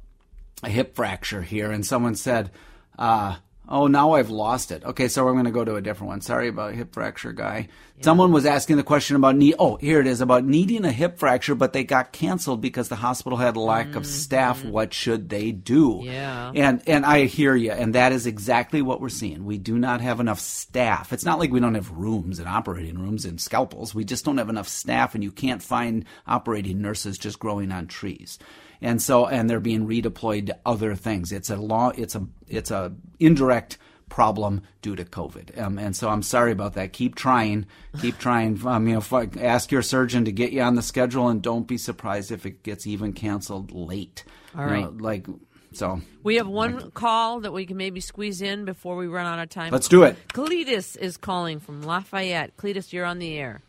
a 0.63 0.69
hip 0.69 0.95
fracture 0.95 1.43
here, 1.43 1.69
and 1.69 1.85
someone 1.85 2.15
said. 2.15 2.49
Uh, 2.97 3.35
Oh, 3.67 3.87
now 3.87 4.13
I've 4.13 4.29
lost 4.29 4.71
it. 4.71 4.83
Okay, 4.83 5.07
so 5.07 5.25
we're 5.25 5.33
going 5.33 5.45
to 5.45 5.51
go 5.51 5.65
to 5.65 5.75
a 5.75 5.81
different 5.81 6.09
one. 6.09 6.21
Sorry 6.21 6.47
about 6.47 6.75
hip 6.75 6.93
fracture 6.93 7.31
guy. 7.31 7.67
Yeah. 7.97 8.03
Someone 8.03 8.31
was 8.31 8.45
asking 8.45 8.77
the 8.77 8.83
question 8.83 9.15
about 9.15 9.35
need. 9.35 9.55
Oh, 9.57 9.77
here 9.77 9.99
it 9.99 10.07
is 10.07 10.21
about 10.21 10.45
needing 10.45 10.85
a 10.85 10.91
hip 10.91 11.17
fracture, 11.17 11.55
but 11.55 11.73
they 11.73 11.83
got 11.83 12.11
canceled 12.11 12.61
because 12.61 12.89
the 12.89 12.95
hospital 12.95 13.37
had 13.37 13.55
a 13.55 13.59
lack 13.59 13.87
mm-hmm. 13.87 13.97
of 13.97 14.05
staff. 14.05 14.63
What 14.63 14.93
should 14.93 15.29
they 15.29 15.51
do? 15.51 16.01
Yeah. 16.03 16.51
And 16.53 16.81
and 16.87 17.05
I 17.05 17.25
hear 17.25 17.55
you, 17.55 17.71
and 17.71 17.95
that 17.95 18.11
is 18.11 18.27
exactly 18.27 18.81
what 18.81 19.01
we're 19.01 19.09
seeing. 19.09 19.45
We 19.45 19.57
do 19.57 19.79
not 19.79 20.01
have 20.01 20.19
enough 20.19 20.39
staff. 20.39 21.11
It's 21.13 21.25
not 21.25 21.39
like 21.39 21.51
we 21.51 21.59
don't 21.59 21.75
have 21.75 21.91
rooms 21.91 22.39
and 22.39 22.47
operating 22.47 22.99
rooms 22.99 23.25
and 23.25 23.39
scalpels. 23.41 23.95
We 23.95 24.05
just 24.05 24.25
don't 24.25 24.37
have 24.37 24.49
enough 24.49 24.67
staff, 24.67 25.15
and 25.15 25.23
you 25.23 25.31
can't 25.31 25.63
find 25.63 26.05
operating 26.27 26.81
nurses 26.81 27.17
just 27.17 27.39
growing 27.39 27.71
on 27.71 27.87
trees 27.87 28.37
and 28.81 29.01
so 29.01 29.25
and 29.25 29.49
they're 29.49 29.59
being 29.59 29.87
redeployed 29.87 30.47
to 30.47 30.57
other 30.65 30.95
things. 30.95 31.31
It's 31.31 31.49
a 31.49 31.57
law. 31.57 31.91
It's 31.95 32.15
a 32.15 32.27
it's 32.47 32.71
a 32.71 32.93
indirect 33.19 33.77
problem 34.09 34.61
due 34.81 34.95
to 34.95 35.03
COVID. 35.03 35.59
Um, 35.59 35.77
and 35.77 35.95
so 35.95 36.09
I'm 36.09 36.23
sorry 36.23 36.51
about 36.51 36.73
that. 36.75 36.93
Keep 36.93 37.15
trying, 37.15 37.65
keep 38.01 38.17
trying. 38.17 38.65
Um, 38.65 38.87
you 38.87 38.95
know, 38.95 39.29
ask 39.39 39.71
your 39.71 39.81
surgeon 39.81 40.25
to 40.25 40.31
get 40.31 40.51
you 40.51 40.61
on 40.61 40.75
the 40.75 40.81
schedule, 40.81 41.27
and 41.27 41.41
don't 41.41 41.67
be 41.67 41.77
surprised 41.77 42.31
if 42.31 42.45
it 42.45 42.63
gets 42.63 42.87
even 42.87 43.13
canceled 43.13 43.71
late. 43.71 44.23
All 44.57 44.65
right, 44.65 44.79
you 44.79 44.85
know, 44.85 44.95
like. 44.99 45.27
So 45.73 45.99
we 46.23 46.35
have 46.35 46.47
one 46.47 46.91
call 46.91 47.41
that 47.41 47.51
we 47.51 47.65
can 47.65 47.75
maybe 47.75 47.99
squeeze 47.99 48.41
in 48.41 48.63
before 48.63 48.95
we 48.95 49.07
run 49.07 49.25
out 49.25 49.39
of 49.39 49.49
time. 49.49 49.73
Let's 49.73 49.89
do 49.89 50.03
it. 50.03 50.15
Cletus 50.29 50.95
is 50.95 51.17
calling 51.17 51.59
from 51.59 51.81
Lafayette. 51.81 52.55
Cletus, 52.55 52.93
you're 52.93 53.03
on 53.03 53.19
the 53.19 53.37
air 53.37 53.61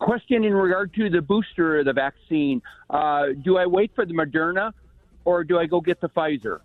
question 0.00 0.44
in 0.44 0.54
regard 0.54 0.92
to 0.94 1.08
the 1.08 1.20
booster, 1.20 1.84
the 1.84 1.92
vaccine. 1.92 2.60
Uh, 2.88 3.26
do 3.44 3.56
I 3.56 3.66
wait 3.66 3.92
for 3.94 4.04
the 4.04 4.14
Moderna 4.14 4.72
or 5.24 5.44
do 5.44 5.58
I 5.58 5.66
go 5.66 5.80
get 5.80 6.00
the 6.00 6.08
Pfizer? 6.08 6.60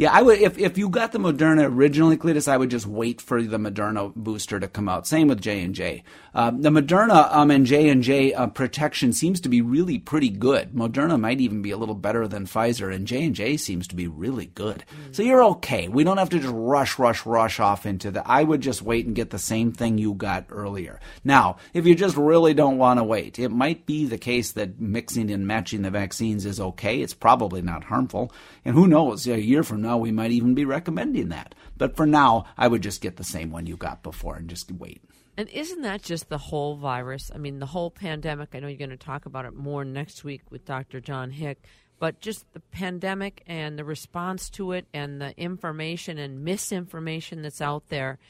Yeah, 0.00 0.14
I 0.14 0.22
would. 0.22 0.40
If, 0.40 0.56
if 0.56 0.78
you 0.78 0.88
got 0.88 1.12
the 1.12 1.18
Moderna 1.18 1.70
originally, 1.70 2.16
Cletus, 2.16 2.48
I 2.48 2.56
would 2.56 2.70
just 2.70 2.86
wait 2.86 3.20
for 3.20 3.42
the 3.42 3.58
Moderna 3.58 4.14
booster 4.14 4.58
to 4.58 4.66
come 4.66 4.88
out. 4.88 5.06
Same 5.06 5.28
with 5.28 5.42
J 5.42 5.60
and 5.62 5.74
J. 5.74 6.04
Um, 6.32 6.62
the 6.62 6.70
Moderna 6.70 7.30
um, 7.30 7.50
and 7.50 7.66
J 7.66 7.90
and 7.90 8.02
J 8.02 8.32
uh, 8.32 8.46
protection 8.46 9.12
seems 9.12 9.42
to 9.42 9.50
be 9.50 9.60
really 9.60 9.98
pretty 9.98 10.30
good. 10.30 10.72
Moderna 10.72 11.20
might 11.20 11.42
even 11.42 11.60
be 11.60 11.70
a 11.70 11.76
little 11.76 11.94
better 11.94 12.26
than 12.26 12.46
Pfizer, 12.46 12.94
and 12.94 13.06
J 13.06 13.24
and 13.24 13.34
J 13.34 13.58
seems 13.58 13.86
to 13.88 13.94
be 13.94 14.06
really 14.06 14.46
good. 14.46 14.84
Mm. 14.90 15.14
So 15.14 15.22
you're 15.22 15.44
okay. 15.44 15.88
We 15.88 16.02
don't 16.02 16.16
have 16.16 16.30
to 16.30 16.38
just 16.38 16.54
rush, 16.56 16.98
rush, 16.98 17.26
rush 17.26 17.60
off 17.60 17.84
into 17.84 18.10
the. 18.10 18.26
I 18.26 18.42
would 18.42 18.62
just 18.62 18.80
wait 18.80 19.04
and 19.04 19.14
get 19.14 19.28
the 19.28 19.38
same 19.38 19.70
thing 19.70 19.98
you 19.98 20.14
got 20.14 20.46
earlier. 20.48 20.98
Now, 21.24 21.58
if 21.74 21.86
you 21.86 21.94
just 21.94 22.16
really 22.16 22.54
don't 22.54 22.78
want 22.78 23.00
to 23.00 23.04
wait, 23.04 23.38
it 23.38 23.50
might 23.50 23.84
be 23.84 24.06
the 24.06 24.16
case 24.16 24.52
that 24.52 24.80
mixing 24.80 25.30
and 25.30 25.46
matching 25.46 25.82
the 25.82 25.90
vaccines 25.90 26.46
is 26.46 26.58
okay. 26.58 27.02
It's 27.02 27.12
probably 27.12 27.60
not 27.60 27.84
harmful, 27.84 28.32
and 28.64 28.74
who 28.74 28.86
knows? 28.86 29.26
A 29.26 29.38
year 29.38 29.62
from 29.62 29.82
now 29.82 29.89
now 29.90 29.98
we 29.98 30.12
might 30.12 30.30
even 30.30 30.54
be 30.54 30.64
recommending 30.64 31.30
that. 31.30 31.56
But 31.76 31.96
for 31.96 32.06
now, 32.06 32.44
I 32.56 32.68
would 32.68 32.80
just 32.80 33.00
get 33.00 33.16
the 33.16 33.24
same 33.24 33.50
one 33.50 33.66
you 33.66 33.76
got 33.76 34.04
before 34.04 34.36
and 34.36 34.48
just 34.48 34.70
wait. 34.70 35.02
And 35.36 35.48
isn't 35.48 35.82
that 35.82 36.02
just 36.02 36.28
the 36.28 36.38
whole 36.38 36.76
virus? 36.76 37.30
I 37.34 37.38
mean, 37.38 37.58
the 37.58 37.66
whole 37.66 37.90
pandemic. 37.90 38.50
I 38.54 38.60
know 38.60 38.68
you're 38.68 38.78
going 38.78 38.90
to 38.90 38.96
talk 38.96 39.26
about 39.26 39.46
it 39.46 39.54
more 39.54 39.84
next 39.84 40.22
week 40.22 40.42
with 40.48 40.64
Dr. 40.64 41.00
John 41.00 41.32
Hick, 41.32 41.64
but 41.98 42.20
just 42.20 42.44
the 42.52 42.60
pandemic 42.60 43.42
and 43.48 43.76
the 43.76 43.84
response 43.84 44.48
to 44.50 44.72
it 44.72 44.86
and 44.94 45.20
the 45.20 45.36
information 45.36 46.18
and 46.18 46.44
misinformation 46.44 47.42
that's 47.42 47.60
out 47.60 47.88
there 47.88 48.20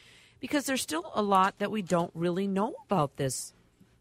because 0.40 0.64
there's 0.64 0.80
still 0.80 1.12
a 1.14 1.20
lot 1.20 1.58
that 1.58 1.70
we 1.70 1.82
don't 1.82 2.10
really 2.14 2.46
know 2.46 2.74
about 2.86 3.16
this, 3.16 3.52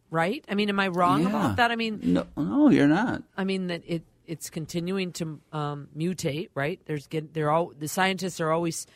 right? 0.09 0.45
I 0.47 0.55
mean, 0.55 0.69
am 0.69 0.79
I 0.79 0.87
wrong 0.87 1.23
yeah. 1.23 1.29
about 1.29 1.55
that? 1.57 1.71
I 1.71 1.75
mean, 1.75 1.99
no, 2.01 2.25
no, 2.37 2.69
you're 2.69 2.87
not. 2.87 3.23
I 3.35 3.43
mean 3.43 3.67
that 3.67 3.83
it 3.85 4.03
it's 4.29 4.49
continuing 4.49 5.11
to 5.13 5.39
um, 5.51 5.87
mutate. 5.97 6.49
Right? 6.53 6.79
There's 6.85 7.07
get 7.07 7.33
they're 7.33 7.51
all 7.51 7.73
the 7.77 7.87
scientists 7.87 8.39
are 8.39 8.51
always 8.51 8.87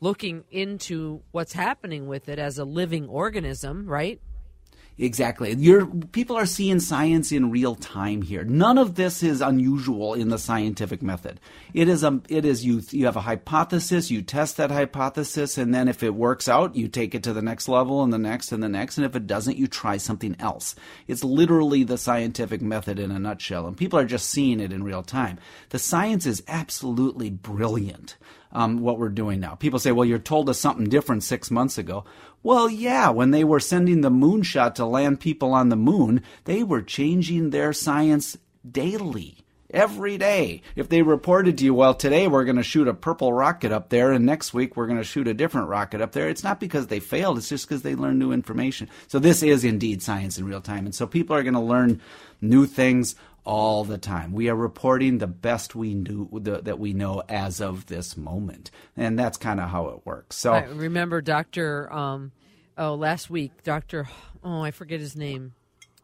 looking 0.00 0.44
into 0.50 1.22
what's 1.30 1.52
happening 1.52 2.06
with 2.06 2.28
it 2.28 2.38
as 2.38 2.58
a 2.58 2.64
living 2.64 3.08
organism. 3.08 3.86
Right? 3.86 4.20
Exactly. 4.98 5.54
You're, 5.54 5.86
people 5.86 6.36
are 6.36 6.44
seeing 6.46 6.78
science 6.78 7.32
in 7.32 7.50
real 7.50 7.74
time 7.74 8.20
here. 8.20 8.44
None 8.44 8.76
of 8.76 8.94
this 8.94 9.22
is 9.22 9.40
unusual 9.40 10.12
in 10.12 10.28
the 10.28 10.38
scientific 10.38 11.02
method. 11.02 11.40
It 11.72 11.88
is 11.88 12.04
a, 12.04 12.20
it 12.28 12.44
is 12.44 12.64
you, 12.64 12.82
you 12.90 13.06
have 13.06 13.16
a 13.16 13.22
hypothesis, 13.22 14.10
you 14.10 14.20
test 14.20 14.58
that 14.58 14.70
hypothesis, 14.70 15.56
and 15.56 15.74
then 15.74 15.88
if 15.88 16.02
it 16.02 16.14
works 16.14 16.46
out, 16.46 16.76
you 16.76 16.88
take 16.88 17.14
it 17.14 17.22
to 17.22 17.32
the 17.32 17.40
next 17.40 17.68
level 17.68 18.02
and 18.02 18.12
the 18.12 18.18
next 18.18 18.52
and 18.52 18.62
the 18.62 18.68
next, 18.68 18.98
and 18.98 19.06
if 19.06 19.16
it 19.16 19.26
doesn't, 19.26 19.56
you 19.56 19.66
try 19.66 19.96
something 19.96 20.36
else. 20.38 20.74
It's 21.08 21.24
literally 21.24 21.84
the 21.84 21.98
scientific 21.98 22.60
method 22.60 22.98
in 22.98 23.10
a 23.10 23.18
nutshell, 23.18 23.66
and 23.66 23.76
people 23.76 23.98
are 23.98 24.04
just 24.04 24.28
seeing 24.28 24.60
it 24.60 24.72
in 24.72 24.84
real 24.84 25.02
time. 25.02 25.38
The 25.70 25.78
science 25.78 26.26
is 26.26 26.42
absolutely 26.46 27.30
brilliant. 27.30 28.16
Um, 28.52 28.80
what 28.80 28.98
we're 28.98 29.08
doing 29.08 29.40
now. 29.40 29.54
People 29.54 29.78
say, 29.78 29.92
well, 29.92 30.04
you're 30.04 30.18
told 30.18 30.48
us 30.48 30.58
something 30.58 30.88
different 30.88 31.24
six 31.24 31.50
months 31.50 31.78
ago. 31.78 32.04
Well, 32.42 32.68
yeah, 32.68 33.10
when 33.10 33.30
they 33.30 33.44
were 33.44 33.60
sending 33.60 34.00
the 34.00 34.10
moonshot 34.10 34.74
to 34.74 34.86
land 34.86 35.20
people 35.20 35.52
on 35.54 35.68
the 35.68 35.76
moon, 35.76 36.22
they 36.44 36.62
were 36.62 36.82
changing 36.82 37.50
their 37.50 37.72
science 37.72 38.36
daily 38.68 39.38
every 39.72 40.18
day. 40.18 40.62
If 40.76 40.88
they 40.88 41.02
reported 41.02 41.58
to 41.58 41.64
you, 41.64 41.74
well, 41.74 41.94
today 41.94 42.28
we're 42.28 42.44
going 42.44 42.56
to 42.56 42.62
shoot 42.62 42.88
a 42.88 42.94
purple 42.94 43.32
rocket 43.32 43.72
up 43.72 43.88
there, 43.88 44.12
and 44.12 44.26
next 44.26 44.52
week 44.52 44.76
we're 44.76 44.86
going 44.86 44.98
to 44.98 45.04
shoot 45.04 45.28
a 45.28 45.34
different 45.34 45.68
rocket 45.68 46.00
up 46.00 46.12
there, 46.12 46.28
it's 46.28 46.44
not 46.44 46.60
because 46.60 46.88
they 46.88 47.00
failed, 47.00 47.38
it's 47.38 47.48
just 47.48 47.66
because 47.66 47.82
they 47.82 47.94
learned 47.94 48.18
new 48.18 48.32
information. 48.32 48.88
So 49.08 49.18
this 49.18 49.42
is 49.42 49.64
indeed 49.64 50.02
science 50.02 50.38
in 50.38 50.44
real 50.44 50.60
time. 50.60 50.84
And 50.84 50.94
so 50.94 51.06
people 51.06 51.34
are 51.36 51.42
going 51.42 51.54
to 51.54 51.60
learn 51.60 52.00
new 52.40 52.66
things 52.66 53.14
all 53.44 53.84
the 53.84 53.98
time. 53.98 54.32
We 54.32 54.48
are 54.48 54.56
reporting 54.56 55.18
the 55.18 55.26
best 55.26 55.74
we 55.74 55.94
knew 55.94 56.28
the, 56.32 56.62
that 56.62 56.78
we 56.78 56.92
know 56.92 57.22
as 57.28 57.60
of 57.60 57.86
this 57.86 58.16
moment, 58.16 58.70
and 58.96 59.18
that's 59.18 59.36
kind 59.36 59.60
of 59.60 59.68
how 59.68 59.88
it 59.88 60.06
works. 60.06 60.36
So 60.36 60.52
I 60.52 60.64
remember 60.64 61.20
Doctor. 61.20 61.92
Um, 61.92 62.32
oh, 62.78 62.94
last 62.94 63.30
week, 63.30 63.62
Doctor. 63.62 64.08
Oh, 64.44 64.60
I 64.62 64.70
forget 64.70 65.00
his 65.00 65.16
name. 65.16 65.54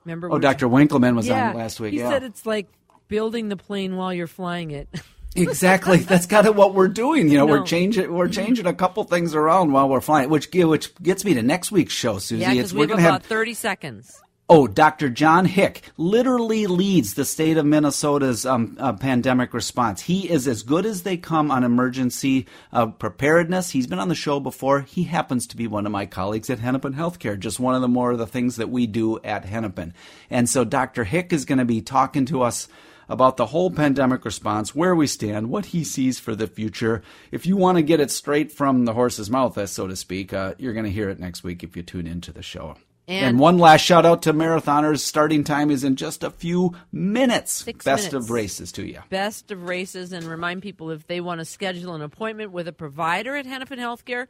Remember? 0.04 0.30
Oh, 0.32 0.38
Dr. 0.38 0.68
Winkleman 0.68 1.16
was 1.16 1.26
yeah, 1.26 1.50
on 1.50 1.56
last 1.56 1.80
week. 1.80 1.92
He 1.92 1.98
yeah. 1.98 2.10
said 2.10 2.22
it's 2.22 2.46
like 2.46 2.68
building 3.08 3.48
the 3.48 3.56
plane 3.56 3.96
while 3.96 4.12
you're 4.14 4.26
flying 4.26 4.70
it. 4.70 4.88
exactly. 5.36 5.98
That's 5.98 6.26
kind 6.26 6.46
of 6.46 6.56
what 6.56 6.74
we're 6.74 6.88
doing. 6.88 7.28
You 7.28 7.38
know, 7.38 7.46
No. 7.46 7.52
we're 7.58 7.64
changing 7.64 8.12
we're 8.12 8.28
changing 8.28 8.66
a 8.66 8.74
couple 8.74 9.04
things 9.04 9.34
around 9.34 9.72
while 9.72 9.88
we're 9.88 10.00
flying, 10.00 10.30
which 10.30 10.48
which 10.52 10.94
gets 11.02 11.24
me 11.24 11.34
to 11.34 11.42
next 11.42 11.70
week's 11.72 11.92
show, 11.92 12.18
Susie. 12.18 12.42
yeah, 12.42 12.52
it's 12.52 12.72
we 12.72 12.80
we're 12.80 12.82
have 12.84 12.88
going 12.88 13.00
to 13.00 13.08
about 13.08 13.22
have 13.22 13.28
30 13.28 13.54
seconds. 13.54 14.20
Oh, 14.50 14.66
Dr. 14.66 15.10
John 15.10 15.44
Hick 15.44 15.82
literally 15.98 16.66
leads 16.66 17.12
the 17.12 17.26
state 17.26 17.58
of 17.58 17.66
Minnesota's 17.66 18.46
um, 18.46 18.78
uh, 18.80 18.94
pandemic 18.94 19.52
response. 19.52 20.00
He 20.00 20.30
is 20.30 20.48
as 20.48 20.62
good 20.62 20.86
as 20.86 21.02
they 21.02 21.18
come 21.18 21.50
on 21.50 21.64
emergency 21.64 22.46
uh, 22.72 22.86
preparedness. 22.86 23.72
He's 23.72 23.86
been 23.86 23.98
on 23.98 24.08
the 24.08 24.14
show 24.14 24.40
before. 24.40 24.80
He 24.80 25.02
happens 25.02 25.46
to 25.48 25.56
be 25.58 25.66
one 25.66 25.84
of 25.84 25.92
my 25.92 26.06
colleagues 26.06 26.48
at 26.48 26.60
Hennepin 26.60 26.94
Healthcare, 26.94 27.38
just 27.38 27.60
one 27.60 27.74
of 27.74 27.82
the 27.82 27.88
more 27.88 28.12
of 28.12 28.18
the 28.18 28.26
things 28.26 28.56
that 28.56 28.70
we 28.70 28.86
do 28.86 29.20
at 29.20 29.44
Hennepin. 29.44 29.92
And 30.30 30.48
so 30.48 30.64
Dr. 30.64 31.04
Hick 31.04 31.30
is 31.34 31.44
going 31.44 31.58
to 31.58 31.66
be 31.66 31.82
talking 31.82 32.24
to 32.24 32.40
us 32.40 32.68
about 33.06 33.36
the 33.36 33.46
whole 33.46 33.70
pandemic 33.70 34.24
response, 34.24 34.74
where 34.74 34.94
we 34.94 35.06
stand, 35.06 35.50
what 35.50 35.66
he 35.66 35.84
sees 35.84 36.18
for 36.18 36.34
the 36.34 36.46
future. 36.46 37.02
If 37.30 37.44
you 37.44 37.58
want 37.58 37.76
to 37.76 37.82
get 37.82 38.00
it 38.00 38.10
straight 38.10 38.50
from 38.50 38.86
the 38.86 38.94
horse's 38.94 39.28
mouth, 39.28 39.68
so 39.68 39.86
to 39.86 39.94
speak, 39.94 40.32
uh, 40.32 40.54
you're 40.56 40.72
going 40.72 40.86
to 40.86 40.90
hear 40.90 41.10
it 41.10 41.20
next 41.20 41.44
week 41.44 41.62
if 41.62 41.76
you 41.76 41.82
tune 41.82 42.06
into 42.06 42.32
the 42.32 42.42
show. 42.42 42.76
And- 43.08 43.24
And, 43.26 43.38
one 43.40 43.56
last 43.58 43.80
shout 43.80 44.04
out 44.04 44.20
to 44.22 44.34
marathoners. 44.34 45.00
Starting 45.00 45.42
time 45.42 45.70
is 45.70 45.82
in 45.82 45.96
just 45.96 46.22
a 46.22 46.30
few 46.30 46.74
minutes. 46.92 47.62
Best 47.64 47.86
minutes. 47.86 48.12
of 48.14 48.30
races 48.30 48.70
to 48.72 48.86
you. 48.86 49.00
Best 49.08 49.50
of 49.50 49.62
races, 49.62 50.12
and 50.12 50.24
remind 50.26 50.60
people 50.62 50.90
if 50.90 51.06
they 51.06 51.20
want 51.22 51.40
to 51.40 51.46
schedule 51.46 51.94
an 51.94 52.02
appointment 52.02 52.52
with 52.52 52.68
a 52.68 52.72
provider 52.72 53.34
at 53.34 53.46
Hennepin 53.46 53.78
Healthcare, 53.78 54.26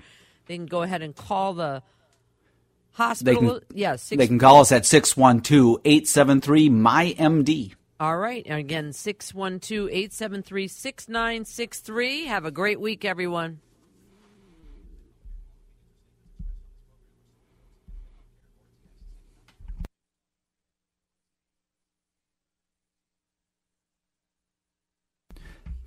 they 0.47 0.57
can 0.57 0.67
go 0.67 0.83
ahead 0.83 1.03
and 1.03 1.15
call 1.17 1.55
the 1.55 1.83
They 1.83 3.03
hospital. 3.05 3.61
can, 3.61 3.77
yeah, 3.77 3.97
six, 3.97 4.17
they 4.19 4.27
can 4.29 4.39
call 4.39 4.61
us 4.61 4.71
at 4.71 4.87
612 4.87 5.79
873 5.85 6.71
MyMD. 6.71 7.75
All 8.01 8.17
right. 8.17 8.45
And 8.47 8.61
Again, 8.61 8.93
612 8.93 9.89
873 9.91 10.69
6963. 10.69 12.27
Have 12.27 12.45
a 12.45 12.53
great 12.53 12.81
week, 12.81 13.05
everyone. 13.05 13.59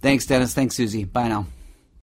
Thanks, 0.02 0.26
Dennis. 0.26 0.54
Thanks, 0.54 0.76
Susie. 0.76 1.04
Bye 1.06 1.28
now. 1.28 1.46